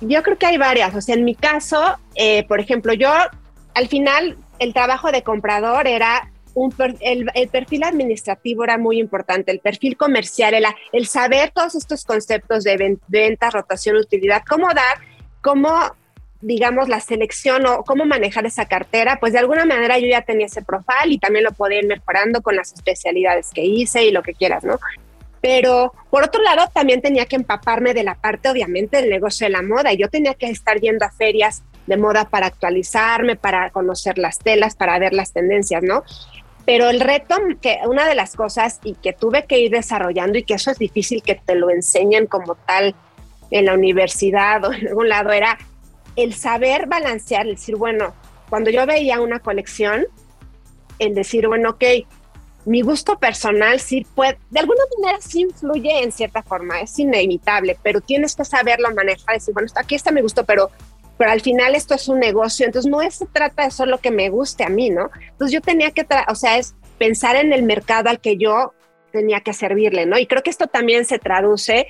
Yo 0.00 0.22
creo 0.22 0.36
que 0.36 0.46
hay 0.46 0.58
varias, 0.58 0.94
o 0.94 1.00
sea, 1.00 1.14
en 1.14 1.24
mi 1.24 1.34
caso, 1.34 1.96
eh, 2.14 2.44
por 2.46 2.60
ejemplo, 2.60 2.92
yo 2.92 3.10
al 3.74 3.88
final 3.88 4.36
el 4.58 4.72
trabajo 4.72 5.10
de 5.10 5.22
comprador 5.22 5.86
era 5.86 6.30
un 6.54 6.72
el, 7.00 7.30
perfil 7.50 7.82
administrativo 7.82 8.64
era 8.64 8.78
muy 8.78 9.00
importante, 9.00 9.50
el 9.50 9.58
perfil 9.58 9.96
comercial, 9.96 10.54
el, 10.92 11.06
saber 11.06 11.50
todos 11.50 11.74
estos 11.74 12.04
conceptos 12.04 12.64
de 12.64 12.98
venta, 13.08 13.50
rotación, 13.50 13.96
utilidad, 13.96 14.42
cómo 14.48 14.68
dar, 14.68 14.98
cómo 15.42 15.94
digamos, 16.40 16.90
la 16.90 17.00
selección 17.00 17.64
o 17.64 17.84
cómo 17.84 18.04
manejar 18.04 18.44
esa 18.44 18.66
cartera, 18.66 19.18
pues 19.18 19.32
de 19.32 19.38
alguna 19.38 19.64
manera 19.64 19.98
yo 19.98 20.06
ya 20.06 20.20
tenía 20.20 20.44
ese 20.44 20.62
profile 20.62 21.14
y 21.14 21.18
también 21.18 21.42
lo 21.42 21.52
podía 21.52 21.78
ir 21.78 21.86
mejorando 21.86 22.42
con 22.42 22.54
las 22.54 22.74
especialidades 22.74 23.50
que 23.54 23.64
hice 23.64 24.04
y 24.04 24.10
lo 24.10 24.22
que 24.22 24.34
quieras, 24.34 24.62
¿no? 24.62 24.78
Pero 25.44 25.92
por 26.08 26.24
otro 26.24 26.42
lado, 26.42 26.70
también 26.72 27.02
tenía 27.02 27.26
que 27.26 27.36
empaparme 27.36 27.92
de 27.92 28.02
la 28.02 28.14
parte, 28.14 28.48
obviamente, 28.48 28.96
del 28.96 29.10
negocio 29.10 29.44
de 29.44 29.50
la 29.50 29.60
moda. 29.60 29.92
Y 29.92 29.98
yo 29.98 30.08
tenía 30.08 30.32
que 30.32 30.46
estar 30.46 30.80
yendo 30.80 31.04
a 31.04 31.10
ferias 31.10 31.62
de 31.86 31.98
moda 31.98 32.30
para 32.30 32.46
actualizarme, 32.46 33.36
para 33.36 33.68
conocer 33.68 34.16
las 34.16 34.38
telas, 34.38 34.74
para 34.74 34.98
ver 34.98 35.12
las 35.12 35.34
tendencias, 35.34 35.82
¿no? 35.82 36.02
Pero 36.64 36.88
el 36.88 36.98
reto, 36.98 37.36
que 37.60 37.78
una 37.86 38.08
de 38.08 38.14
las 38.14 38.36
cosas 38.36 38.80
y 38.84 38.94
que 38.94 39.12
tuve 39.12 39.44
que 39.44 39.58
ir 39.58 39.70
desarrollando 39.70 40.38
y 40.38 40.44
que 40.44 40.54
eso 40.54 40.70
es 40.70 40.78
difícil 40.78 41.22
que 41.22 41.34
te 41.34 41.56
lo 41.56 41.68
enseñen 41.68 42.26
como 42.26 42.54
tal 42.54 42.94
en 43.50 43.66
la 43.66 43.74
universidad 43.74 44.64
o 44.64 44.72
en 44.72 44.88
algún 44.88 45.10
lado, 45.10 45.30
era 45.30 45.58
el 46.16 46.32
saber 46.32 46.86
balancear, 46.86 47.44
el 47.46 47.56
decir, 47.56 47.76
bueno, 47.76 48.14
cuando 48.48 48.70
yo 48.70 48.86
veía 48.86 49.20
una 49.20 49.40
colección, 49.40 50.06
el 50.98 51.14
decir, 51.14 51.48
bueno, 51.48 51.68
ok, 51.72 51.84
mi 52.64 52.80
gusto 52.82 53.18
personal 53.18 53.78
sí 53.80 54.06
puede, 54.14 54.38
de 54.50 54.60
alguna 54.60 54.82
manera 54.98 55.20
sí 55.20 55.42
influye 55.42 56.02
en 56.02 56.12
cierta 56.12 56.42
forma, 56.42 56.80
es 56.80 56.98
inevitable, 56.98 57.78
pero 57.82 58.00
tienes 58.00 58.34
que 58.34 58.44
saberlo 58.44 58.90
manejar, 58.94 59.34
decir, 59.34 59.54
bueno, 59.54 59.68
aquí 59.76 59.94
está 59.94 60.10
mi 60.10 60.22
gusto, 60.22 60.44
pero, 60.44 60.70
pero 61.18 61.30
al 61.30 61.40
final 61.40 61.74
esto 61.74 61.94
es 61.94 62.08
un 62.08 62.20
negocio, 62.20 62.66
entonces 62.66 62.90
no 62.90 62.98
se 63.10 63.26
trata 63.26 63.64
de 63.64 63.70
solo 63.70 63.98
que 63.98 64.10
me 64.10 64.30
guste 64.30 64.64
a 64.64 64.68
mí, 64.68 64.90
¿no? 64.90 65.10
Entonces 65.32 65.52
yo 65.52 65.60
tenía 65.60 65.90
que, 65.90 66.06
o 66.28 66.34
sea, 66.34 66.56
es 66.56 66.74
pensar 66.98 67.36
en 67.36 67.52
el 67.52 67.64
mercado 67.64 68.08
al 68.08 68.20
que 68.20 68.36
yo 68.36 68.72
tenía 69.12 69.40
que 69.40 69.52
servirle, 69.52 70.06
¿no? 70.06 70.18
Y 70.18 70.26
creo 70.26 70.42
que 70.42 70.50
esto 70.50 70.66
también 70.66 71.04
se 71.04 71.18
traduce 71.18 71.86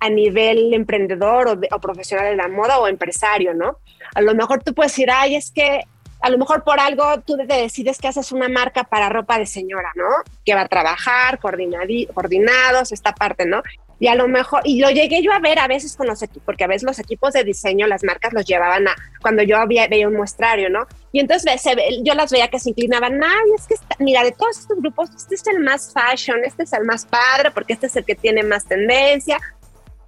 a 0.00 0.08
nivel 0.08 0.74
emprendedor 0.74 1.48
o, 1.48 1.80
profesional 1.80 2.30
de 2.30 2.36
la 2.36 2.48
moda 2.48 2.80
o 2.80 2.88
empresario, 2.88 3.54
¿no? 3.54 3.78
A 4.14 4.20
lo 4.20 4.34
mejor 4.34 4.62
tú 4.62 4.74
puedes 4.74 4.92
decir, 4.92 5.10
ay, 5.12 5.36
es 5.36 5.50
que 5.52 5.82
a 6.22 6.30
lo 6.30 6.38
mejor 6.38 6.62
por 6.62 6.78
algo 6.78 7.20
tú 7.26 7.36
decides 7.36 7.98
que 7.98 8.08
haces 8.08 8.30
una 8.30 8.48
marca 8.48 8.84
para 8.84 9.08
ropa 9.08 9.38
de 9.38 9.46
señora, 9.46 9.90
¿no? 9.96 10.08
Que 10.44 10.54
va 10.54 10.62
a 10.62 10.68
trabajar, 10.68 11.40
coordinados, 11.40 12.92
esta 12.92 13.12
parte, 13.12 13.44
¿no? 13.44 13.62
Y 13.98 14.06
a 14.06 14.14
lo 14.14 14.28
mejor, 14.28 14.62
y 14.64 14.80
lo 14.80 14.90
llegué 14.90 15.22
yo 15.22 15.32
a 15.32 15.40
ver 15.40 15.58
a 15.58 15.68
veces 15.68 15.96
con 15.96 16.06
los 16.06 16.22
equipos, 16.22 16.42
porque 16.44 16.64
a 16.64 16.68
veces 16.68 16.84
los 16.84 16.98
equipos 16.98 17.32
de 17.32 17.44
diseño, 17.44 17.86
las 17.86 18.04
marcas 18.04 18.32
los 18.32 18.44
llevaban 18.44 18.86
a, 18.88 18.94
cuando 19.20 19.42
yo 19.42 19.58
había, 19.58 19.86
veía 19.88 20.08
un 20.08 20.16
muestrario, 20.16 20.70
¿no? 20.70 20.86
Y 21.12 21.20
entonces 21.20 21.62
yo 22.02 22.14
las 22.14 22.30
veía 22.30 22.48
que 22.48 22.58
se 22.58 22.70
inclinaban, 22.70 23.22
ay, 23.22 23.50
es 23.56 23.66
que, 23.66 23.74
mira, 23.98 24.24
de 24.24 24.32
todos 24.32 24.58
estos 24.58 24.78
grupos, 24.78 25.10
este 25.16 25.34
es 25.34 25.46
el 25.46 25.60
más 25.60 25.92
fashion, 25.92 26.44
este 26.44 26.62
es 26.62 26.72
el 26.72 26.84
más 26.84 27.04
padre, 27.04 27.50
porque 27.50 27.74
este 27.74 27.86
es 27.86 27.96
el 27.96 28.04
que 28.04 28.14
tiene 28.14 28.42
más 28.42 28.64
tendencia. 28.64 29.38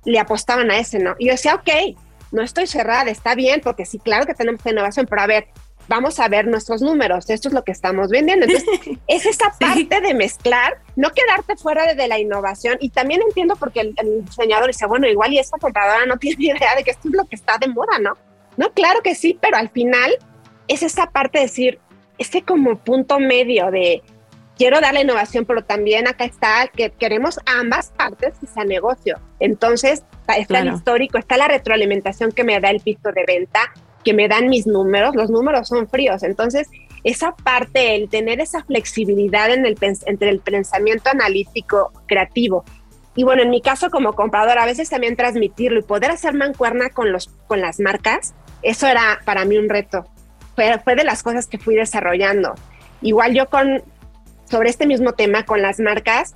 Le 0.04 0.18
apostaban 0.18 0.70
a 0.70 0.78
ese, 0.78 0.98
¿no? 0.98 1.14
Y 1.18 1.26
yo 1.26 1.32
decía, 1.32 1.54
ok, 1.54 1.96
no 2.32 2.42
estoy 2.42 2.66
cerrada, 2.66 3.10
está 3.10 3.34
bien, 3.34 3.60
porque 3.62 3.84
sí, 3.84 3.98
claro 3.98 4.26
que 4.26 4.34
tenemos 4.34 4.64
innovación, 4.66 5.06
pero 5.08 5.22
a 5.22 5.26
ver, 5.26 5.46
vamos 5.88 6.20
a 6.20 6.28
ver 6.28 6.46
nuestros 6.46 6.82
números, 6.82 7.28
esto 7.30 7.48
es 7.48 7.54
lo 7.54 7.64
que 7.64 7.72
estamos 7.72 8.08
vendiendo. 8.08 8.46
Entonces, 8.46 8.98
es 9.06 9.26
esa 9.26 9.54
parte 9.58 10.00
de 10.00 10.14
mezclar, 10.14 10.78
no 10.96 11.10
quedarte 11.10 11.56
fuera 11.56 11.94
de, 11.94 12.08
la 12.08 12.18
innovación. 12.18 12.76
Y 12.80 12.90
también 12.90 13.22
entiendo 13.22 13.56
porque 13.56 13.80
el, 13.80 13.94
diseñador 14.24 14.68
dice, 14.68 14.86
bueno, 14.86 15.06
igual 15.06 15.32
y 15.32 15.38
esta 15.38 15.58
compradora 15.58 16.06
no 16.06 16.16
tiene 16.18 16.44
idea 16.44 16.74
de 16.76 16.84
que 16.84 16.90
esto 16.90 17.08
es 17.08 17.14
lo 17.14 17.24
que 17.24 17.36
está 17.36 17.58
de 17.58 17.68
moda, 17.68 17.98
¿no? 18.00 18.16
No, 18.56 18.72
claro 18.72 19.02
que 19.02 19.14
sí, 19.14 19.38
pero 19.40 19.56
al 19.56 19.68
final 19.70 20.16
es 20.68 20.82
esa 20.82 21.10
parte 21.10 21.38
de 21.38 21.44
decir, 21.44 21.80
este 22.18 22.42
como 22.42 22.78
punto 22.78 23.18
medio 23.18 23.70
de 23.70 24.02
quiero 24.56 24.80
dar 24.80 24.94
la 24.94 25.00
innovación, 25.00 25.44
pero 25.44 25.64
también 25.64 26.06
acá 26.06 26.24
está 26.24 26.68
que 26.68 26.90
queremos 26.90 27.40
ambas 27.46 27.90
partes 27.90 28.34
que 28.38 28.46
sea 28.46 28.64
negocio. 28.64 29.18
Entonces, 29.40 30.04
está 30.26 30.60
el 30.60 30.72
histórico, 30.72 31.18
está 31.18 31.36
la 31.36 31.48
retroalimentación 31.48 32.32
que 32.32 32.44
me 32.44 32.58
da 32.60 32.70
el 32.70 32.80
piso 32.80 33.10
de 33.12 33.24
venta, 33.26 33.72
que 34.04 34.14
me 34.14 34.28
dan 34.28 34.48
mis 34.48 34.66
números, 34.66 35.14
los 35.14 35.30
números 35.30 35.68
son 35.68 35.88
fríos. 35.88 36.22
Entonces, 36.22 36.68
esa 37.02 37.34
parte, 37.34 37.96
el 37.96 38.08
tener 38.08 38.40
esa 38.40 38.62
flexibilidad 38.64 39.50
en 39.50 39.66
el, 39.66 39.76
entre 40.06 40.30
el 40.30 40.40
pensamiento 40.40 41.10
analítico 41.10 41.92
creativo 42.06 42.64
y 43.16 43.22
bueno, 43.22 43.42
en 43.42 43.50
mi 43.50 43.60
caso 43.60 43.90
como 43.90 44.14
comprador, 44.14 44.58
a 44.58 44.66
veces 44.66 44.90
también 44.90 45.16
transmitirlo 45.16 45.78
y 45.78 45.82
poder 45.82 46.10
hacer 46.10 46.34
mancuerna 46.34 46.90
con, 46.90 47.12
los, 47.12 47.28
con 47.46 47.60
las 47.60 47.78
marcas, 47.78 48.34
eso 48.62 48.86
era 48.86 49.20
para 49.24 49.44
mí 49.44 49.56
un 49.56 49.68
reto. 49.68 50.06
Fue, 50.56 50.78
fue 50.80 50.96
de 50.96 51.04
las 51.04 51.22
cosas 51.22 51.46
que 51.46 51.58
fui 51.58 51.76
desarrollando. 51.76 52.54
Igual 53.02 53.34
yo 53.34 53.48
con, 53.48 53.82
sobre 54.50 54.70
este 54.70 54.86
mismo 54.86 55.12
tema 55.12 55.44
con 55.44 55.62
las 55.62 55.78
marcas, 55.78 56.34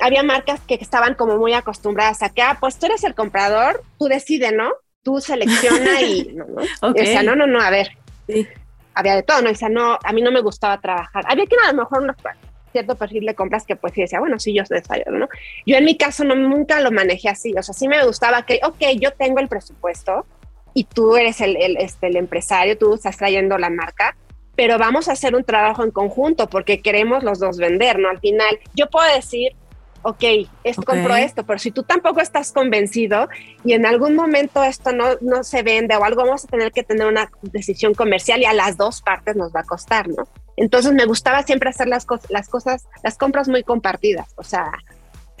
había 0.00 0.22
marcas 0.22 0.60
que 0.60 0.74
estaban 0.74 1.14
como 1.14 1.36
muy 1.36 1.52
acostumbradas 1.52 2.22
a 2.22 2.28
que, 2.30 2.42
ah, 2.42 2.58
pues 2.60 2.78
tú 2.78 2.86
eres 2.86 3.02
el 3.02 3.14
comprador, 3.14 3.82
tú 3.98 4.06
decides, 4.06 4.52
¿no? 4.52 4.70
Tú 5.02 5.20
selecciona 5.20 6.00
y 6.02 6.32
no, 6.34 6.46
¿no? 6.46 6.62
O 6.82 7.22
no, 7.22 7.36
no, 7.36 7.46
no, 7.46 7.60
a 7.60 7.70
ver. 7.70 7.88
Había 8.94 9.16
de 9.16 9.22
todo, 9.22 9.42
¿no? 9.42 9.50
O 9.50 9.54
sea, 9.54 9.68
no, 9.68 9.98
a 10.02 10.12
mí 10.12 10.22
no 10.22 10.30
me 10.30 10.40
gustaba 10.40 10.80
trabajar. 10.80 11.24
Había 11.28 11.46
que 11.46 11.56
a 11.64 11.72
lo 11.72 11.78
mejor 11.78 12.02
un 12.02 12.12
cierto 12.72 12.94
perfil 12.96 13.26
de 13.26 13.34
compras 13.34 13.64
que 13.66 13.76
pues 13.76 13.92
sí 13.94 14.02
decía, 14.02 14.20
bueno, 14.20 14.38
sí, 14.38 14.54
yo 14.54 14.64
soy 14.64 14.80
¿no? 15.06 15.28
Yo 15.66 15.76
en 15.76 15.84
mi 15.84 15.96
caso 15.96 16.24
no, 16.24 16.34
nunca 16.34 16.80
lo 16.80 16.90
manejé 16.90 17.28
así, 17.28 17.52
o 17.56 17.62
sea, 17.62 17.74
sí 17.74 17.88
me 17.88 18.04
gustaba 18.04 18.42
que, 18.44 18.60
ok, 18.62 18.98
yo 18.98 19.12
tengo 19.12 19.40
el 19.40 19.48
presupuesto 19.48 20.24
y 20.72 20.84
tú 20.84 21.16
eres 21.16 21.40
el, 21.40 21.56
el, 21.56 21.76
este, 21.78 22.06
el 22.06 22.16
empresario, 22.16 22.78
tú 22.78 22.94
estás 22.94 23.16
trayendo 23.16 23.58
la 23.58 23.70
marca, 23.70 24.16
pero 24.54 24.78
vamos 24.78 25.08
a 25.08 25.12
hacer 25.12 25.34
un 25.34 25.44
trabajo 25.44 25.82
en 25.82 25.90
conjunto 25.90 26.48
porque 26.48 26.80
queremos 26.80 27.24
los 27.24 27.38
dos 27.38 27.56
vender, 27.56 27.98
¿no? 27.98 28.08
Al 28.08 28.20
final, 28.20 28.58
yo 28.74 28.88
puedo 28.88 29.12
decir, 29.14 29.52
ok, 30.02 30.24
esto 30.64 30.82
compro 30.82 31.14
esto, 31.16 31.44
pero 31.44 31.58
si 31.58 31.70
tú 31.70 31.82
tampoco 31.82 32.20
estás 32.20 32.52
convencido 32.52 33.28
y 33.64 33.74
en 33.74 33.86
algún 33.86 34.14
momento 34.14 34.62
esto 34.62 34.92
no, 34.92 35.06
no 35.20 35.44
se 35.44 35.62
vende 35.62 35.96
o 35.96 36.04
algo, 36.04 36.22
vamos 36.22 36.44
a 36.44 36.48
tener 36.48 36.72
que 36.72 36.82
tener 36.82 37.06
una 37.06 37.30
decisión 37.42 37.94
comercial 37.94 38.40
y 38.40 38.44
a 38.44 38.52
las 38.52 38.76
dos 38.76 39.02
partes 39.02 39.36
nos 39.36 39.54
va 39.54 39.60
a 39.60 39.64
costar, 39.64 40.08
¿no? 40.08 40.28
Entonces 40.56 40.92
me 40.92 41.04
gustaba 41.04 41.42
siempre 41.42 41.70
hacer 41.70 41.88
las, 41.88 42.06
las 42.28 42.48
cosas, 42.48 42.86
las 43.02 43.16
compras 43.16 43.48
muy 43.48 43.62
compartidas, 43.62 44.28
o 44.36 44.44
sea, 44.44 44.70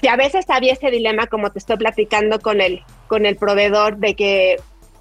si 0.00 0.08
a 0.08 0.16
veces 0.16 0.46
había 0.48 0.72
ese 0.72 0.90
dilema 0.90 1.26
como 1.26 1.50
te 1.50 1.58
estoy 1.58 1.76
platicando 1.76 2.40
con 2.40 2.60
el, 2.60 2.82
con 3.06 3.26
el 3.26 3.36
proveedor 3.36 3.98
de 3.98 4.14
que 4.14 4.56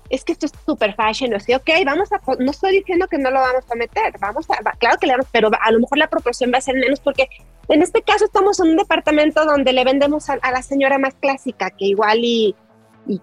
es 0.10 0.24
que 0.24 0.32
esto 0.32 0.48
es 0.48 0.52
super 0.66 0.96
fashion, 0.96 1.34
o 1.34 1.40
sea, 1.40 1.58
ok, 1.58 1.70
vamos 1.86 2.12
a, 2.12 2.20
no 2.40 2.52
estoy 2.52 2.78
diciendo 2.80 3.08
que 3.08 3.18
no 3.18 3.30
lo 3.32 3.40
vamos 3.40 3.64
a 3.70 3.76
meter, 3.76 4.14
vamos 4.20 4.48
a, 4.50 4.72
claro 4.78 4.98
que 5.00 5.08
le 5.08 5.14
vamos, 5.14 5.28
pero 5.32 5.50
a 5.62 5.72
lo 5.72 5.80
mejor 5.80 5.98
la 5.98 6.10
proporción 6.10 6.52
va 6.54 6.58
a 6.58 6.62
ser 6.62 6.76
menos 6.76 7.00
porque 7.00 7.28
en 7.70 7.84
este 7.84 8.02
caso 8.02 8.26
estamos 8.26 8.60
en 8.60 8.70
un 8.70 8.78
departamento 8.78 9.46
donde 9.46 9.74
le 9.74 9.84
vendemos 9.84 10.30
a, 10.30 10.38
la 10.38 10.62
señora 10.64 10.98
más 10.98 11.14
clásica, 11.14 11.70
que 11.70 11.86
igual 11.86 12.20
y, 12.24 12.56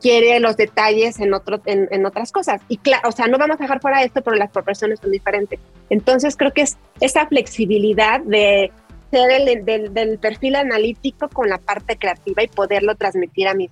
quiere 0.01 0.41
los 0.41 0.57
detalles 0.57 1.20
en 1.20 1.32
otras 1.32 2.32
cosas. 2.32 2.61
Y 2.66 2.78
claro, 2.78 3.09
o 3.09 3.12
sea, 3.12 3.28
no 3.28 3.39
vamos 3.39 3.61
a 3.61 3.62
dejar 3.62 3.80
fuera 3.80 4.03
esto, 4.03 4.20
pero 4.20 4.34
las 4.37 4.51
proporciones 4.51 4.99
son 4.99 5.12
diferentes. 5.12 5.61
Entonces 5.91 6.37
creo 6.37 6.53
que 6.53 6.62
es 6.62 6.76
esa 6.99 7.28
flexibilidad 7.28 8.20
de 8.20 8.72
ser 9.12 9.30
el, 9.30 9.64
del, 9.64 9.95
del 9.95 10.18
perfil 10.18 10.57
analítico 10.57 11.28
con 11.28 11.49
la 11.49 11.59
parte 11.59 11.97
creativa 11.97 12.43
y 12.43 12.49
poderlo 12.49 12.97
transmitir 12.97 13.47
a, 13.47 13.55
mis, 13.55 13.70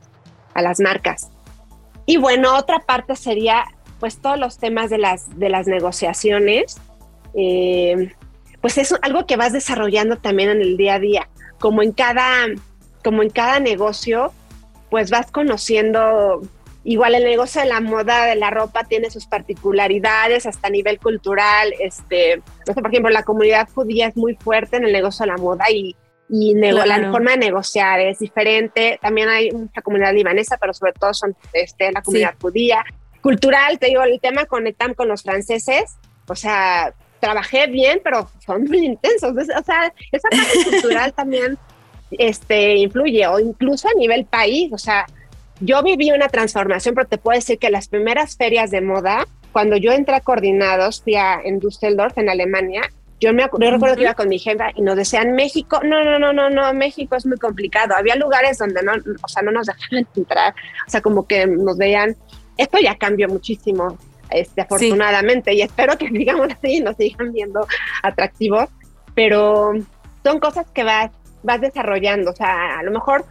a 0.54 0.62
las 0.62 0.78
marcas. 0.78 1.33
Y 2.06 2.16
bueno, 2.18 2.56
otra 2.56 2.80
parte 2.80 3.16
sería 3.16 3.64
pues 4.00 4.18
todos 4.18 4.38
los 4.38 4.58
temas 4.58 4.90
de 4.90 4.98
las, 4.98 5.38
de 5.38 5.48
las 5.48 5.66
negociaciones. 5.66 6.76
Eh, 7.34 8.12
pues 8.60 8.78
es 8.78 8.94
algo 9.02 9.26
que 9.26 9.36
vas 9.36 9.52
desarrollando 9.52 10.16
también 10.16 10.50
en 10.50 10.60
el 10.60 10.76
día 10.76 10.94
a 10.94 10.98
día. 10.98 11.28
Como 11.58 11.82
en 11.82 11.92
cada, 11.92 12.46
como 13.02 13.22
en 13.22 13.30
cada 13.30 13.60
negocio, 13.60 14.32
pues 14.90 15.10
vas 15.10 15.30
conociendo, 15.30 16.42
igual 16.84 17.14
el 17.14 17.24
negocio 17.24 17.60
de 17.60 17.68
la 17.68 17.80
moda, 17.80 18.26
de 18.26 18.36
la 18.36 18.50
ropa, 18.50 18.84
tiene 18.84 19.10
sus 19.10 19.26
particularidades 19.26 20.46
hasta 20.46 20.68
a 20.68 20.70
nivel 20.70 20.98
cultural. 20.98 21.74
Este, 21.80 22.42
por 22.64 22.86
ejemplo, 22.86 23.10
la 23.10 23.22
comunidad 23.22 23.68
judía 23.74 24.08
es 24.08 24.16
muy 24.16 24.34
fuerte 24.36 24.76
en 24.76 24.84
el 24.84 24.92
negocio 24.92 25.24
de 25.24 25.32
la 25.32 25.38
moda 25.38 25.70
y 25.70 25.96
y 26.36 26.52
la 26.54 27.12
forma 27.12 27.30
de 27.32 27.36
negociar 27.36 28.00
es 28.00 28.18
diferente. 28.18 28.98
También 29.00 29.28
hay 29.28 29.52
mucha 29.52 29.82
comunidad 29.82 30.12
libanesa, 30.12 30.56
pero 30.60 30.74
sobre 30.74 30.92
todo 30.92 31.14
son 31.14 31.36
este, 31.52 31.92
la 31.92 32.02
comunidad 32.02 32.34
judía. 32.40 32.84
Cultural, 33.20 33.78
te 33.78 33.86
digo, 33.86 34.02
el 34.02 34.20
tema 34.20 34.44
con 34.46 34.64
con 34.96 35.06
los 35.06 35.22
franceses, 35.22 35.96
o 36.26 36.34
sea, 36.34 36.92
trabajé 37.20 37.68
bien, 37.68 38.00
pero 38.02 38.28
son 38.44 38.64
muy 38.64 38.84
intensos. 38.84 39.30
O 39.30 39.62
sea, 39.62 39.94
esa 40.10 40.28
parte 40.28 40.64
cultural 40.70 41.12
también 41.12 41.56
este, 42.10 42.78
influye, 42.78 43.28
o 43.28 43.38
incluso 43.38 43.86
a 43.86 43.96
nivel 43.96 44.24
país. 44.24 44.72
O 44.72 44.78
sea, 44.78 45.06
yo 45.60 45.84
viví 45.84 46.10
una 46.10 46.28
transformación, 46.28 46.96
pero 46.96 47.06
te 47.06 47.16
puedo 47.18 47.38
decir 47.38 47.60
que 47.60 47.70
las 47.70 47.86
primeras 47.86 48.36
ferias 48.36 48.72
de 48.72 48.80
moda, 48.80 49.28
cuando 49.52 49.76
yo 49.76 49.92
entré 49.92 50.16
a 50.16 50.20
coordinados, 50.20 51.00
fui 51.00 51.14
a, 51.14 51.40
en 51.44 51.60
Düsseldorf, 51.60 52.18
en 52.18 52.28
Alemania, 52.28 52.82
yo 53.20 53.32
me 53.32 53.46
recuerdo 53.46 53.96
que 53.96 54.02
iba 54.02 54.14
con 54.14 54.28
mi 54.28 54.38
jefa 54.38 54.70
y 54.74 54.82
nos 54.82 54.96
decían 54.96 55.32
México, 55.32 55.80
no, 55.82 56.04
no, 56.04 56.18
no, 56.18 56.32
no, 56.32 56.50
no, 56.50 56.74
México 56.74 57.16
es 57.16 57.24
muy 57.26 57.38
complicado. 57.38 57.94
Había 57.96 58.16
lugares 58.16 58.58
donde 58.58 58.82
no, 58.82 58.92
o 59.22 59.28
sea, 59.28 59.42
no 59.42 59.50
nos 59.50 59.66
dejaban 59.66 60.06
entrar, 60.16 60.54
o 60.86 60.90
sea, 60.90 61.00
como 61.00 61.26
que 61.26 61.46
nos 61.46 61.78
veían. 61.78 62.16
Esto 62.56 62.78
ya 62.78 62.96
cambió 62.96 63.28
muchísimo, 63.28 63.98
este, 64.30 64.60
afortunadamente, 64.62 65.54
y 65.54 65.62
espero 65.62 65.96
que 65.98 66.08
digamos 66.10 66.48
así 66.52 66.80
nos 66.80 66.96
sigan 66.96 67.32
viendo 67.32 67.66
atractivos, 68.02 68.68
pero 69.14 69.72
son 70.22 70.38
cosas 70.38 70.66
que 70.72 70.84
vas, 70.84 71.10
vas 71.42 71.60
desarrollando, 71.60 72.30
o 72.30 72.34
sea, 72.34 72.78
a 72.78 72.82
lo 72.82 72.90
mejor 72.90 73.24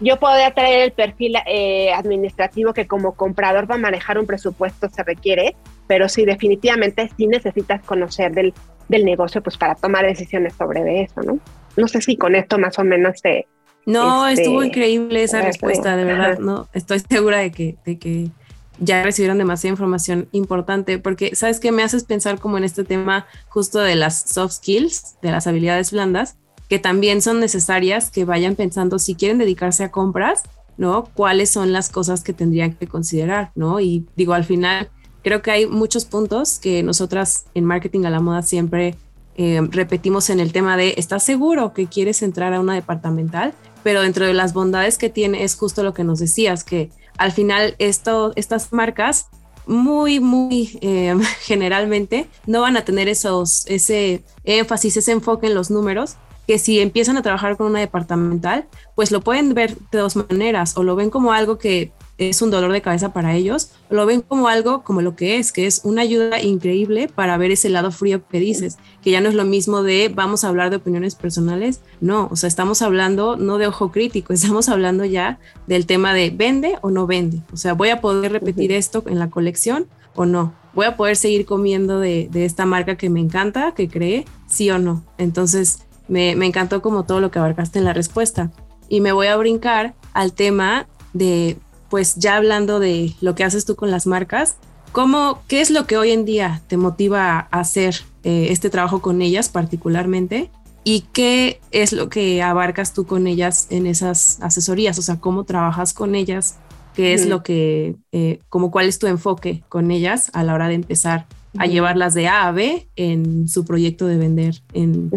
yo 0.00 0.18
podría 0.18 0.52
traer 0.52 0.82
el 0.82 0.92
perfil 0.92 1.36
eh, 1.46 1.92
administrativo 1.92 2.72
que 2.72 2.86
como 2.86 3.14
comprador 3.14 3.66
para 3.66 3.78
manejar 3.78 4.18
un 4.18 4.26
presupuesto 4.26 4.88
se 4.88 5.02
requiere, 5.02 5.56
pero 5.86 6.08
sí, 6.08 6.24
definitivamente 6.24 7.10
sí 7.16 7.26
necesitas 7.26 7.82
conocer 7.84 8.32
del 8.32 8.52
del 8.88 9.04
negocio 9.04 9.42
pues 9.42 9.56
para 9.56 9.74
tomar 9.74 10.04
decisiones 10.04 10.54
sobre 10.54 11.02
eso, 11.02 11.20
¿no? 11.22 11.38
No 11.76 11.88
sé 11.88 12.00
si 12.00 12.16
con 12.16 12.34
esto 12.34 12.58
más 12.58 12.78
o 12.78 12.84
menos 12.84 13.20
te... 13.20 13.46
No, 13.86 14.26
este, 14.26 14.42
estuvo 14.42 14.62
increíble 14.62 15.22
esa 15.22 15.42
respuesta, 15.42 15.96
de 15.96 16.04
verdad, 16.04 16.38
¿no? 16.38 16.68
Estoy 16.72 17.00
segura 17.08 17.38
de 17.38 17.50
que, 17.50 17.76
de 17.84 17.98
que 17.98 18.30
ya 18.78 19.02
recibieron 19.02 19.38
demasiada 19.38 19.72
información 19.72 20.28
importante, 20.32 20.98
porque 20.98 21.34
sabes 21.34 21.60
que 21.60 21.72
me 21.72 21.82
haces 21.82 22.04
pensar 22.04 22.38
como 22.38 22.58
en 22.58 22.64
este 22.64 22.84
tema 22.84 23.26
justo 23.48 23.80
de 23.80 23.94
las 23.94 24.22
soft 24.22 24.54
skills, 24.54 25.16
de 25.22 25.30
las 25.30 25.46
habilidades 25.46 25.92
blandas, 25.92 26.36
que 26.68 26.78
también 26.78 27.22
son 27.22 27.40
necesarias 27.40 28.10
que 28.10 28.24
vayan 28.24 28.56
pensando 28.56 28.98
si 28.98 29.14
quieren 29.14 29.38
dedicarse 29.38 29.84
a 29.84 29.90
compras, 29.90 30.42
¿no? 30.76 31.04
¿Cuáles 31.14 31.50
son 31.50 31.72
las 31.72 31.88
cosas 31.88 32.24
que 32.24 32.32
tendrían 32.32 32.74
que 32.74 32.86
considerar, 32.86 33.52
¿no? 33.54 33.80
Y 33.80 34.06
digo, 34.16 34.34
al 34.34 34.44
final 34.44 34.90
Creo 35.24 35.40
que 35.40 35.50
hay 35.50 35.66
muchos 35.66 36.04
puntos 36.04 36.58
que 36.58 36.82
nosotras 36.82 37.46
en 37.54 37.64
marketing 37.64 38.04
a 38.04 38.10
la 38.10 38.20
moda 38.20 38.42
siempre 38.42 38.94
eh, 39.36 39.60
repetimos 39.70 40.28
en 40.28 40.38
el 40.38 40.52
tema 40.52 40.76
de, 40.76 40.94
¿estás 40.98 41.24
seguro 41.24 41.72
que 41.72 41.86
quieres 41.86 42.22
entrar 42.22 42.52
a 42.52 42.60
una 42.60 42.74
departamental? 42.74 43.54
Pero 43.82 44.02
dentro 44.02 44.26
de 44.26 44.34
las 44.34 44.52
bondades 44.52 44.98
que 44.98 45.08
tiene 45.08 45.42
es 45.42 45.56
justo 45.56 45.82
lo 45.82 45.94
que 45.94 46.04
nos 46.04 46.18
decías, 46.18 46.62
que 46.62 46.90
al 47.16 47.32
final 47.32 47.74
estas 47.78 48.72
marcas 48.72 49.28
muy, 49.66 50.20
muy 50.20 50.78
eh, 50.82 51.16
generalmente 51.40 52.28
no 52.46 52.60
van 52.60 52.76
a 52.76 52.84
tener 52.84 53.08
esos, 53.08 53.66
ese 53.66 54.22
énfasis, 54.44 54.98
ese 54.98 55.12
enfoque 55.12 55.46
en 55.46 55.54
los 55.54 55.70
números, 55.70 56.16
que 56.46 56.58
si 56.58 56.80
empiezan 56.80 57.16
a 57.16 57.22
trabajar 57.22 57.56
con 57.56 57.68
una 57.68 57.80
departamental, 57.80 58.66
pues 58.94 59.10
lo 59.10 59.22
pueden 59.22 59.54
ver 59.54 59.74
de 59.90 59.98
dos 59.98 60.16
maneras, 60.16 60.76
o 60.76 60.82
lo 60.82 60.96
ven 60.96 61.08
como 61.08 61.32
algo 61.32 61.56
que 61.56 61.92
es 62.18 62.42
un 62.42 62.50
dolor 62.50 62.72
de 62.72 62.82
cabeza 62.82 63.12
para 63.12 63.34
ellos, 63.34 63.70
lo 63.90 64.06
ven 64.06 64.20
como 64.20 64.48
algo 64.48 64.84
como 64.84 65.02
lo 65.02 65.16
que 65.16 65.38
es, 65.38 65.52
que 65.52 65.66
es 65.66 65.80
una 65.84 66.02
ayuda 66.02 66.40
increíble 66.40 67.08
para 67.08 67.36
ver 67.36 67.50
ese 67.50 67.68
lado 67.70 67.90
frío 67.90 68.26
que 68.28 68.38
dices, 68.38 68.78
que 69.02 69.10
ya 69.10 69.20
no 69.20 69.28
es 69.28 69.34
lo 69.34 69.44
mismo 69.44 69.82
de 69.82 70.10
vamos 70.14 70.44
a 70.44 70.48
hablar 70.48 70.70
de 70.70 70.76
opiniones 70.76 71.14
personales, 71.14 71.80
no, 72.00 72.28
o 72.30 72.36
sea, 72.36 72.48
estamos 72.48 72.82
hablando 72.82 73.36
no 73.36 73.58
de 73.58 73.66
ojo 73.66 73.90
crítico, 73.90 74.32
estamos 74.32 74.68
hablando 74.68 75.04
ya 75.04 75.38
del 75.66 75.86
tema 75.86 76.14
de 76.14 76.30
vende 76.30 76.78
o 76.82 76.90
no 76.90 77.06
vende, 77.06 77.40
o 77.52 77.56
sea, 77.56 77.74
voy 77.74 77.90
a 77.90 78.00
poder 78.00 78.32
repetir 78.32 78.72
esto 78.72 79.02
en 79.06 79.18
la 79.18 79.30
colección 79.30 79.86
o 80.14 80.26
no, 80.26 80.54
voy 80.74 80.86
a 80.86 80.96
poder 80.96 81.16
seguir 81.16 81.46
comiendo 81.46 82.00
de, 82.00 82.28
esta 82.34 82.66
marca 82.66 82.96
que 82.96 83.10
me 83.10 83.20
encanta, 83.20 83.72
que 83.72 83.88
cree, 83.88 84.24
sí 84.48 84.70
o 84.70 84.78
no. 84.78 85.02
Entonces, 85.18 85.80
me, 86.08 86.36
me 86.36 86.46
encantó 86.46 86.82
como 86.82 87.04
todo 87.04 87.20
lo 87.20 87.30
que 87.30 87.38
abarcaste 87.38 87.78
en 87.78 87.84
la 87.84 87.92
respuesta. 87.92 88.50
Y 88.88 89.00
me 89.00 89.12
voy 89.12 89.28
a 89.28 89.36
brincar 89.36 89.94
al 90.12 90.32
tema 90.32 90.86
de 91.12 91.56
pues 91.88 92.16
ya 92.16 92.36
hablando 92.36 92.80
de 92.80 93.14
lo 93.20 93.34
que 93.34 93.44
haces 93.44 93.64
tú 93.64 93.76
con 93.76 93.90
las 93.90 94.06
marcas, 94.06 94.56
¿cómo, 94.92 95.42
¿qué 95.48 95.60
es 95.60 95.70
lo 95.70 95.86
que 95.86 95.96
hoy 95.96 96.10
en 96.10 96.24
día 96.24 96.62
te 96.68 96.76
motiva 96.76 97.48
a 97.50 97.60
hacer 97.60 97.96
eh, 98.22 98.48
este 98.50 98.70
trabajo 98.70 99.00
con 99.00 99.22
ellas 99.22 99.48
particularmente? 99.48 100.50
¿Y 100.84 101.06
qué 101.12 101.60
es 101.70 101.92
lo 101.92 102.10
que 102.10 102.42
abarcas 102.42 102.92
tú 102.92 103.06
con 103.06 103.26
ellas 103.26 103.68
en 103.70 103.86
esas 103.86 104.40
asesorías? 104.42 104.98
O 104.98 105.02
sea, 105.02 105.16
¿cómo 105.16 105.44
trabajas 105.44 105.94
con 105.94 106.14
ellas? 106.14 106.58
¿Qué 106.94 107.12
es 107.12 107.26
lo 107.26 107.42
que, 107.42 107.96
eh, 108.12 108.38
como 108.48 108.70
cuál 108.70 108.86
es 108.86 108.98
tu 108.98 109.06
enfoque 109.06 109.64
con 109.68 109.90
ellas 109.90 110.30
a 110.32 110.44
la 110.44 110.54
hora 110.54 110.68
de 110.68 110.74
empezar 110.74 111.26
a 111.58 111.66
llevarlas 111.66 112.14
de 112.14 112.28
A 112.28 112.46
a 112.46 112.52
B 112.52 112.88
en 112.96 113.48
su 113.48 113.64
proyecto 113.64 114.06
de 114.06 114.16
vender 114.16 114.62
en 114.74 115.10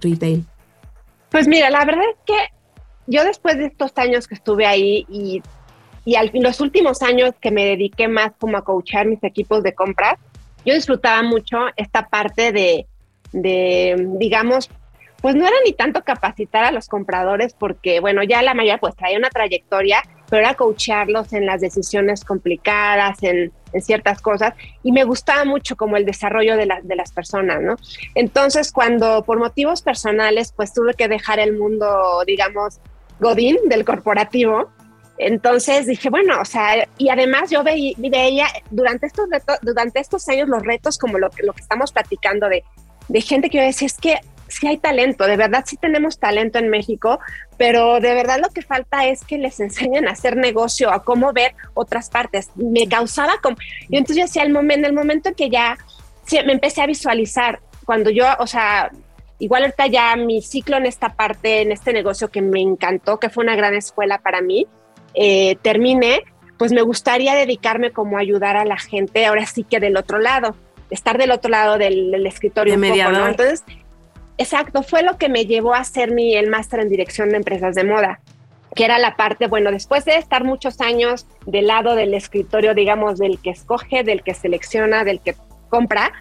retail? 0.00 0.44
Pues 1.30 1.46
mira, 1.46 1.70
la 1.70 1.84
verdad 1.84 2.04
es 2.10 2.18
que 2.26 2.34
yo 3.06 3.24
después 3.24 3.58
de 3.58 3.66
estos 3.66 3.92
años 3.96 4.26
que 4.26 4.34
estuve 4.34 4.66
ahí 4.66 5.06
y 5.08 5.42
y 6.04 6.16
al, 6.16 6.30
los 6.34 6.60
últimos 6.60 7.02
años 7.02 7.32
que 7.40 7.50
me 7.50 7.64
dediqué 7.64 8.08
más 8.08 8.32
como 8.38 8.56
a 8.56 8.64
coachar 8.64 9.06
mis 9.06 9.22
equipos 9.24 9.62
de 9.62 9.74
compras, 9.74 10.18
yo 10.64 10.74
disfrutaba 10.74 11.22
mucho 11.22 11.58
esta 11.76 12.08
parte 12.08 12.52
de, 12.52 12.86
de, 13.32 14.08
digamos, 14.18 14.70
pues 15.20 15.34
no 15.34 15.46
era 15.46 15.56
ni 15.64 15.72
tanto 15.72 16.02
capacitar 16.02 16.64
a 16.64 16.70
los 16.70 16.86
compradores 16.86 17.54
porque, 17.54 18.00
bueno, 18.00 18.22
ya 18.22 18.42
la 18.42 18.52
mayoría 18.52 18.76
pues 18.76 18.94
traía 18.94 19.16
una 19.16 19.30
trayectoria, 19.30 20.02
pero 20.28 20.42
era 20.42 20.54
coacharlos 20.54 21.32
en 21.32 21.46
las 21.46 21.62
decisiones 21.62 22.24
complicadas, 22.24 23.22
en, 23.22 23.50
ciertas 23.80 24.20
cosas, 24.20 24.54
y 24.84 24.92
me 24.92 25.02
gustaba 25.02 25.44
mucho 25.44 25.74
como 25.74 25.96
el 25.96 26.04
desarrollo 26.04 26.56
de, 26.56 26.68
de 26.82 26.94
las 26.94 27.10
personas, 27.12 27.60
¿no? 27.60 27.74
Entonces, 28.14 28.70
cuando 28.70 29.24
por 29.24 29.40
motivos 29.40 29.82
personales, 29.82 30.52
pues 30.54 30.72
tuve 30.72 30.94
que 30.94 31.08
dejar 31.08 31.40
el 31.40 31.58
mundo, 31.58 32.22
digamos, 32.24 32.78
godín 33.18 33.56
del 33.68 33.84
corporativo, 33.84 34.70
entonces 35.18 35.86
dije, 35.86 36.10
bueno, 36.10 36.40
o 36.40 36.44
sea, 36.44 36.88
y 36.98 37.08
además 37.08 37.50
yo 37.50 37.62
veía, 37.62 38.48
durante 38.70 39.06
estos 39.06 39.28
durante 39.62 40.00
estos 40.00 40.28
años 40.28 40.48
los 40.48 40.62
retos 40.62 40.98
como 40.98 41.18
lo, 41.18 41.30
lo 41.42 41.52
que 41.52 41.62
estamos 41.62 41.92
platicando 41.92 42.48
de, 42.48 42.64
de 43.08 43.20
gente 43.20 43.50
que 43.50 43.58
yo 43.58 43.64
decía, 43.64 43.86
es 43.86 43.94
que 43.94 44.20
sí 44.48 44.66
hay 44.66 44.78
talento, 44.78 45.26
de 45.26 45.36
verdad 45.36 45.64
sí 45.66 45.76
tenemos 45.76 46.18
talento 46.18 46.58
en 46.58 46.68
México, 46.68 47.18
pero 47.56 48.00
de 48.00 48.14
verdad 48.14 48.38
lo 48.40 48.50
que 48.50 48.62
falta 48.62 49.06
es 49.06 49.24
que 49.24 49.38
les 49.38 49.60
enseñen 49.60 50.08
a 50.08 50.12
hacer 50.12 50.36
negocio, 50.36 50.92
a 50.92 51.02
cómo 51.02 51.32
ver 51.32 51.54
otras 51.74 52.10
partes. 52.10 52.50
Me 52.56 52.88
causaba 52.88 53.34
como, 53.42 53.56
y 53.88 53.96
entonces 53.96 54.16
yo 54.16 54.24
decía, 54.24 54.42
el 54.42 54.52
momento, 54.52 54.80
en 54.80 54.84
el 54.86 54.92
momento 54.92 55.28
en 55.30 55.34
que 55.34 55.50
ya 55.50 55.78
me 56.44 56.52
empecé 56.52 56.82
a 56.82 56.86
visualizar, 56.86 57.60
cuando 57.84 58.10
yo, 58.10 58.26
o 58.38 58.46
sea, 58.46 58.90
igual 59.38 59.62
ahorita 59.64 59.86
ya 59.88 60.16
mi 60.16 60.42
ciclo 60.42 60.76
en 60.76 60.86
esta 60.86 61.10
parte, 61.10 61.62
en 61.62 61.72
este 61.72 61.92
negocio 61.92 62.30
que 62.30 62.42
me 62.42 62.60
encantó, 62.60 63.18
que 63.18 63.30
fue 63.30 63.44
una 63.44 63.56
gran 63.56 63.74
escuela 63.74 64.18
para 64.18 64.40
mí, 64.40 64.66
eh, 65.14 65.56
termine, 65.62 66.24
pues 66.58 66.72
me 66.72 66.82
gustaría 66.82 67.34
dedicarme 67.34 67.92
como 67.92 68.16
a 68.16 68.20
ayudar 68.20 68.56
a 68.56 68.64
la 68.64 68.78
gente, 68.78 69.26
ahora 69.26 69.46
sí 69.46 69.64
que 69.64 69.80
del 69.80 69.96
otro 69.96 70.18
lado, 70.18 70.54
estar 70.90 71.18
del 71.18 71.30
otro 71.30 71.50
lado 71.50 71.78
del, 71.78 72.26
escritorio. 72.26 72.78
De 72.78 72.88
Entonces, 72.88 73.64
exacto, 74.38 74.82
fue 74.82 75.02
lo 75.02 75.16
que 75.18 75.28
me 75.28 75.46
llevó 75.46 75.74
a 75.74 75.78
hacer 75.78 76.12
mi, 76.12 76.34
el 76.34 76.50
máster 76.50 76.80
en 76.80 76.88
dirección 76.88 77.30
de 77.30 77.36
empresas 77.36 77.74
de 77.74 77.84
moda 77.84 78.20
que 78.74 78.84
era 78.84 78.98
la 78.98 79.16
parte, 79.16 79.46
bueno, 79.46 79.70
después 79.70 80.04
de 80.04 80.16
estar 80.16 80.44
muchos 80.44 80.80
años 80.80 81.26
del 81.46 81.68
lado 81.68 81.94
del 81.94 82.12
escritorio, 82.12 82.74
digamos, 82.74 83.18
del 83.18 83.38
que 83.38 83.50
escoge, 83.50 84.02
del 84.02 84.22
que 84.22 84.34
selecciona, 84.34 85.04
del 85.04 85.20
que 85.20 85.36
compra, 85.68 86.12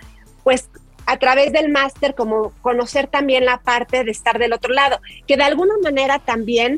pues 0.44 0.70
a 1.06 1.18
través 1.18 1.52
del 1.52 1.70
máster 1.70 2.16
como 2.16 2.54
conocer 2.62 3.08
también 3.08 3.46
la 3.46 3.58
parte 3.58 4.04
de 4.04 4.12
estar 4.12 4.40
del 4.40 4.54
otro 4.54 4.74
lado, 4.74 5.00
que 5.28 5.36
de 5.36 5.44
alguna 5.44 5.74
manera 5.84 6.20
también 6.20 6.78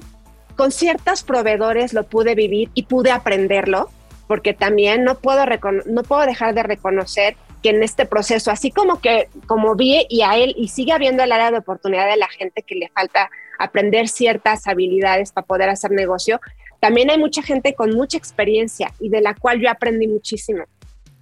con 0.56 0.72
ciertos 0.72 1.24
proveedores 1.24 1.93
lo 1.93 2.03
pude 2.03 2.36
vivir 2.36 2.70
y 2.74 2.84
pude 2.84 3.12
aprenderlo, 3.12 3.89
porque 4.28 4.53
también 4.53 5.03
no 5.03 5.16
puedo, 5.16 5.43
no 5.86 6.03
puedo 6.03 6.26
dejar 6.26 6.56
de 6.56 6.64
reconocer 6.64 7.36
que 7.62 7.70
en 7.70 7.84
este 7.84 8.06
proceso, 8.06 8.51
así 8.51 8.72
como 8.72 9.01
que 9.01 9.28
como 9.47 9.76
vi 9.76 10.06
y 10.10 10.22
a 10.22 10.38
él 10.38 10.53
y 10.58 10.68
sigue 10.68 10.91
habiendo 10.91 11.24
el 11.24 11.32
área 11.32 11.51
de 11.51 11.58
oportunidad 11.58 12.08
de 12.08 12.18
la 12.18 12.28
gente 12.28 12.62
que 12.62 12.76
le 12.76 12.89
falta 12.89 13.30
aprender 13.60 14.08
ciertas 14.08 14.68
habilidades 14.68 15.32
para 15.32 15.47
poder 15.47 15.70
hacer 15.70 15.91
negocio, 15.91 16.39
también 16.80 17.10
hay 17.10 17.18
mucha 17.18 17.41
gente 17.41 17.74
con 17.74 17.91
mucha 17.95 18.18
experiencia 18.18 18.93
y 18.99 19.10
de 19.10 19.22
la 19.22 19.34
cual 19.34 19.60
yo 19.60 19.70
aprendí 19.70 20.08
muchísimo. 20.08 20.64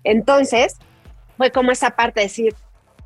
Entonces, 0.03 0.77
fue 1.37 1.51
como 1.51 1.71
esa 1.71 1.91
parte 1.91 2.19
de 2.19 2.25
decir, 2.25 2.55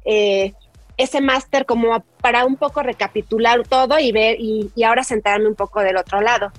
eh, 0.06 0.54
ese 0.98 1.22
máster 1.22 1.66
como 1.66 2.04
para 2.22 2.46
un 2.46 2.58
poco 2.58 2.82
recapitular 2.84 3.66
todo 3.68 4.00
y 4.00 4.12
ver 4.12 4.38
y, 4.40 4.72
ahora 4.84 5.04
sentarme 5.04 5.48
un 5.48 5.56
poco 5.56 5.82
del 5.82 5.98
otro 5.98 6.22
lado. 6.22 6.52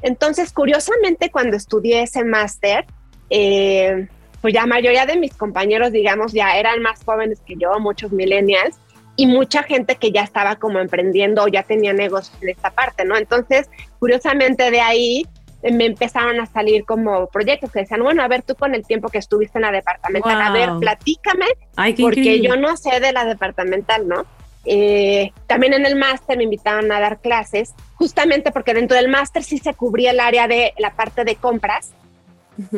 Entonces, 0.00 0.52
curiosamente, 0.52 1.30
cuando 1.30 1.56
estudié 1.56 2.02
ese 2.02 2.24
máster, 2.24 2.86
eh, 3.30 4.08
pues 4.40 4.52
ya 4.52 4.66
mayoría 4.66 5.06
de 5.06 5.16
mis 5.16 5.34
compañeros, 5.34 5.92
digamos, 5.92 6.32
ya 6.32 6.56
eran 6.56 6.82
más 6.82 7.04
jóvenes 7.04 7.40
que 7.46 7.54
yo, 7.56 7.78
muchos 7.78 8.10
millennials, 8.10 8.76
y 9.14 9.26
mucha 9.26 9.62
gente 9.62 9.96
que 9.96 10.10
ya 10.10 10.22
estaba 10.22 10.56
como 10.56 10.80
emprendiendo 10.80 11.44
o 11.44 11.48
ya 11.48 11.62
tenía 11.62 11.92
negocios 11.92 12.36
en 12.40 12.48
esta 12.48 12.70
parte, 12.70 13.04
¿no? 13.04 13.16
Entonces, 13.16 13.68
curiosamente 13.98 14.70
de 14.70 14.80
ahí 14.80 15.26
me 15.70 15.86
empezaron 15.86 16.40
a 16.40 16.46
salir 16.46 16.84
como 16.84 17.28
proyectos 17.28 17.70
que 17.70 17.80
decían, 17.80 18.02
bueno, 18.02 18.22
a 18.22 18.28
ver, 18.28 18.42
tú 18.42 18.54
con 18.56 18.74
el 18.74 18.84
tiempo 18.84 19.08
que 19.08 19.18
estuviste 19.18 19.58
en 19.58 19.62
la 19.62 19.70
departamental, 19.70 20.42
a 20.42 20.50
ver, 20.50 20.70
platícame, 20.80 21.46
porque 22.00 22.40
yo 22.40 22.56
no 22.56 22.76
sé 22.76 22.98
de 23.00 23.12
la 23.12 23.24
departamental, 23.24 24.08
¿no? 24.08 24.26
Eh, 24.64 25.32
también 25.46 25.74
en 25.74 25.86
el 25.86 25.96
máster 25.96 26.36
me 26.36 26.44
invitaban 26.44 26.90
a 26.90 27.00
dar 27.00 27.20
clases, 27.20 27.74
justamente 27.94 28.50
porque 28.52 28.74
dentro 28.74 28.96
del 28.96 29.08
máster 29.08 29.42
sí 29.42 29.58
se 29.58 29.74
cubría 29.74 30.10
el 30.12 30.20
área 30.20 30.48
de 30.48 30.72
la 30.78 30.94
parte 30.94 31.24
de 31.24 31.36
compras, 31.36 31.92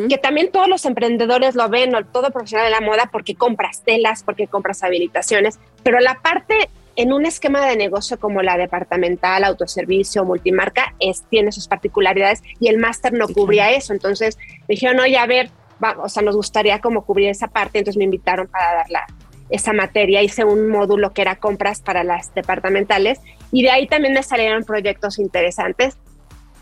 que 0.08 0.18
también 0.18 0.52
todos 0.52 0.68
los 0.68 0.84
emprendedores 0.84 1.56
lo 1.56 1.68
ven, 1.68 1.94
o 1.94 2.04
todo 2.04 2.30
profesional 2.30 2.66
de 2.66 2.70
la 2.70 2.80
moda, 2.80 3.08
porque 3.10 3.34
compras 3.34 3.82
telas, 3.82 4.22
porque 4.22 4.46
compras 4.46 4.84
habilitaciones, 4.84 5.58
pero 5.82 5.98
la 6.00 6.20
parte 6.20 6.70
en 6.96 7.12
un 7.12 7.26
esquema 7.26 7.66
de 7.66 7.76
negocio 7.76 8.18
como 8.18 8.42
la 8.42 8.56
departamental, 8.56 9.44
autoservicio, 9.44 10.24
multimarca, 10.24 10.94
es, 11.00 11.24
tiene 11.28 11.52
sus 11.52 11.68
particularidades 11.68 12.42
y 12.60 12.68
el 12.68 12.78
máster 12.78 13.12
no 13.12 13.28
cubría 13.28 13.72
eso. 13.72 13.92
Entonces 13.92 14.38
me 14.68 14.74
dijeron, 14.74 15.00
oye, 15.00 15.18
a 15.18 15.26
ver, 15.26 15.50
o 15.98 16.08
sea, 16.08 16.22
nos 16.22 16.36
gustaría 16.36 16.80
como 16.80 17.04
cubrir 17.04 17.30
esa 17.30 17.48
parte. 17.48 17.78
Entonces 17.78 17.98
me 17.98 18.04
invitaron 18.04 18.46
para 18.46 18.74
dar 18.74 18.90
la, 18.90 19.06
esa 19.50 19.72
materia. 19.72 20.22
Hice 20.22 20.44
un 20.44 20.68
módulo 20.68 21.12
que 21.12 21.22
era 21.22 21.36
compras 21.36 21.80
para 21.80 22.04
las 22.04 22.32
departamentales 22.34 23.20
y 23.50 23.62
de 23.62 23.70
ahí 23.70 23.86
también 23.86 24.14
me 24.14 24.22
salieron 24.22 24.64
proyectos 24.64 25.18
interesantes. 25.18 25.96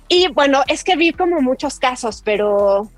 Y 0.08 0.28
bueno, 0.28 0.62
es 0.68 0.84
que 0.84 0.96
vi 0.96 1.12
como 1.12 1.40
muchos 1.40 1.78
casos, 1.78 2.22
pero 2.24 2.88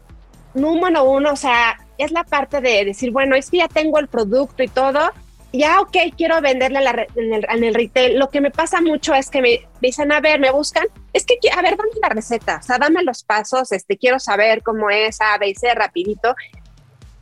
número 0.55 1.05
uno, 1.05 1.32
o 1.32 1.37
sea, 1.37 1.78
es 1.99 2.11
la 2.11 2.24
parte 2.24 2.61
de 2.61 2.85
decir, 2.85 3.11
bueno, 3.12 3.37
es 3.37 3.51
que 3.51 3.59
ya 3.59 3.68
tengo 3.68 3.99
el 3.99 4.09
producto 4.09 4.62
y 4.62 4.68
todo, 4.68 5.12
ya, 5.59 5.80
ok, 5.80 5.96
quiero 6.16 6.40
venderle 6.40 6.80
en, 7.14 7.64
el, 7.64 7.74
retail. 7.74 8.18
Lo 8.18 8.28
que 8.28 8.40
me 8.40 8.50
pasa 8.50 8.80
mucho 8.80 9.14
es 9.14 9.30
que 9.30 9.40
me, 9.40 9.66
dicen, 9.80 10.11
a 10.12 10.20
ver, 10.20 10.40
me 10.40 10.50
buscan, 10.50 10.86
es 11.12 11.24
que, 11.24 11.36
a 11.50 11.62
ver, 11.62 11.76
dame 11.76 11.90
la 12.02 12.09
receta, 12.09 12.59
o 12.61 12.62
sea, 12.62 12.78
dame 12.78 13.02
los 13.02 13.22
pasos, 13.22 13.70
este, 13.72 13.96
quiero 13.96 14.18
saber 14.18 14.62
cómo 14.62 14.90
es, 14.90 15.20
A, 15.20 15.38
B 15.38 15.48
y 15.48 15.55
C, 15.55 15.72
rapidito. 15.74 16.34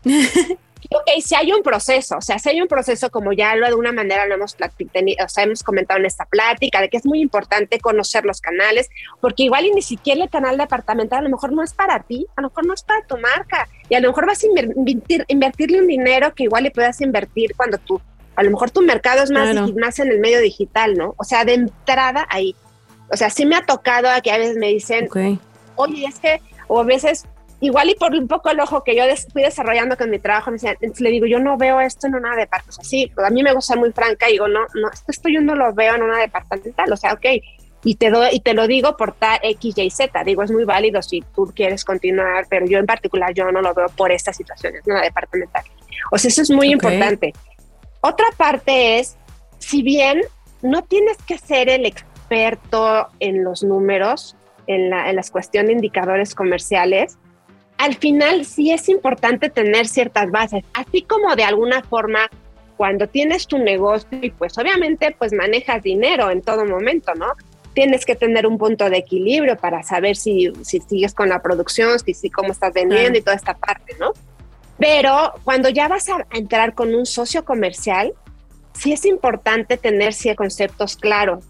ok, 0.90 1.22
si 1.22 1.34
hay 1.34 1.52
un 1.52 1.62
proceso, 1.62 2.16
o 2.16 2.20
sea, 2.20 2.38
si 2.38 2.48
hay 2.48 2.60
un 2.60 2.68
proceso, 2.68 3.10
como 3.10 3.32
ya 3.32 3.54
lo 3.54 3.66
de 3.66 3.74
una 3.74 3.92
manera 3.92 4.26
lo 4.26 4.34
hemos 4.34 4.54
o 4.54 5.28
sea, 5.28 5.44
hemos 5.44 5.62
comentado 5.62 6.00
en 6.00 6.06
esta 6.06 6.24
plática, 6.24 6.80
de 6.80 6.88
que 6.88 6.96
es 6.96 7.06
muy 7.06 7.20
importante 7.20 7.80
conocer 7.80 8.24
los 8.24 8.40
canales, 8.40 8.88
porque 9.20 9.44
igual 9.44 9.66
y 9.66 9.72
ni 9.72 9.82
siquiera 9.82 10.24
el 10.24 10.30
canal 10.30 10.56
departamental 10.56 11.20
a 11.20 11.22
lo 11.22 11.30
mejor 11.30 11.52
no 11.52 11.62
es 11.62 11.74
para 11.74 12.00
ti, 12.00 12.26
a 12.36 12.42
lo 12.42 12.48
mejor 12.48 12.66
no 12.66 12.74
es 12.74 12.82
para 12.82 13.06
tu 13.06 13.16
marca, 13.18 13.68
y 13.88 13.94
a 13.94 14.00
lo 14.00 14.08
mejor 14.08 14.26
vas 14.26 14.42
a 14.42 14.46
invertir, 14.46 15.24
invertirle 15.28 15.80
un 15.80 15.86
dinero 15.86 16.34
que 16.34 16.44
igual 16.44 16.64
le 16.64 16.70
puedas 16.70 17.00
invertir 17.00 17.54
cuando 17.56 17.78
tú 17.78 18.00
a 18.34 18.42
lo 18.42 18.50
mejor 18.50 18.70
tu 18.70 18.82
mercado 18.82 19.22
es 19.22 19.30
más, 19.30 19.54
más 19.74 19.98
en 19.98 20.10
el 20.10 20.20
medio 20.20 20.40
digital, 20.40 20.94
¿no? 20.94 21.14
O 21.18 21.24
sea, 21.24 21.44
de 21.44 21.54
entrada 21.54 22.26
ahí. 22.30 22.56
O 23.10 23.16
sea, 23.16 23.30
sí 23.30 23.44
me 23.44 23.56
ha 23.56 23.62
tocado 23.62 24.08
a 24.08 24.20
que 24.20 24.30
a 24.30 24.38
veces 24.38 24.56
me 24.56 24.68
dicen, 24.68 25.08
oye, 25.76 26.06
es 26.06 26.18
que, 26.18 26.40
o 26.66 26.80
a 26.80 26.84
veces, 26.84 27.26
igual 27.60 27.90
y 27.90 27.94
por 27.94 28.12
un 28.12 28.26
poco 28.26 28.48
el 28.50 28.58
ojo 28.60 28.82
que 28.84 28.96
yo 28.96 29.02
fui 29.32 29.42
desarrollando 29.42 29.96
con 29.96 30.08
mi 30.08 30.18
trabajo, 30.18 30.50
me 30.50 30.54
decían, 30.54 30.76
le 30.80 31.10
digo, 31.10 31.26
yo 31.26 31.38
no 31.38 31.58
veo 31.58 31.80
esto 31.80 32.06
en 32.06 32.14
una 32.14 32.34
departamental. 32.34 32.70
O 32.70 32.72
sea, 32.72 32.84
sí, 32.84 33.12
a 33.22 33.30
mí 33.30 33.42
me 33.42 33.52
gusta 33.52 33.76
muy 33.76 33.92
franca 33.92 34.28
y 34.28 34.32
digo, 34.32 34.48
no, 34.48 34.60
no, 34.74 34.90
esto 35.06 35.28
yo 35.28 35.42
no 35.42 35.54
lo 35.54 35.74
veo 35.74 35.94
en 35.94 36.02
una 36.02 36.18
departamental. 36.18 36.90
O 36.90 36.96
sea, 36.96 37.12
ok, 37.12 37.26
Y 37.84 37.96
te, 37.96 38.10
doy, 38.10 38.28
y 38.32 38.40
te 38.40 38.54
lo 38.54 38.66
digo 38.66 38.96
por 38.96 39.12
tal 39.12 39.38
X, 39.42 39.76
Y, 39.76 39.90
Z. 39.90 40.24
Digo, 40.24 40.42
es 40.42 40.50
muy 40.50 40.64
válido 40.64 41.02
si 41.02 41.22
tú 41.34 41.52
quieres 41.54 41.84
continuar, 41.84 42.46
pero 42.48 42.64
yo 42.64 42.78
en 42.78 42.86
particular 42.86 43.34
yo 43.34 43.50
no 43.52 43.60
lo 43.60 43.74
veo 43.74 43.88
por 43.88 44.10
estas 44.10 44.36
situaciones, 44.36 44.86
no 44.86 44.98
departamental. 45.00 45.64
O 46.10 46.18
sea, 46.18 46.28
eso 46.28 46.42
es 46.42 46.50
muy 46.50 46.70
importante. 46.70 47.34
Otra 48.02 48.26
parte 48.36 48.98
es, 48.98 49.16
si 49.58 49.82
bien 49.82 50.20
no 50.60 50.82
tienes 50.82 51.16
que 51.18 51.38
ser 51.38 51.68
el 51.68 51.86
experto 51.86 53.06
en 53.20 53.44
los 53.44 53.62
números, 53.62 54.36
en, 54.66 54.90
la, 54.90 55.08
en 55.08 55.16
las 55.16 55.30
cuestiones 55.30 55.68
de 55.68 55.74
indicadores 55.74 56.34
comerciales, 56.34 57.16
al 57.78 57.94
final 57.94 58.44
sí 58.44 58.72
es 58.72 58.88
importante 58.88 59.50
tener 59.50 59.86
ciertas 59.86 60.30
bases, 60.30 60.64
así 60.74 61.02
como 61.02 61.34
de 61.36 61.44
alguna 61.44 61.82
forma 61.82 62.28
cuando 62.76 63.06
tienes 63.06 63.46
tu 63.46 63.58
negocio 63.58 64.18
y 64.20 64.30
pues 64.30 64.58
obviamente 64.58 65.14
pues 65.16 65.32
manejas 65.32 65.82
dinero 65.82 66.30
en 66.30 66.42
todo 66.42 66.64
momento, 66.64 67.14
¿no? 67.14 67.32
Tienes 67.74 68.04
que 68.04 68.16
tener 68.16 68.48
un 68.48 68.58
punto 68.58 68.90
de 68.90 68.98
equilibrio 68.98 69.56
para 69.56 69.84
saber 69.84 70.16
si, 70.16 70.52
si 70.62 70.80
sigues 70.80 71.14
con 71.14 71.28
la 71.28 71.40
producción, 71.40 72.00
si, 72.00 72.14
si 72.14 72.30
cómo 72.30 72.50
estás 72.50 72.74
vendiendo 72.74 73.18
y 73.18 73.22
toda 73.22 73.36
esta 73.36 73.54
parte, 73.54 73.94
¿no? 74.00 74.12
Pero 74.82 75.34
cuando 75.44 75.68
ya 75.68 75.86
vas 75.86 76.08
a 76.08 76.26
entrar 76.32 76.74
con 76.74 76.92
un 76.92 77.06
socio 77.06 77.44
comercial, 77.44 78.14
sí 78.74 78.92
es 78.92 79.04
importante 79.04 79.76
tener 79.76 80.12
ciertos 80.12 80.38
conceptos 80.38 80.96
claros. 80.96 81.44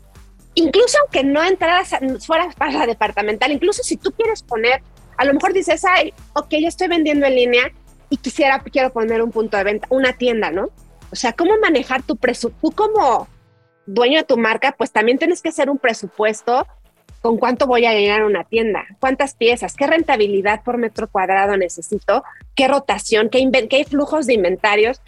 Incluso 0.53 0.99
aunque 1.01 1.25
no 1.25 1.43
entraras, 1.43 1.97
fueras 2.27 2.55
para 2.55 2.73
la 2.73 2.87
departamental, 2.87 3.51
incluso 3.51 3.83
si 3.83 3.97
tú 3.97 4.13
quieres 4.13 4.43
poner, 4.43 4.83
a 5.17 5.25
lo 5.25 5.33
mejor 5.33 5.55
dices, 5.55 5.83
ay, 5.87 6.13
ok, 6.35 6.49
ya 6.61 6.69
estoy 6.69 6.89
vendiendo 6.89 7.25
en 7.25 7.35
línea 7.35 7.73
y 8.11 8.19
quisiera, 8.19 8.59
quiero 8.71 8.93
poner 8.93 9.23
un 9.23 9.31
punto 9.31 9.57
de 9.57 9.65
venta, 9.65 9.87
una 9.89 10.13
tienda, 10.13 10.51
¿no? 10.51 10.69
O 11.11 11.17
sea, 11.17 11.33
cómo 11.33 11.57
manejar 11.57 12.03
tu 12.03 12.19
presupuesto. 12.19 12.69
Tú 12.69 12.77
como 12.77 13.29
dueño 13.87 14.19
de 14.19 14.25
tu 14.25 14.37
marca, 14.37 14.75
pues 14.77 14.93
también 14.93 15.17
tienes 15.17 15.41
que 15.41 15.49
hacer 15.49 15.71
un 15.71 15.79
presupuesto 15.79 16.67
con 17.23 17.39
cuánto 17.39 17.67
voy 17.67 17.87
a 17.87 17.95
llenar 17.95 18.25
una 18.25 18.43
tienda, 18.43 18.85
cuántas 19.01 19.35
piezas, 19.35 19.75
qué 19.75 19.87
rentabilidad 19.87 20.63
por 20.65 20.77
metro 20.77 21.09
cuadrado 21.09 21.57
necesito, 21.57 22.25
qué 22.57 22.67
rotación, 22.67 23.31
qué, 23.31 23.49
qué 23.71 23.85
flujos 23.85 24.27
de 24.27 24.35
inventarios. 24.35 25.01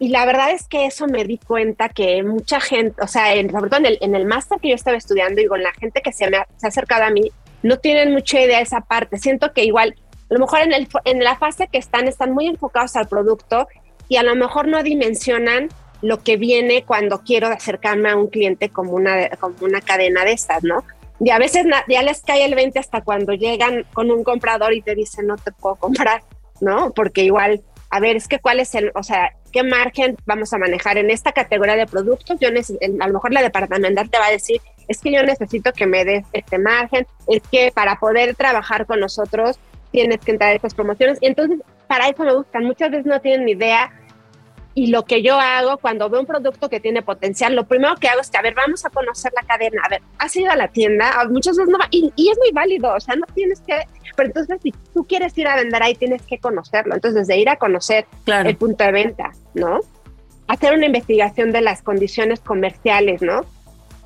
Y 0.00 0.08
la 0.08 0.26
verdad 0.26 0.50
es 0.50 0.66
que 0.66 0.86
eso 0.86 1.06
me 1.06 1.24
di 1.24 1.38
cuenta 1.38 1.88
que 1.88 2.24
mucha 2.24 2.60
gente, 2.60 3.00
o 3.00 3.06
sea, 3.06 3.34
en, 3.34 3.50
sobre 3.52 3.70
todo 3.70 3.78
en 3.80 3.86
el, 3.86 3.98
en 4.00 4.16
el 4.16 4.26
máster 4.26 4.58
que 4.60 4.70
yo 4.70 4.74
estaba 4.74 4.96
estudiando 4.96 5.40
y 5.40 5.46
con 5.46 5.62
la 5.62 5.72
gente 5.72 6.02
que 6.02 6.12
se 6.12 6.28
me 6.28 6.38
ha, 6.38 6.48
se 6.56 6.66
ha 6.66 6.68
acercado 6.68 7.04
a 7.04 7.10
mí, 7.10 7.30
no 7.62 7.78
tienen 7.78 8.12
mucha 8.12 8.40
idea 8.40 8.58
de 8.58 8.64
esa 8.64 8.80
parte. 8.80 9.16
Siento 9.18 9.52
que 9.52 9.64
igual, 9.64 9.94
a 10.28 10.34
lo 10.34 10.40
mejor 10.40 10.60
en, 10.60 10.72
el, 10.72 10.88
en 11.04 11.22
la 11.22 11.36
fase 11.36 11.68
que 11.68 11.78
están, 11.78 12.08
están 12.08 12.32
muy 12.32 12.48
enfocados 12.48 12.96
al 12.96 13.06
producto 13.06 13.68
y 14.08 14.16
a 14.16 14.24
lo 14.24 14.34
mejor 14.34 14.66
no 14.66 14.82
dimensionan 14.82 15.68
lo 16.02 16.22
que 16.22 16.36
viene 16.36 16.84
cuando 16.84 17.22
quiero 17.22 17.46
acercarme 17.46 18.10
a 18.10 18.16
un 18.16 18.26
cliente 18.26 18.68
como 18.68 18.92
una, 18.92 19.30
como 19.40 19.56
una 19.62 19.80
cadena 19.80 20.24
de 20.24 20.32
estas, 20.32 20.62
¿no? 20.62 20.84
Y 21.20 21.30
a 21.30 21.38
veces 21.38 21.66
ya 21.88 22.02
les 22.02 22.22
cae 22.22 22.44
el 22.44 22.54
20 22.54 22.78
hasta 22.78 23.02
cuando 23.02 23.32
llegan 23.32 23.84
con 23.92 24.10
un 24.10 24.24
comprador 24.24 24.72
y 24.74 24.82
te 24.82 24.94
dicen 24.94 25.26
no 25.26 25.36
te 25.36 25.52
puedo 25.52 25.76
comprar, 25.76 26.22
¿no? 26.60 26.92
Porque 26.92 27.22
igual, 27.22 27.62
a 27.90 28.00
ver, 28.00 28.16
es 28.16 28.26
que 28.26 28.40
cuál 28.40 28.60
es 28.60 28.74
el, 28.74 28.90
o 28.94 29.02
sea, 29.02 29.30
qué 29.52 29.62
margen 29.62 30.16
vamos 30.26 30.52
a 30.52 30.58
manejar 30.58 30.98
en 30.98 31.10
esta 31.10 31.32
categoría 31.32 31.76
de 31.76 31.86
productos. 31.86 32.38
Yo 32.40 32.48
a 32.48 33.06
lo 33.06 33.12
mejor 33.12 33.32
la 33.32 33.42
departamental 33.42 34.10
te 34.10 34.18
va 34.18 34.26
a 34.26 34.30
decir, 34.32 34.60
es 34.88 35.00
que 35.00 35.12
yo 35.12 35.22
necesito 35.22 35.72
que 35.72 35.86
me 35.86 36.04
des 36.04 36.24
este 36.32 36.58
margen, 36.58 37.06
es 37.28 37.42
que 37.50 37.70
para 37.72 37.96
poder 38.00 38.34
trabajar 38.34 38.86
con 38.86 39.00
nosotros 39.00 39.58
tienes 39.92 40.18
que 40.18 40.32
entrar 40.32 40.50
a 40.50 40.54
estas 40.56 40.74
promociones. 40.74 41.18
Y 41.20 41.26
entonces 41.26 41.60
para 41.86 42.08
eso 42.08 42.24
me 42.24 42.34
buscan. 42.34 42.64
Muchas 42.64 42.90
veces 42.90 43.06
no 43.06 43.20
tienen 43.20 43.46
ni 43.46 43.52
idea. 43.52 43.92
Y 44.76 44.88
lo 44.88 45.04
que 45.04 45.22
yo 45.22 45.38
hago 45.38 45.78
cuando 45.78 46.10
veo 46.10 46.20
un 46.20 46.26
producto 46.26 46.68
que 46.68 46.80
tiene 46.80 47.02
potencial, 47.02 47.54
lo 47.54 47.66
primero 47.66 47.94
que 47.96 48.08
hago 48.08 48.20
es 48.20 48.28
que, 48.28 48.38
a 48.38 48.42
ver, 48.42 48.54
vamos 48.54 48.84
a 48.84 48.90
conocer 48.90 49.32
la 49.34 49.46
cadena. 49.46 49.82
A 49.84 49.88
ver, 49.88 50.02
has 50.18 50.34
ido 50.34 50.50
a 50.50 50.56
la 50.56 50.68
tienda, 50.68 51.24
muchas 51.30 51.56
veces 51.56 51.70
no 51.70 51.78
va, 51.78 51.86
y, 51.90 52.06
es 52.16 52.38
muy 52.38 52.50
válido, 52.52 52.92
o 52.92 52.98
sea, 52.98 53.14
no 53.14 53.26
tienes 53.34 53.60
que, 53.60 53.76
pero 54.16 54.28
entonces 54.28 54.58
si 54.62 54.72
tú 54.92 55.06
quieres 55.06 55.36
ir 55.38 55.46
a 55.46 55.56
vender 55.56 55.80
ahí, 55.80 55.94
tienes 55.94 56.22
que 56.22 56.38
conocerlo. 56.38 56.94
Entonces, 56.94 57.28
de 57.28 57.36
ir 57.36 57.48
a 57.48 57.56
conocer 57.56 58.06
el 58.26 58.56
punto 58.56 58.82
de 58.82 58.92
venta, 58.92 59.30
¿no? 59.54 59.78
Hacer 60.48 60.74
una 60.74 60.86
investigación 60.86 61.52
de 61.52 61.60
las 61.60 61.82
condiciones 61.82 62.40
comerciales, 62.40 63.22
¿no? 63.22 63.42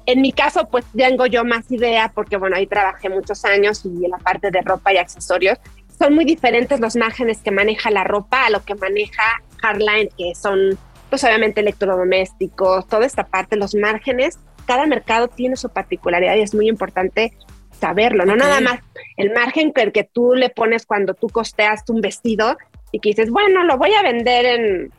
En 0.05 0.21
mi 0.21 0.33
caso, 0.33 0.69
pues 0.71 0.85
tengo 0.97 1.27
yo 1.27 1.45
más 1.45 1.71
idea 1.71 2.13
porque, 2.15 2.37
bueno, 2.37 2.57
ahí 2.57 2.67
trabajé 2.67 3.09
muchos 3.09 3.45
años 3.45 3.85
y 3.85 4.05
en 4.05 4.11
la 4.11 4.19
parte 4.19 4.51
de 4.51 4.61
ropa 4.61 4.93
y 4.93 4.99
accesorios 4.99 5.59
son 5.99 6.15
muy 6.15 6.25
diferentes 6.25 6.81
los 6.81 6.97
márgenes 6.97 7.39
que 7.43 7.51
maneja 7.51 7.91
la 7.91 8.05
ropa 8.05 8.47
a 8.47 8.51
lo 8.51 8.65
que 8.65 8.75
maneja 8.75 9.43
Hardline, 9.61 10.09
que 10.17 10.35
son, 10.35 10.79
pues 11.11 11.25
obviamente, 11.25 11.61
electrodomésticos, 11.61 12.87
toda 12.87 13.07
esta 13.07 13.25
parte, 13.25 13.57
los 13.57 13.75
márgenes. 13.75 14.39
Cada 14.67 14.87
mercado 14.87 15.29
tiene 15.29 15.57
su 15.57 15.69
particularidad 15.71 16.37
y 16.37 16.41
es 16.41 16.55
muy 16.55 16.69
importante 16.69 17.33
saberlo, 17.79 18.25
no 18.25 18.35
nada 18.35 18.61
más 18.61 18.81
el 19.17 19.33
margen 19.33 19.73
que, 19.73 19.93
que 19.93 20.03
tú 20.03 20.35
le 20.35 20.51
pones 20.51 20.85
cuando 20.85 21.15
tú 21.15 21.29
costeas 21.29 21.85
un 21.89 22.01
vestido 22.01 22.57
y 22.91 22.99
que 22.99 23.11
dices, 23.11 23.31
bueno, 23.31 23.63
lo 23.63 23.79
voy 23.79 23.95
a 23.95 24.03
vender 24.03 24.47
en, 24.47 24.93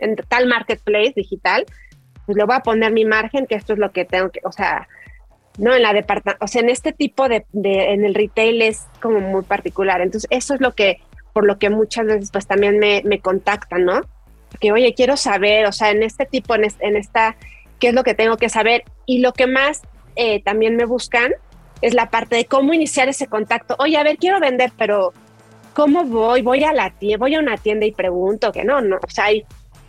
en 0.00 0.16
tal 0.16 0.46
marketplace 0.46 1.14
digital, 1.16 1.64
pues 2.26 2.36
le 2.36 2.44
voy 2.44 2.56
a 2.56 2.60
poner 2.60 2.92
mi 2.92 3.04
margen, 3.04 3.46
que 3.46 3.54
esto 3.54 3.72
es 3.72 3.78
lo 3.78 3.90
que 3.92 4.04
tengo 4.04 4.30
que, 4.30 4.40
o 4.44 4.52
sea, 4.52 4.88
¿no? 5.58 5.74
En 5.74 5.82
la 5.82 5.92
departamento, 5.92 6.44
o 6.44 6.48
sea, 6.48 6.60
en 6.60 6.68
este 6.68 6.92
tipo 6.92 7.28
de, 7.28 7.46
de, 7.52 7.92
en 7.92 8.04
el 8.04 8.14
retail 8.14 8.60
es 8.62 8.86
como 9.00 9.20
muy 9.20 9.42
particular. 9.42 10.00
Entonces, 10.00 10.28
eso 10.30 10.54
es 10.54 10.60
lo 10.60 10.72
que, 10.72 11.00
por 11.36 11.44
lo 11.44 11.58
que 11.58 11.68
muchas 11.68 12.06
veces 12.06 12.30
pues 12.30 12.46
también 12.46 12.78
me, 12.78 13.02
me 13.04 13.20
contactan, 13.20 13.84
¿no? 13.84 14.00
Porque, 14.48 14.72
oye, 14.72 14.94
quiero 14.94 15.18
saber, 15.18 15.66
o 15.66 15.72
sea, 15.72 15.90
en 15.90 16.02
este 16.02 16.24
tipo, 16.24 16.54
en, 16.54 16.64
en 16.80 16.96
esta, 16.96 17.36
¿qué 17.78 17.88
es 17.88 17.94
lo 17.94 18.04
que 18.04 18.14
tengo 18.14 18.38
que 18.38 18.48
saber? 18.48 18.84
Y 19.04 19.18
lo 19.18 19.34
que 19.34 19.46
más 19.46 19.82
eh, 20.14 20.42
también 20.42 20.76
me 20.76 20.86
buscan 20.86 21.34
es 21.82 21.92
la 21.92 22.08
parte 22.08 22.36
de 22.36 22.46
cómo 22.46 22.72
iniciar 22.72 23.10
ese 23.10 23.26
contacto. 23.26 23.76
Oye, 23.78 23.98
a 23.98 24.02
ver, 24.02 24.16
quiero 24.16 24.40
vender, 24.40 24.72
pero 24.78 25.12
¿cómo 25.74 26.04
voy? 26.04 26.40
Voy 26.40 26.64
a 26.64 26.72
la 26.72 26.88
tienda, 26.88 27.18
voy 27.18 27.34
a 27.34 27.40
una 27.40 27.58
tienda 27.58 27.84
y 27.84 27.92
pregunto, 27.92 28.50
que 28.50 28.64
no, 28.64 28.80
no, 28.80 28.96
o 28.96 29.10
sea, 29.10 29.26
hay, 29.26 29.44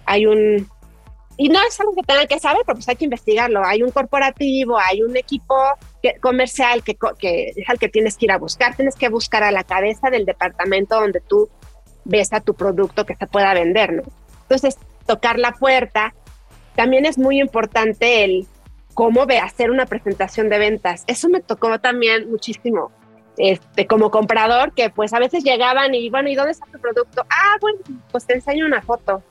hay 0.06 0.26
un, 0.26 0.68
y 1.38 1.50
no 1.50 1.60
es 1.68 1.80
algo 1.80 1.94
que 1.94 2.02
tengan 2.02 2.28
que 2.28 2.40
saber, 2.40 2.64
pero 2.66 2.76
pues 2.76 2.90
hay 2.90 2.96
que 2.96 3.06
investigarlo. 3.06 3.64
Hay 3.64 3.84
un 3.84 3.92
corporativo, 3.92 4.78
hay 4.80 5.04
un 5.04 5.16
equipo 5.16 5.56
comercial 6.20 6.84
que, 6.84 6.98
que 7.20 7.54
es 7.56 7.70
al 7.70 7.78
que 7.78 7.90
tienes 7.90 8.18
que 8.18 8.26
ir 8.26 8.32
a 8.32 8.40
buscar. 8.40 8.76
Tienes 8.76 8.96
que 8.96 9.08
buscar 9.10 9.44
a 9.44 9.52
la 9.52 9.64
cabeza 9.64 10.10
del 10.10 10.26
departamento 10.26 11.00
donde 11.00 11.22
tú 11.22 11.48
ves 12.06 12.34
a 12.34 12.42
tu 12.42 12.56
producto 12.56 13.06
que 13.06 13.16
se 13.16 13.28
pueda 13.28 13.54
vender, 13.54 13.94
¿no? 13.94 14.04
Entonces, 14.44 14.78
tocar 15.06 15.38
la 15.38 15.52
puerta. 15.52 16.16
También 16.76 17.06
es 17.06 17.20
muy 17.20 17.40
importante 17.40 18.24
el 18.24 18.48
cómo 18.96 19.28
ve 19.28 19.38
hacer 19.38 19.70
una 19.70 19.86
presentación 19.86 20.50
de 20.50 20.58
ventas. 20.58 21.04
Eso 21.06 21.30
me 21.30 21.42
tocó 21.42 21.80
también 21.80 22.32
muchísimo. 22.32 22.92
Este, 23.38 23.86
como 23.86 24.10
comprador, 24.10 24.74
que 24.74 24.90
pues 24.90 25.14
a 25.14 25.20
veces 25.20 25.44
llegaban 25.44 25.94
y 25.94 26.10
bueno, 26.10 26.30
¿y 26.30 26.36
dónde 26.36 26.54
está 26.54 26.66
tu 26.72 26.80
producto? 26.80 27.24
Ah, 27.30 27.58
bueno, 27.62 27.78
pues 28.12 28.26
te 28.26 28.34
enseño 28.34 28.66
una 28.66 28.82
foto. 28.82 29.22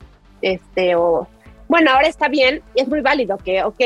Este, 0.41 0.95
o 0.95 1.27
bueno, 1.67 1.91
ahora 1.91 2.07
está 2.07 2.27
bien 2.27 2.61
y 2.75 2.81
es 2.81 2.87
muy 2.87 3.01
válido 3.01 3.37
que, 3.37 3.63
ok, 3.63 3.81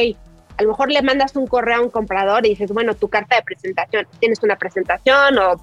a 0.57 0.63
lo 0.63 0.69
mejor 0.69 0.91
le 0.91 1.01
mandas 1.01 1.35
un 1.35 1.47
correo 1.47 1.77
a 1.77 1.81
un 1.81 1.89
comprador 1.89 2.45
y 2.45 2.49
dices, 2.49 2.71
bueno, 2.71 2.93
tu 2.93 3.07
carta 3.07 3.35
de 3.35 3.41
presentación, 3.41 4.07
tienes 4.19 4.43
una 4.43 4.57
presentación 4.57 5.37
o 5.39 5.55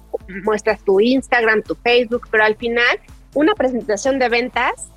muestras 0.43 0.83
tu 0.83 0.99
Instagram, 0.99 1.63
tu 1.63 1.75
Facebook, 1.75 2.27
pero 2.29 2.43
al 2.43 2.55
final 2.55 2.99
una 3.33 3.53
presentación 3.53 4.19
de 4.19 4.29
ventas 4.29 4.89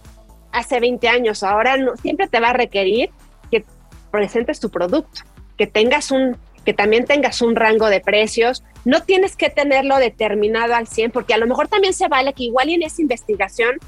hace 0.50 0.80
20 0.80 1.08
años, 1.08 1.42
ahora 1.42 1.76
no, 1.76 1.96
siempre 1.96 2.26
te 2.26 2.40
va 2.40 2.50
a 2.50 2.52
requerir 2.52 3.10
que 3.50 3.64
presentes 4.10 4.60
tu 4.60 4.70
producto, 4.70 5.22
que 5.56 5.66
tengas 5.66 6.10
un 6.10 6.36
que 6.64 6.74
también 6.74 7.06
tengas 7.06 7.42
un 7.42 7.56
rango 7.56 7.88
de 7.88 8.00
precios, 8.00 8.62
no 8.84 9.02
tienes 9.02 9.36
que 9.36 9.50
tenerlo 9.50 9.96
determinado 9.96 10.74
al 10.74 10.86
100, 10.86 11.10
porque 11.10 11.34
a 11.34 11.38
lo 11.38 11.48
mejor 11.48 11.66
también 11.66 11.92
se 11.92 12.06
vale 12.06 12.32
que 12.34 12.44
igual 12.44 12.68
en 12.68 12.82
esa 12.82 13.02
investigación 13.02 13.78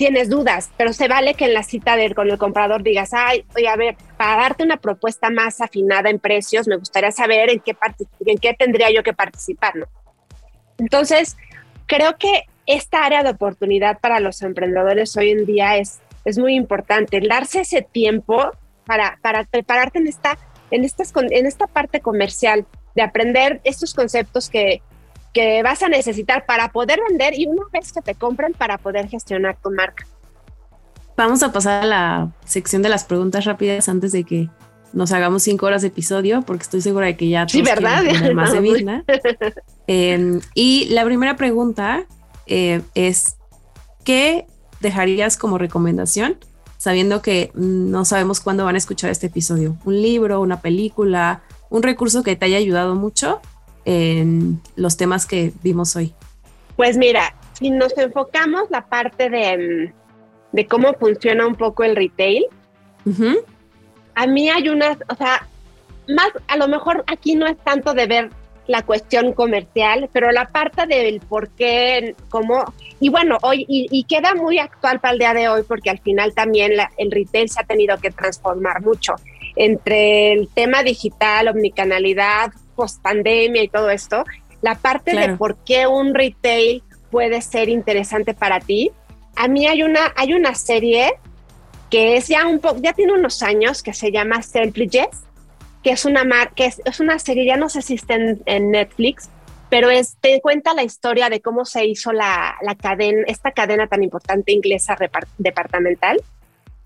tienes 0.00 0.30
dudas, 0.30 0.70
pero 0.78 0.94
se 0.94 1.08
vale 1.08 1.34
que 1.34 1.44
en 1.44 1.52
la 1.52 1.62
cita 1.62 1.94
con 2.14 2.30
el 2.30 2.38
comprador 2.38 2.82
digas, 2.82 3.10
ay, 3.12 3.44
oye, 3.54 3.68
a 3.68 3.76
ver, 3.76 3.98
para 4.16 4.40
darte 4.40 4.64
una 4.64 4.78
propuesta 4.78 5.28
más 5.28 5.60
afinada 5.60 6.08
en 6.08 6.18
precios, 6.18 6.66
me 6.66 6.78
gustaría 6.78 7.12
saber 7.12 7.50
en 7.50 7.60
qué, 7.60 7.76
en 8.24 8.38
qué 8.38 8.54
tendría 8.54 8.90
yo 8.90 9.02
que 9.02 9.12
participar, 9.12 9.76
¿no? 9.76 9.84
Entonces, 10.78 11.36
creo 11.84 12.16
que 12.16 12.44
esta 12.64 13.04
área 13.04 13.22
de 13.22 13.28
oportunidad 13.28 13.98
para 13.98 14.20
los 14.20 14.40
emprendedores 14.40 15.14
hoy 15.18 15.32
en 15.32 15.44
día 15.44 15.76
es, 15.76 16.00
es 16.24 16.38
muy 16.38 16.54
importante, 16.54 17.20
darse 17.20 17.60
ese 17.60 17.82
tiempo 17.82 18.52
para, 18.86 19.18
para 19.20 19.44
prepararte 19.44 19.98
en 19.98 20.08
esta, 20.08 20.38
en, 20.70 20.84
estas, 20.84 21.12
en 21.14 21.44
esta 21.44 21.66
parte 21.66 22.00
comercial, 22.00 22.64
de 22.94 23.02
aprender 23.02 23.60
estos 23.64 23.92
conceptos 23.92 24.48
que, 24.48 24.80
que 25.32 25.62
vas 25.62 25.82
a 25.82 25.88
necesitar 25.88 26.46
para 26.46 26.72
poder 26.72 27.00
vender 27.08 27.38
y 27.38 27.46
una 27.46 27.62
vez 27.72 27.92
que 27.92 28.00
te 28.00 28.14
compren 28.14 28.52
para 28.52 28.78
poder 28.78 29.08
gestionar 29.08 29.56
tu 29.62 29.70
marca. 29.70 30.06
Vamos 31.16 31.42
a 31.42 31.52
pasar 31.52 31.84
a 31.84 31.86
la 31.86 32.32
sección 32.44 32.82
de 32.82 32.88
las 32.88 33.04
preguntas 33.04 33.44
rápidas 33.44 33.88
antes 33.88 34.12
de 34.12 34.24
que 34.24 34.48
nos 34.92 35.12
hagamos 35.12 35.42
cinco 35.42 35.66
horas 35.66 35.82
de 35.82 35.88
episodio, 35.88 36.42
porque 36.42 36.62
estoy 36.62 36.80
segura 36.80 37.06
de 37.06 37.16
que 37.16 37.28
ya 37.28 37.48
sí, 37.48 37.62
¿verdad? 37.62 38.02
más 38.34 38.52
de 38.52 38.60
Mirna. 38.60 39.04
Em, 39.86 40.40
y 40.54 40.86
la 40.90 41.04
primera 41.04 41.36
pregunta 41.36 42.04
eh, 42.46 42.80
es, 42.94 43.36
¿qué 44.04 44.46
dejarías 44.80 45.36
como 45.36 45.58
recomendación 45.58 46.38
sabiendo 46.76 47.22
que 47.22 47.50
no 47.54 48.04
sabemos 48.04 48.40
cuándo 48.40 48.64
van 48.64 48.76
a 48.76 48.78
escuchar 48.78 49.10
este 49.10 49.26
episodio? 49.26 49.76
¿Un 49.84 50.00
libro, 50.00 50.40
una 50.40 50.60
película, 50.60 51.42
un 51.70 51.82
recurso 51.82 52.22
que 52.22 52.36
te 52.36 52.46
haya 52.46 52.56
ayudado 52.56 52.94
mucho 52.94 53.40
en 53.84 54.60
los 54.76 54.96
temas 54.96 55.26
que 55.26 55.52
vimos 55.62 55.96
hoy. 55.96 56.14
Pues 56.76 56.96
mira, 56.96 57.34
si 57.52 57.70
nos 57.70 57.96
enfocamos 57.98 58.70
la 58.70 58.86
parte 58.86 59.28
de, 59.28 59.92
mm, 59.92 60.56
de 60.56 60.66
cómo 60.66 60.94
funciona 60.94 61.46
un 61.46 61.54
poco 61.54 61.84
el 61.84 61.96
retail, 61.96 62.46
a 64.14 64.26
mí 64.26 64.50
hay 64.50 64.68
unas, 64.68 64.98
o 65.08 65.14
sea, 65.14 65.46
más, 66.08 66.28
a 66.48 66.56
lo 66.56 66.68
mejor 66.68 67.04
aquí 67.06 67.34
no 67.34 67.46
es 67.46 67.56
tanto 67.58 67.94
de 67.94 68.06
ver 68.06 68.30
la 68.66 68.82
cuestión 68.82 69.32
comercial, 69.32 70.08
pero 70.12 70.30
la 70.30 70.46
parte 70.46 70.86
del 70.86 71.20
por 71.20 71.48
qué, 71.50 72.14
cómo, 72.28 72.72
y 73.00 73.08
bueno, 73.08 73.36
hoy, 73.42 73.64
y, 73.68 74.04
queda 74.04 74.34
muy 74.34 74.58
actual 74.58 75.00
para 75.00 75.12
el 75.12 75.18
día 75.18 75.34
de 75.34 75.48
hoy, 75.48 75.62
porque 75.66 75.90
al 75.90 75.98
final 75.98 76.34
también 76.34 76.72
el 76.96 77.10
retail 77.10 77.48
se 77.48 77.60
ha 77.60 77.64
tenido 77.64 77.98
que 77.98 78.10
transformar 78.10 78.80
mucho 78.82 79.14
entre 79.56 80.32
el 80.32 80.48
tema 80.48 80.84
digital, 80.84 81.48
omnicanalidad, 81.48 82.52
post 82.80 83.02
pandemia 83.02 83.62
y 83.62 83.68
todo 83.68 83.90
esto, 83.90 84.24
la 84.62 84.74
parte 84.74 85.14
de 85.14 85.36
por 85.36 85.58
qué 85.58 85.86
un 85.86 86.14
retail 86.14 86.82
puede 87.10 87.42
ser 87.42 87.68
interesante 87.68 88.32
para 88.32 88.58
ti. 88.58 88.90
A 89.36 89.48
mí 89.48 89.66
hay 89.66 89.82
una, 89.82 90.12
hay 90.16 90.32
una 90.32 90.54
serie 90.54 91.12
que 91.90 92.16
es 92.16 92.28
ya 92.28 92.46
un 92.46 92.58
poco, 92.58 92.80
ya 92.80 92.94
tiene 92.94 93.12
unos 93.12 93.42
años, 93.42 93.82
que 93.82 93.92
se 93.92 94.10
llama 94.10 94.40
Selfridges, 94.40 95.08
que 95.82 95.90
es 95.90 96.06
una 96.06 96.24
mar 96.24 96.52
que 96.54 96.66
es, 96.66 96.80
es, 96.86 97.00
una 97.00 97.18
serie, 97.18 97.44
ya 97.44 97.56
no 97.56 97.68
sé 97.68 97.82
si 97.82 97.94
está 97.94 98.14
en, 98.14 98.70
Netflix, 98.70 99.28
pero 99.68 99.90
es, 99.90 100.16
te 100.20 100.40
cuenta 100.40 100.72
la 100.72 100.84
historia 100.84 101.28
de 101.28 101.42
cómo 101.42 101.66
se 101.66 101.84
hizo 101.84 102.12
la, 102.12 102.56
la 102.62 102.76
cadena, 102.76 103.24
esta 103.26 103.50
cadena 103.50 103.88
tan 103.88 104.02
importante 104.02 104.52
inglesa 104.52 104.96
departamental. 105.36 106.22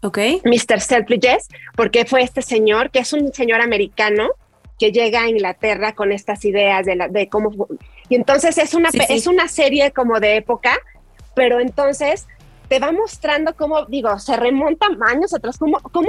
Ok. 0.03 0.19
Mr. 0.45 0.81
Selfridges, 0.81 1.49
porque 1.77 2.05
fue 2.05 2.23
este 2.23 2.43
señor, 2.43 2.91
que 2.91 2.99
es 2.99 3.13
un 3.13 3.33
señor 3.33 3.61
americano, 3.61 4.31
que 4.79 4.93
llega 4.93 5.23
a 5.23 5.29
Inglaterra 5.29 5.95
con 5.95 6.13
estas 6.13 6.45
ideas 6.45 6.85
de, 6.87 6.97
la, 6.97 7.09
de 7.09 7.29
cómo... 7.29 7.69
Y 8.09 8.17
entonces 8.17 8.59
es 8.59 8.75
una, 8.75 8.91
es 9.09 9.27
una 9.27 9.49
serie 9.49 9.93
como 9.93 10.21
de 10.21 10.37
época, 10.37 10.77
pero 11.35 11.61
entonces 11.61 12.27
te 12.69 12.79
va 12.79 12.93
mostrando 12.93 13.55
cómo, 13.57 13.87
digo, 13.87 14.19
se 14.19 14.37
remonta 14.37 14.87
años 15.07 15.33
atrás, 15.35 15.59
cómo, 15.59 15.79
cómo 15.81 16.09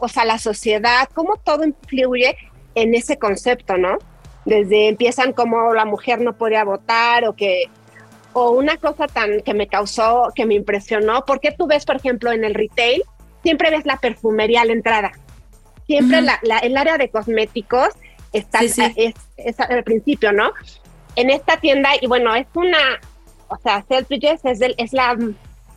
o 0.00 0.08
sea, 0.08 0.24
la 0.24 0.38
sociedad, 0.38 1.08
cómo 1.14 1.36
todo 1.36 1.64
influye 1.64 2.36
en 2.74 2.94
ese 2.94 3.18
concepto, 3.18 3.76
¿no? 3.76 3.98
Desde 4.44 4.88
empiezan 4.88 5.32
como 5.32 5.72
la 5.74 5.84
mujer 5.84 6.20
no 6.20 6.36
podía 6.36 6.64
votar 6.64 7.26
o 7.26 7.34
que 7.34 7.64
o 8.34 8.50
una 8.50 8.76
cosa 8.76 9.06
tan 9.06 9.40
que 9.40 9.54
me 9.54 9.68
causó, 9.68 10.32
que 10.34 10.44
me 10.44 10.54
impresionó, 10.54 11.24
porque 11.24 11.52
tú 11.56 11.66
ves, 11.66 11.84
por 11.84 11.96
ejemplo, 11.96 12.32
en 12.32 12.44
el 12.44 12.54
retail, 12.54 13.04
siempre 13.42 13.70
ves 13.70 13.86
la 13.86 13.98
perfumería 13.98 14.62
a 14.62 14.64
la 14.64 14.72
entrada. 14.72 15.12
Siempre 15.86 16.22
la, 16.22 16.38
el 16.62 16.76
área 16.76 16.98
de 16.98 17.08
cosméticos 17.08 17.88
está 18.32 18.60
Es, 18.62 19.60
al 19.60 19.84
principio, 19.84 20.32
¿no? 20.32 20.52
En 21.16 21.30
esta 21.30 21.58
tienda, 21.58 21.90
y 22.00 22.06
bueno, 22.06 22.34
es 22.34 22.46
una, 22.54 22.78
o 23.48 23.56
sea, 23.58 23.84
Selfridges 23.86 24.44
es, 24.44 24.60
es 24.76 24.92
la 24.92 25.16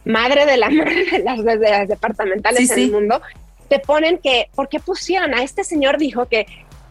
madre 0.06 0.46
de 0.46 0.58
la 0.58 0.70
madre 0.72 1.06
de 1.06 1.20
las, 1.20 1.44
de 1.44 1.58
las 1.58 1.88
departamentales 1.88 2.72
en 2.72 2.80
el 2.80 2.92
mundo 2.92 3.22
te 3.68 3.80
ponen 3.80 4.18
que, 4.18 4.50
¿por 4.56 4.70
qué 4.70 4.80
pusieron? 4.80 5.34
A 5.34 5.44
este 5.44 5.64
señor 5.64 5.98
dijo 5.98 6.28
que 6.28 6.46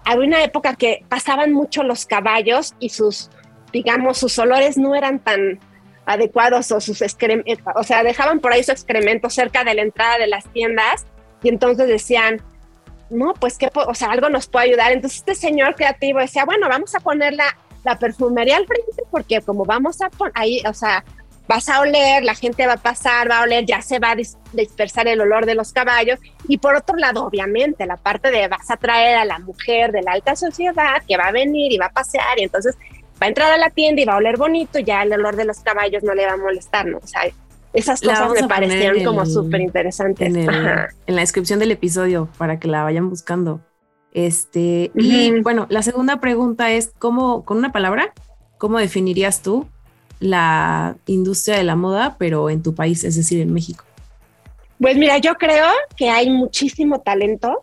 había 0.04 0.26
una 0.26 0.44
época 0.44 0.74
que 0.76 1.04
pasaban 1.08 1.52
mucho 1.52 1.82
los 1.82 2.06
caballos 2.06 2.74
y 2.78 2.90
sus, 2.90 3.30
digamos, 3.72 4.18
sus 4.18 4.38
olores 4.38 4.76
no 4.76 4.94
eran 4.94 5.18
tan 5.18 5.58
adecuados 6.04 6.70
o 6.70 6.80
sus 6.80 7.02
excrementos, 7.02 7.58
o 7.74 7.82
sea, 7.82 8.04
dejaban 8.04 8.38
por 8.38 8.52
ahí 8.52 8.62
su 8.62 8.70
excremento 8.70 9.28
cerca 9.28 9.64
de 9.64 9.74
la 9.74 9.82
entrada 9.82 10.18
de 10.18 10.28
las 10.28 10.44
tiendas 10.52 11.04
y 11.42 11.48
entonces 11.48 11.88
decían, 11.88 12.40
no, 13.10 13.34
pues 13.34 13.58
que, 13.58 13.70
o 13.74 13.94
sea, 13.94 14.10
algo 14.10 14.28
nos 14.28 14.46
puede 14.46 14.66
ayudar. 14.66 14.92
Entonces 14.92 15.18
este 15.18 15.34
señor 15.34 15.74
creativo 15.74 16.18
decía, 16.18 16.44
bueno, 16.44 16.68
vamos 16.68 16.94
a 16.94 17.00
poner 17.00 17.34
la, 17.34 17.56
la 17.84 17.98
perfumería 17.98 18.56
al 18.56 18.66
frente 18.66 19.02
porque 19.10 19.40
como 19.40 19.64
vamos 19.64 20.00
a 20.02 20.10
poner 20.10 20.32
ahí, 20.34 20.62
o 20.68 20.74
sea, 20.74 21.04
vas 21.48 21.68
a 21.68 21.80
oler, 21.80 22.24
la 22.24 22.34
gente 22.34 22.66
va 22.66 22.74
a 22.74 22.78
pasar, 22.78 23.30
va 23.30 23.38
a 23.38 23.42
oler, 23.42 23.64
ya 23.64 23.80
se 23.82 23.98
va 23.98 24.12
a 24.12 24.16
dispersar 24.52 25.06
el 25.08 25.20
olor 25.20 25.46
de 25.46 25.54
los 25.54 25.72
caballos. 25.72 26.18
Y 26.48 26.58
por 26.58 26.74
otro 26.74 26.96
lado, 26.96 27.24
obviamente, 27.24 27.86
la 27.86 27.96
parte 27.96 28.30
de 28.30 28.48
vas 28.48 28.70
a 28.70 28.76
traer 28.76 29.16
a 29.16 29.24
la 29.24 29.38
mujer 29.38 29.92
de 29.92 30.02
la 30.02 30.12
alta 30.12 30.34
sociedad 30.36 31.02
que 31.06 31.16
va 31.16 31.28
a 31.28 31.32
venir 31.32 31.72
y 31.72 31.78
va 31.78 31.86
a 31.86 31.92
pasear 31.92 32.38
y 32.38 32.44
entonces 32.44 32.76
va 33.20 33.26
a 33.26 33.28
entrar 33.28 33.52
a 33.52 33.56
la 33.56 33.70
tienda 33.70 34.02
y 34.02 34.04
va 34.04 34.14
a 34.14 34.18
oler 34.18 34.36
bonito, 34.36 34.78
ya 34.78 35.02
el 35.02 35.12
olor 35.12 35.36
de 35.36 35.44
los 35.44 35.60
caballos 35.60 36.02
no 36.02 36.14
le 36.14 36.26
va 36.26 36.32
a 36.32 36.36
molestar, 36.36 36.86
¿no? 36.86 36.98
O 36.98 37.06
sea, 37.06 37.22
esas 37.76 38.00
cosas 38.00 38.30
me 38.40 38.48
parecieron 38.48 39.04
como 39.04 39.26
súper 39.26 39.60
interesantes. 39.60 40.34
En, 40.34 40.46
la 40.46 41.20
descripción 41.20 41.58
del 41.58 41.70
episodio 41.70 42.28
para 42.38 42.58
que 42.58 42.68
la 42.68 42.82
vayan 42.82 43.08
buscando. 43.10 43.60
Este, 44.12 44.90
y 44.94 45.40
bueno, 45.42 45.66
la 45.68 45.82
segunda 45.82 46.20
pregunta 46.20 46.72
es, 46.72 46.92
¿cómo, 46.98 47.44
con 47.44 47.58
una 47.58 47.72
palabra, 47.72 48.14
cómo 48.56 48.78
definirías 48.78 49.42
tú 49.42 49.66
la 50.20 50.96
industria 51.04 51.58
de 51.58 51.64
la 51.64 51.76
moda, 51.76 52.16
pero 52.18 52.48
en 52.48 52.62
tu 52.62 52.74
país, 52.74 53.04
es 53.04 53.14
decir, 53.14 53.42
en 53.42 53.52
México? 53.52 53.84
Pues 54.80 54.96
mira, 54.96 55.18
yo 55.18 55.34
creo 55.34 55.66
que 55.96 56.08
hay 56.08 56.30
muchísimo 56.30 57.00
talento. 57.00 57.62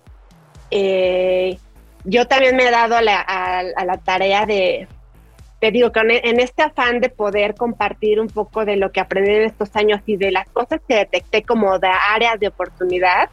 Eh, 0.70 1.58
yo 2.04 2.28
también 2.28 2.56
me 2.56 2.68
he 2.68 2.72
dado 2.72 2.96
a 2.96 3.02
la, 3.02 4.02
tarea 4.04 4.46
de, 4.46 4.88
te 5.64 5.72
digo, 5.72 5.94
que 5.94 6.02
en 6.02 6.42
este 6.42 6.62
afán 6.62 7.00
de 7.00 7.08
poder 7.08 7.56
compartir 7.56 8.20
un 8.20 8.28
poco 8.28 8.66
de 8.66 8.76
lo 8.76 8.92
que 8.92 9.00
aprendí 9.00 9.32
en 9.32 9.44
estos 9.44 9.74
años 9.78 10.02
y 10.06 10.18
de 10.18 10.30
las 10.30 10.50
cosas 10.50 10.82
que 10.86 10.96
detecté 10.96 11.44
como 11.44 11.80
de 11.80 11.88
áreas 11.88 12.38
de 12.38 12.50
oportunidad, 12.50 13.30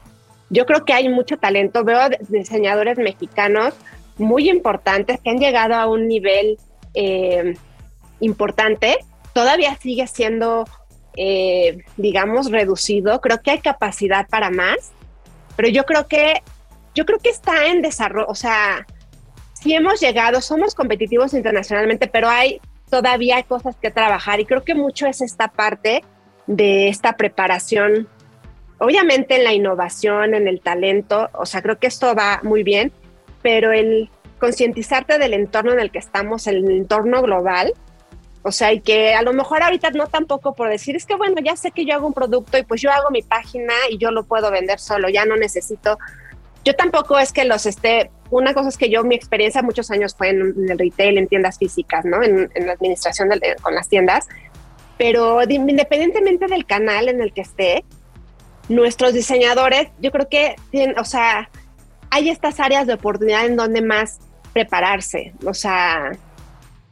yo 0.48 0.64
creo 0.64 0.84
que 0.84 0.92
hay 0.92 1.08
mucho 1.08 1.38
talento. 1.38 1.82
Veo 1.82 1.98
diseñadores 2.28 2.98
mexicanos 2.98 3.74
muy 4.16 4.48
importantes 4.48 5.18
que 5.20 5.30
han 5.30 5.38
llegado 5.40 5.74
a 5.74 5.88
un 5.88 6.06
nivel 6.06 6.56
eh, 6.94 7.56
importante 8.20 8.98
todavía 9.32 9.76
sigue 9.80 10.06
siendo, 10.06 10.66
eh, 11.16 11.78
digamos, 11.96 12.48
reducido. 12.52 13.20
Creo 13.20 13.42
que 13.42 13.50
hay 13.50 13.58
capacidad 13.58 14.28
para 14.28 14.50
más, 14.50 14.92
pero 15.56 15.68
yo 15.68 15.84
creo 15.84 16.06
que, 16.06 16.44
yo 16.94 17.04
creo 17.06 17.18
que 17.18 17.30
está 17.30 17.66
en 17.66 17.82
desarrollo. 17.82 18.28
O 18.28 18.36
sea, 18.36 18.86
si 19.60 19.74
hemos 19.74 20.00
llegado, 20.00 20.40
somos 20.40 20.74
competitivos 20.74 21.34
internacionalmente, 21.34 22.06
pero 22.08 22.28
hay 22.28 22.60
todavía 22.88 23.42
cosas 23.42 23.76
que 23.76 23.90
trabajar 23.90 24.40
y 24.40 24.46
creo 24.46 24.64
que 24.64 24.74
mucho 24.74 25.06
es 25.06 25.20
esta 25.20 25.48
parte 25.48 26.02
de 26.46 26.88
esta 26.88 27.16
preparación. 27.16 28.08
Obviamente 28.78 29.36
en 29.36 29.44
la 29.44 29.52
innovación, 29.52 30.34
en 30.34 30.48
el 30.48 30.60
talento, 30.60 31.28
o 31.34 31.46
sea, 31.46 31.62
creo 31.62 31.78
que 31.78 31.86
esto 31.86 32.14
va 32.14 32.40
muy 32.42 32.62
bien, 32.62 32.90
pero 33.42 33.72
el 33.72 34.10
concientizarte 34.38 35.18
del 35.18 35.34
entorno 35.34 35.72
en 35.72 35.80
el 35.80 35.90
que 35.90 35.98
estamos, 35.98 36.46
el 36.46 36.68
entorno 36.70 37.20
global, 37.20 37.74
o 38.42 38.52
sea, 38.52 38.72
y 38.72 38.80
que 38.80 39.12
a 39.12 39.20
lo 39.20 39.34
mejor 39.34 39.62
ahorita 39.62 39.90
no 39.90 40.06
tampoco 40.06 40.54
por 40.54 40.70
decir, 40.70 40.96
es 40.96 41.04
que 41.04 41.14
bueno, 41.14 41.36
ya 41.44 41.56
sé 41.56 41.72
que 41.72 41.84
yo 41.84 41.94
hago 41.94 42.06
un 42.06 42.14
producto 42.14 42.56
y 42.56 42.62
pues 42.62 42.80
yo 42.80 42.90
hago 42.90 43.10
mi 43.10 43.20
página 43.20 43.74
y 43.90 43.98
yo 43.98 44.10
lo 44.10 44.24
puedo 44.24 44.50
vender 44.50 44.80
solo, 44.80 45.10
ya 45.10 45.26
no 45.26 45.36
necesito. 45.36 45.98
Yo 46.64 46.74
tampoco 46.74 47.18
es 47.18 47.32
que 47.32 47.44
los 47.44 47.66
esté, 47.66 48.10
una 48.30 48.52
cosa 48.52 48.68
es 48.68 48.76
que 48.76 48.90
yo, 48.90 49.02
mi 49.02 49.14
experiencia 49.14 49.62
muchos 49.62 49.90
años 49.90 50.14
fue 50.14 50.30
en, 50.30 50.68
el 50.68 50.78
retail, 50.78 51.18
en 51.18 51.26
tiendas 51.26 51.58
físicas, 51.58 52.04
¿no? 52.04 52.22
En, 52.22 52.50
la 52.54 52.72
administración 52.72 53.30
con 53.62 53.74
las 53.74 53.88
tiendas, 53.88 54.28
pero 54.98 55.42
independientemente 55.42 56.46
del 56.46 56.66
canal 56.66 57.08
en 57.08 57.22
el 57.22 57.32
que 57.32 57.40
esté, 57.40 57.84
nuestros 58.68 59.14
diseñadores, 59.14 59.88
yo 60.00 60.10
creo 60.12 60.28
que 60.28 60.56
tienen, 60.70 60.98
o 60.98 61.04
sea, 61.04 61.50
hay 62.10 62.28
estas 62.28 62.60
áreas 62.60 62.86
de 62.86 62.94
oportunidad 62.94 63.46
en 63.46 63.56
donde 63.56 63.82
más 63.82 64.18
prepararse, 64.52 65.32
o 65.46 65.54
sea, 65.54 66.12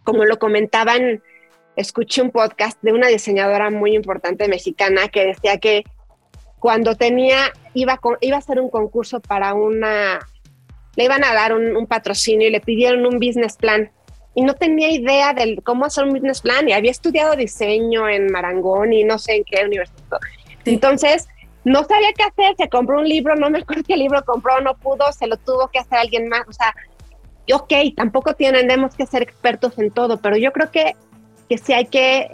como 0.02 0.24
lo 0.24 0.38
comentaban 0.38 1.22
escuché 1.78 2.22
un 2.22 2.32
podcast 2.32 2.76
de 2.82 2.92
una 2.92 3.06
diseñadora 3.06 3.70
muy 3.70 3.94
importante 3.94 4.48
mexicana 4.48 5.06
que 5.08 5.26
decía 5.26 5.58
que 5.58 5.84
cuando 6.58 6.96
tenía, 6.96 7.52
iba, 7.80 8.00
iba 8.20 8.36
a 8.36 8.38
hacer 8.38 8.60
un 8.60 8.70
concurso 8.70 9.20
para 9.20 9.54
una, 9.54 10.18
le 10.96 11.04
iban 11.04 11.24
a 11.24 11.34
dar 11.34 11.54
un, 11.54 11.86
patrocinio 11.86 12.48
y 12.48 12.50
le 12.50 12.60
pidieron 12.60 13.06
un 13.06 13.18
business 13.18 13.56
plan. 13.56 13.90
Y 14.34 14.42
no 14.42 14.54
tenía 14.54 14.90
idea 14.90 15.34
de 15.34 15.58
cómo 15.64 15.84
hacer 15.84 16.04
un 16.04 16.12
business 16.12 16.40
plan 16.42 16.68
y 16.68 16.72
había 16.72 16.90
estudiado 16.90 17.34
diseño 17.34 18.08
en 18.08 18.30
Marangón 18.30 18.92
y 18.92 19.02
no 19.02 19.18
sé 19.18 19.36
en 19.36 19.44
qué 19.44 19.64
universidad. 19.64 20.18
Entonces, 20.64 21.26
no 21.64 21.82
sabía 21.84 22.12
qué 22.16 22.22
hacer, 22.22 22.54
se 22.56 22.68
compró 22.68 23.00
un 23.00 23.08
libro, 23.08 23.34
no 23.34 23.50
me 23.50 23.58
acuerdo 23.58 23.82
qué 23.86 23.96
libro 23.96 24.22
compró, 24.24 24.60
no 24.60 24.76
pudo, 24.76 25.12
se 25.12 25.26
lo 25.26 25.36
tuvo 25.38 25.68
que 25.68 25.80
hacer 25.80 25.98
alguien 25.98 26.28
más, 26.28 26.42
o 26.46 26.52
sea, 26.52 26.74
ok, 27.52 27.72
tampoco 27.96 28.34
tenemos 28.34 28.94
que 28.94 29.06
ser 29.06 29.22
expertos 29.22 29.76
en 29.78 29.90
todo, 29.90 30.18
pero 30.18 30.36
yo 30.36 30.52
creo 30.52 30.70
que 30.70 30.94
que 31.48 31.58
sí 31.58 31.72
hay 31.72 31.86
que, 31.86 32.30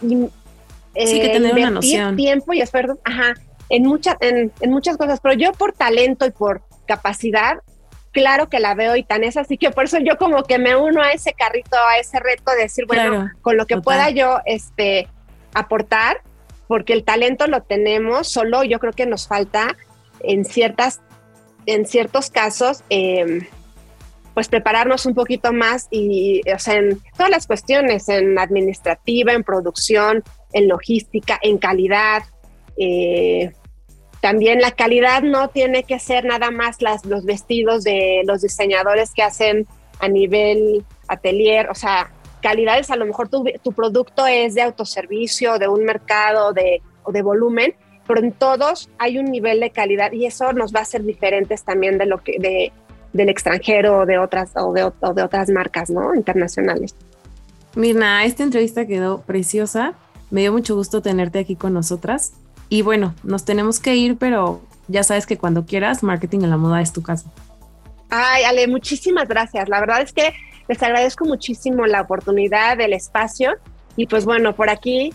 sí, 0.00 1.20
que 1.20 1.28
tener 1.28 1.52
una 1.54 1.70
noción. 1.70 2.16
tiempo 2.16 2.52
y 2.52 2.60
esfuerzo, 2.60 2.98
ajá, 3.04 3.34
en, 3.68 3.84
muchas 3.84 4.16
en, 4.20 4.52
muchas 4.70 4.96
cosas, 4.96 5.20
pero 5.20 5.34
yo 5.34 5.52
por 5.52 5.72
talento 5.72 6.26
y 6.26 6.30
por 6.30 6.62
capacidad, 6.86 7.58
claro 8.12 8.48
que 8.48 8.60
la 8.60 8.74
veo 8.74 8.96
y 8.96 9.02
tan 9.02 9.24
es 9.24 9.36
así 9.36 9.58
que 9.58 9.70
por 9.70 9.84
eso 9.84 9.98
yo 9.98 10.16
como 10.16 10.44
que 10.44 10.58
me 10.58 10.76
uno 10.76 11.02
a 11.02 11.12
ese 11.12 11.32
carrito, 11.32 11.76
a 11.76 11.98
ese 11.98 12.20
reto 12.20 12.52
de 12.52 12.62
decir, 12.62 12.86
bueno, 12.86 13.30
con 13.42 13.56
lo 13.56 13.66
que 13.66 13.78
pueda 13.78 14.10
yo 14.10 14.38
este, 14.44 15.08
aportar, 15.54 16.22
porque 16.68 16.92
el 16.92 17.04
talento 17.04 17.46
lo 17.46 17.62
tenemos, 17.62 18.28
solo 18.28 18.64
yo 18.64 18.78
creo 18.78 18.92
que 18.92 19.06
nos 19.06 19.26
falta 19.28 19.76
en 20.20 20.44
ciertas, 20.44 21.00
en 21.66 21.86
ciertos 21.86 22.30
casos, 22.30 22.82
eh, 22.90 23.48
pues 24.34 24.48
prepararnos 24.48 25.06
un 25.06 25.14
poquito 25.14 25.52
más 25.52 25.86
y, 25.90 26.42
o 26.52 26.58
sea, 26.58 26.74
en 26.74 27.00
todas 27.16 27.30
las 27.30 27.46
cuestiones, 27.46 28.08
en 28.08 28.38
administrativa, 28.38 29.32
en 29.32 29.44
producción, 29.44 30.24
en 30.52 30.68
logística, 30.68 31.38
en 31.40 31.58
calidad. 31.58 32.24
Eh, 32.76 33.52
también 34.20 34.60
la 34.60 34.70
calidad 34.70 35.22
no 35.22 35.48
tiene 35.48 35.84
que 35.84 35.98
ser 35.98 36.24
nada 36.24 36.50
más 36.50 36.80
las, 36.80 37.04
los 37.04 37.24
vestidos 37.24 37.84
de 37.84 38.22
los 38.24 38.42
diseñadores 38.42 39.12
que 39.12 39.22
hacen 39.22 39.66
a 40.00 40.08
nivel 40.08 40.84
atelier, 41.08 41.68
o 41.70 41.74
sea, 41.74 42.10
calidades, 42.42 42.90
a 42.90 42.96
lo 42.96 43.06
mejor 43.06 43.28
tu, 43.28 43.44
tu 43.62 43.72
producto 43.72 44.26
es 44.26 44.54
de 44.54 44.62
autoservicio, 44.62 45.58
de 45.58 45.68
un 45.68 45.84
mercado 45.84 46.52
de, 46.52 46.82
o 47.02 47.12
de 47.12 47.22
volumen, 47.22 47.74
pero 48.06 48.20
en 48.20 48.32
todos 48.32 48.90
hay 48.98 49.18
un 49.18 49.26
nivel 49.26 49.60
de 49.60 49.70
calidad 49.70 50.12
y 50.12 50.26
eso 50.26 50.52
nos 50.52 50.74
va 50.74 50.80
a 50.80 50.82
hacer 50.82 51.04
diferentes 51.04 51.64
también 51.64 51.98
de 51.98 52.06
lo 52.06 52.22
que 52.22 52.38
de, 52.38 52.72
del 53.12 53.28
extranjero 53.28 54.00
o 54.00 54.06
de 54.06 54.18
otras 54.18 54.52
o 54.56 54.72
de, 54.72 54.84
o 54.84 55.14
de 55.14 55.22
otras 55.22 55.48
marcas, 55.48 55.88
¿no? 55.88 56.14
Internacionales. 56.14 56.94
Mirna, 57.76 58.24
esta 58.24 58.42
entrevista 58.42 58.86
quedó 58.86 59.22
preciosa. 59.22 59.94
Me 60.30 60.42
dio 60.42 60.52
mucho 60.52 60.74
gusto 60.76 61.00
tenerte 61.02 61.38
aquí 61.38 61.56
con 61.56 61.72
nosotras. 61.72 62.34
Y 62.68 62.82
bueno, 62.82 63.14
nos 63.22 63.44
tenemos 63.44 63.80
que 63.80 63.94
ir, 63.96 64.16
pero 64.16 64.62
ya 64.88 65.02
sabes 65.02 65.26
que 65.26 65.38
cuando 65.38 65.66
quieras, 65.66 66.02
marketing 66.02 66.40
en 66.40 66.50
la 66.50 66.56
moda 66.56 66.80
es 66.80 66.92
tu 66.92 67.02
casa. 67.02 67.30
Ay, 68.10 68.44
Ale, 68.44 68.66
muchísimas 68.68 69.28
gracias. 69.28 69.68
La 69.68 69.80
verdad 69.80 70.02
es 70.02 70.12
que 70.12 70.32
les 70.68 70.82
agradezco 70.82 71.24
muchísimo 71.24 71.86
la 71.86 72.02
oportunidad, 72.02 72.80
el 72.80 72.92
espacio. 72.92 73.52
Y 73.96 74.06
pues 74.06 74.24
bueno, 74.24 74.54
por 74.54 74.70
aquí 74.70 75.12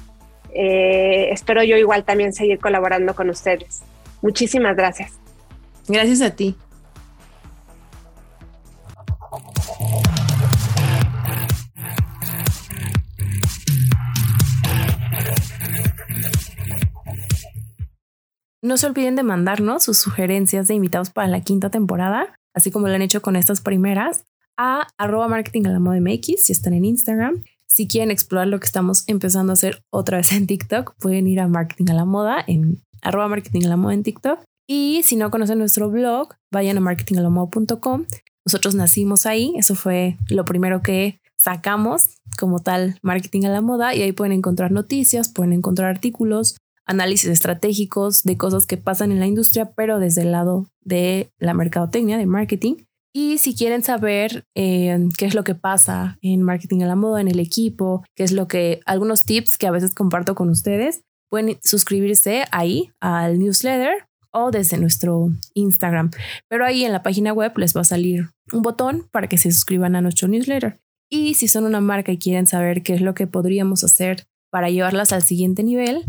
eh, 0.54 1.30
espero 1.32 1.64
yo 1.64 1.78
igual 1.78 2.04
también 2.04 2.34
seguir 2.34 2.60
colaborando 2.60 3.16
con 3.16 3.30
ustedes. 3.30 3.82
Muchísimas 4.22 4.76
gracias. 4.76 5.14
Gracias 5.88 6.22
a 6.22 6.36
ti. 6.36 6.56
No 18.62 18.76
se 18.76 18.88
olviden 18.88 19.16
de 19.16 19.24
mandarnos 19.24 19.84
sus 19.84 19.98
sugerencias 19.98 20.68
de 20.68 20.74
invitados 20.74 21.12
para 21.12 21.30
la 21.30 21.42
quinta 21.42 21.70
temporada, 21.70 22.36
así 22.54 22.72
como 22.72 22.88
lo 22.88 22.94
han 22.94 23.02
hecho 23.02 23.22
con 23.22 23.38
estas 23.38 23.62
primeras, 23.62 24.26
a 24.58 24.88
arroba 24.98 25.30
marketing 25.30 25.68
a 25.68 25.70
la 25.70 25.80
moda 25.80 26.02
MX 26.02 26.44
si 26.44 26.52
están 26.52 26.74
en 26.74 26.84
Instagram. 26.84 27.42
Si 27.68 27.88
quieren 27.88 28.12
explorar 28.12 28.48
lo 28.48 28.60
que 28.60 28.66
estamos 28.66 29.06
empezando 29.08 29.52
a 29.52 29.54
hacer 29.54 29.82
otra 29.90 30.18
vez 30.18 30.34
en 30.34 30.46
TikTok, 30.46 30.96
pueden 31.00 31.28
ir 31.28 31.40
a 31.40 31.48
marketing 31.48 31.92
a 31.92 31.94
la 31.94 32.04
moda 32.04 32.44
en 32.46 32.84
arroba 33.02 33.30
marketing 33.30 33.66
a 33.66 33.70
la 33.70 33.78
moda 33.78 33.94
en 33.94 34.04
TikTok. 34.04 34.40
Y 34.68 35.02
si 35.04 35.16
no 35.16 35.32
conocen 35.32 35.60
nuestro 35.60 35.90
blog, 35.90 36.36
vayan 36.52 36.78
a 36.78 36.82
marketingalamoda.com. 36.82 38.06
Nosotros 38.46 38.76
nacimos 38.76 39.26
ahí, 39.26 39.54
eso 39.56 39.76
fue 39.76 40.18
lo 40.30 40.44
primero 40.44 40.82
que 40.82 41.22
sacamos 41.38 42.18
como 42.38 42.60
tal 42.60 42.98
marketing 43.02 43.46
a 43.46 43.50
la 43.50 43.62
moda 43.62 43.96
y 43.96 44.02
ahí 44.02 44.12
pueden 44.12 44.34
encontrar 44.34 44.72
noticias, 44.72 45.30
pueden 45.30 45.54
encontrar 45.54 45.90
artículos, 45.90 46.58
análisis 46.90 47.30
estratégicos 47.30 48.24
de 48.24 48.36
cosas 48.36 48.66
que 48.66 48.76
pasan 48.76 49.12
en 49.12 49.20
la 49.20 49.28
industria, 49.28 49.72
pero 49.76 50.00
desde 50.00 50.24
el 50.24 50.32
lado 50.32 50.68
de 50.82 51.30
la 51.38 51.54
mercadotecnia, 51.54 52.18
de 52.18 52.26
marketing. 52.26 52.78
Y 53.14 53.38
si 53.38 53.56
quieren 53.56 53.84
saber 53.84 54.44
eh, 54.56 54.98
qué 55.18 55.26
es 55.26 55.36
lo 55.36 55.44
que 55.44 55.56
pasa 55.56 56.18
en 56.22 56.42
marketing 56.42 56.82
a 56.82 56.88
la 56.88 56.96
moda, 56.96 57.22
en 57.22 57.28
el 57.28 57.40
equipo, 57.40 58.04
qué 58.16 58.24
es 58.24 58.32
lo 58.32 58.48
que, 58.48 58.82
algunos 58.86 59.26
tips 59.26 59.58
que 59.58 59.68
a 59.68 59.72
veces 59.72 59.94
comparto 59.94 60.34
con 60.34 60.50
ustedes, 60.50 61.02
pueden 61.30 61.58
suscribirse 61.64 62.46
ahí 62.52 62.92
al 63.00 63.38
newsletter 63.38 64.08
o 64.32 64.50
desde 64.50 64.78
nuestro 64.78 65.30
Instagram. 65.54 66.10
Pero 66.48 66.66
ahí 66.66 66.86
en 66.86 66.92
la 66.92 67.04
página 67.04 67.34
web 67.34 67.56
les 67.58 67.76
va 67.76 67.82
a 67.82 67.86
salir 67.86 68.30
un 68.52 68.64
botón 68.64 69.08
para 69.12 69.28
que 69.28 69.38
se 69.38 69.52
suscriban 69.52 69.96
a 69.96 70.02
nuestro 70.02 70.28
newsletter. 70.28 70.80
Y 71.08 71.36
si 71.36 71.48
son 71.48 71.66
una 71.66 71.82
marca 71.82 72.12
y 72.12 72.18
quieren 72.18 72.48
saber 72.48 72.82
qué 72.82 72.94
es 72.94 73.02
lo 73.02 73.14
que 73.14 73.28
podríamos 73.28 73.84
hacer 73.84 74.26
para 74.52 74.70
llevarlas 74.70 75.14
al 75.14 75.24
siguiente 75.24 75.64
nivel, 75.64 76.06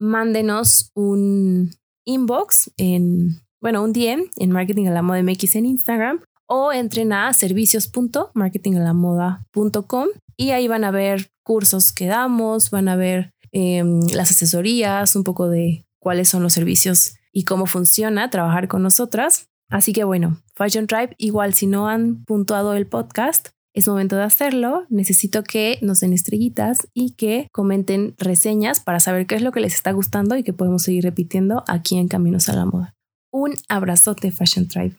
mándenos 0.00 0.90
un 0.94 1.70
inbox 2.04 2.72
en, 2.76 3.40
bueno, 3.60 3.84
un 3.84 3.92
DM 3.92 4.24
en 4.36 4.50
Marketing 4.50 4.86
a 4.86 4.90
la 4.90 5.02
Moda 5.02 5.22
MX 5.22 5.54
en 5.56 5.66
Instagram 5.66 6.20
o 6.46 6.72
entren 6.72 7.12
a 7.12 7.30
servicios.marketingalamoda.com 7.32 10.08
y 10.36 10.50
ahí 10.50 10.66
van 10.66 10.82
a 10.84 10.90
ver 10.90 11.30
cursos 11.44 11.92
que 11.92 12.06
damos, 12.06 12.70
van 12.70 12.88
a 12.88 12.96
ver 12.96 13.30
em, 13.52 14.00
las 14.14 14.32
asesorías, 14.32 15.14
un 15.14 15.22
poco 15.22 15.48
de 15.48 15.84
cuáles 16.00 16.28
son 16.28 16.42
los 16.42 16.54
servicios 16.54 17.14
y 17.32 17.44
cómo 17.44 17.66
funciona 17.66 18.30
trabajar 18.30 18.66
con 18.66 18.82
nosotras. 18.82 19.46
Así 19.68 19.92
que 19.92 20.02
bueno, 20.02 20.42
Fashion 20.54 20.88
Tribe, 20.88 21.14
igual 21.18 21.54
si 21.54 21.66
no 21.66 21.88
han 21.88 22.24
puntuado 22.24 22.74
el 22.74 22.86
podcast, 22.86 23.50
es 23.74 23.88
momento 23.88 24.16
de 24.16 24.22
hacerlo. 24.22 24.86
Necesito 24.88 25.42
que 25.42 25.78
nos 25.82 26.00
den 26.00 26.12
estrellitas 26.12 26.88
y 26.94 27.12
que 27.12 27.48
comenten 27.52 28.14
reseñas 28.18 28.80
para 28.80 29.00
saber 29.00 29.26
qué 29.26 29.36
es 29.36 29.42
lo 29.42 29.52
que 29.52 29.60
les 29.60 29.74
está 29.74 29.92
gustando 29.92 30.36
y 30.36 30.42
que 30.42 30.52
podemos 30.52 30.82
seguir 30.82 31.04
repitiendo 31.04 31.64
aquí 31.68 31.98
en 31.98 32.08
Caminos 32.08 32.48
a 32.48 32.54
la 32.54 32.64
Moda. 32.64 32.94
Un 33.32 33.54
abrazote, 33.68 34.32
Fashion 34.32 34.66
Tribe. 34.66 34.96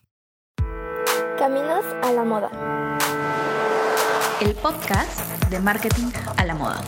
Caminos 1.37 1.85
a 2.01 2.13
la 2.13 2.23
Moda. 2.23 2.97
El 4.41 4.53
podcast 4.55 5.19
de 5.49 5.59
marketing 5.59 6.11
a 6.37 6.45
la 6.45 6.55
moda. 6.55 6.81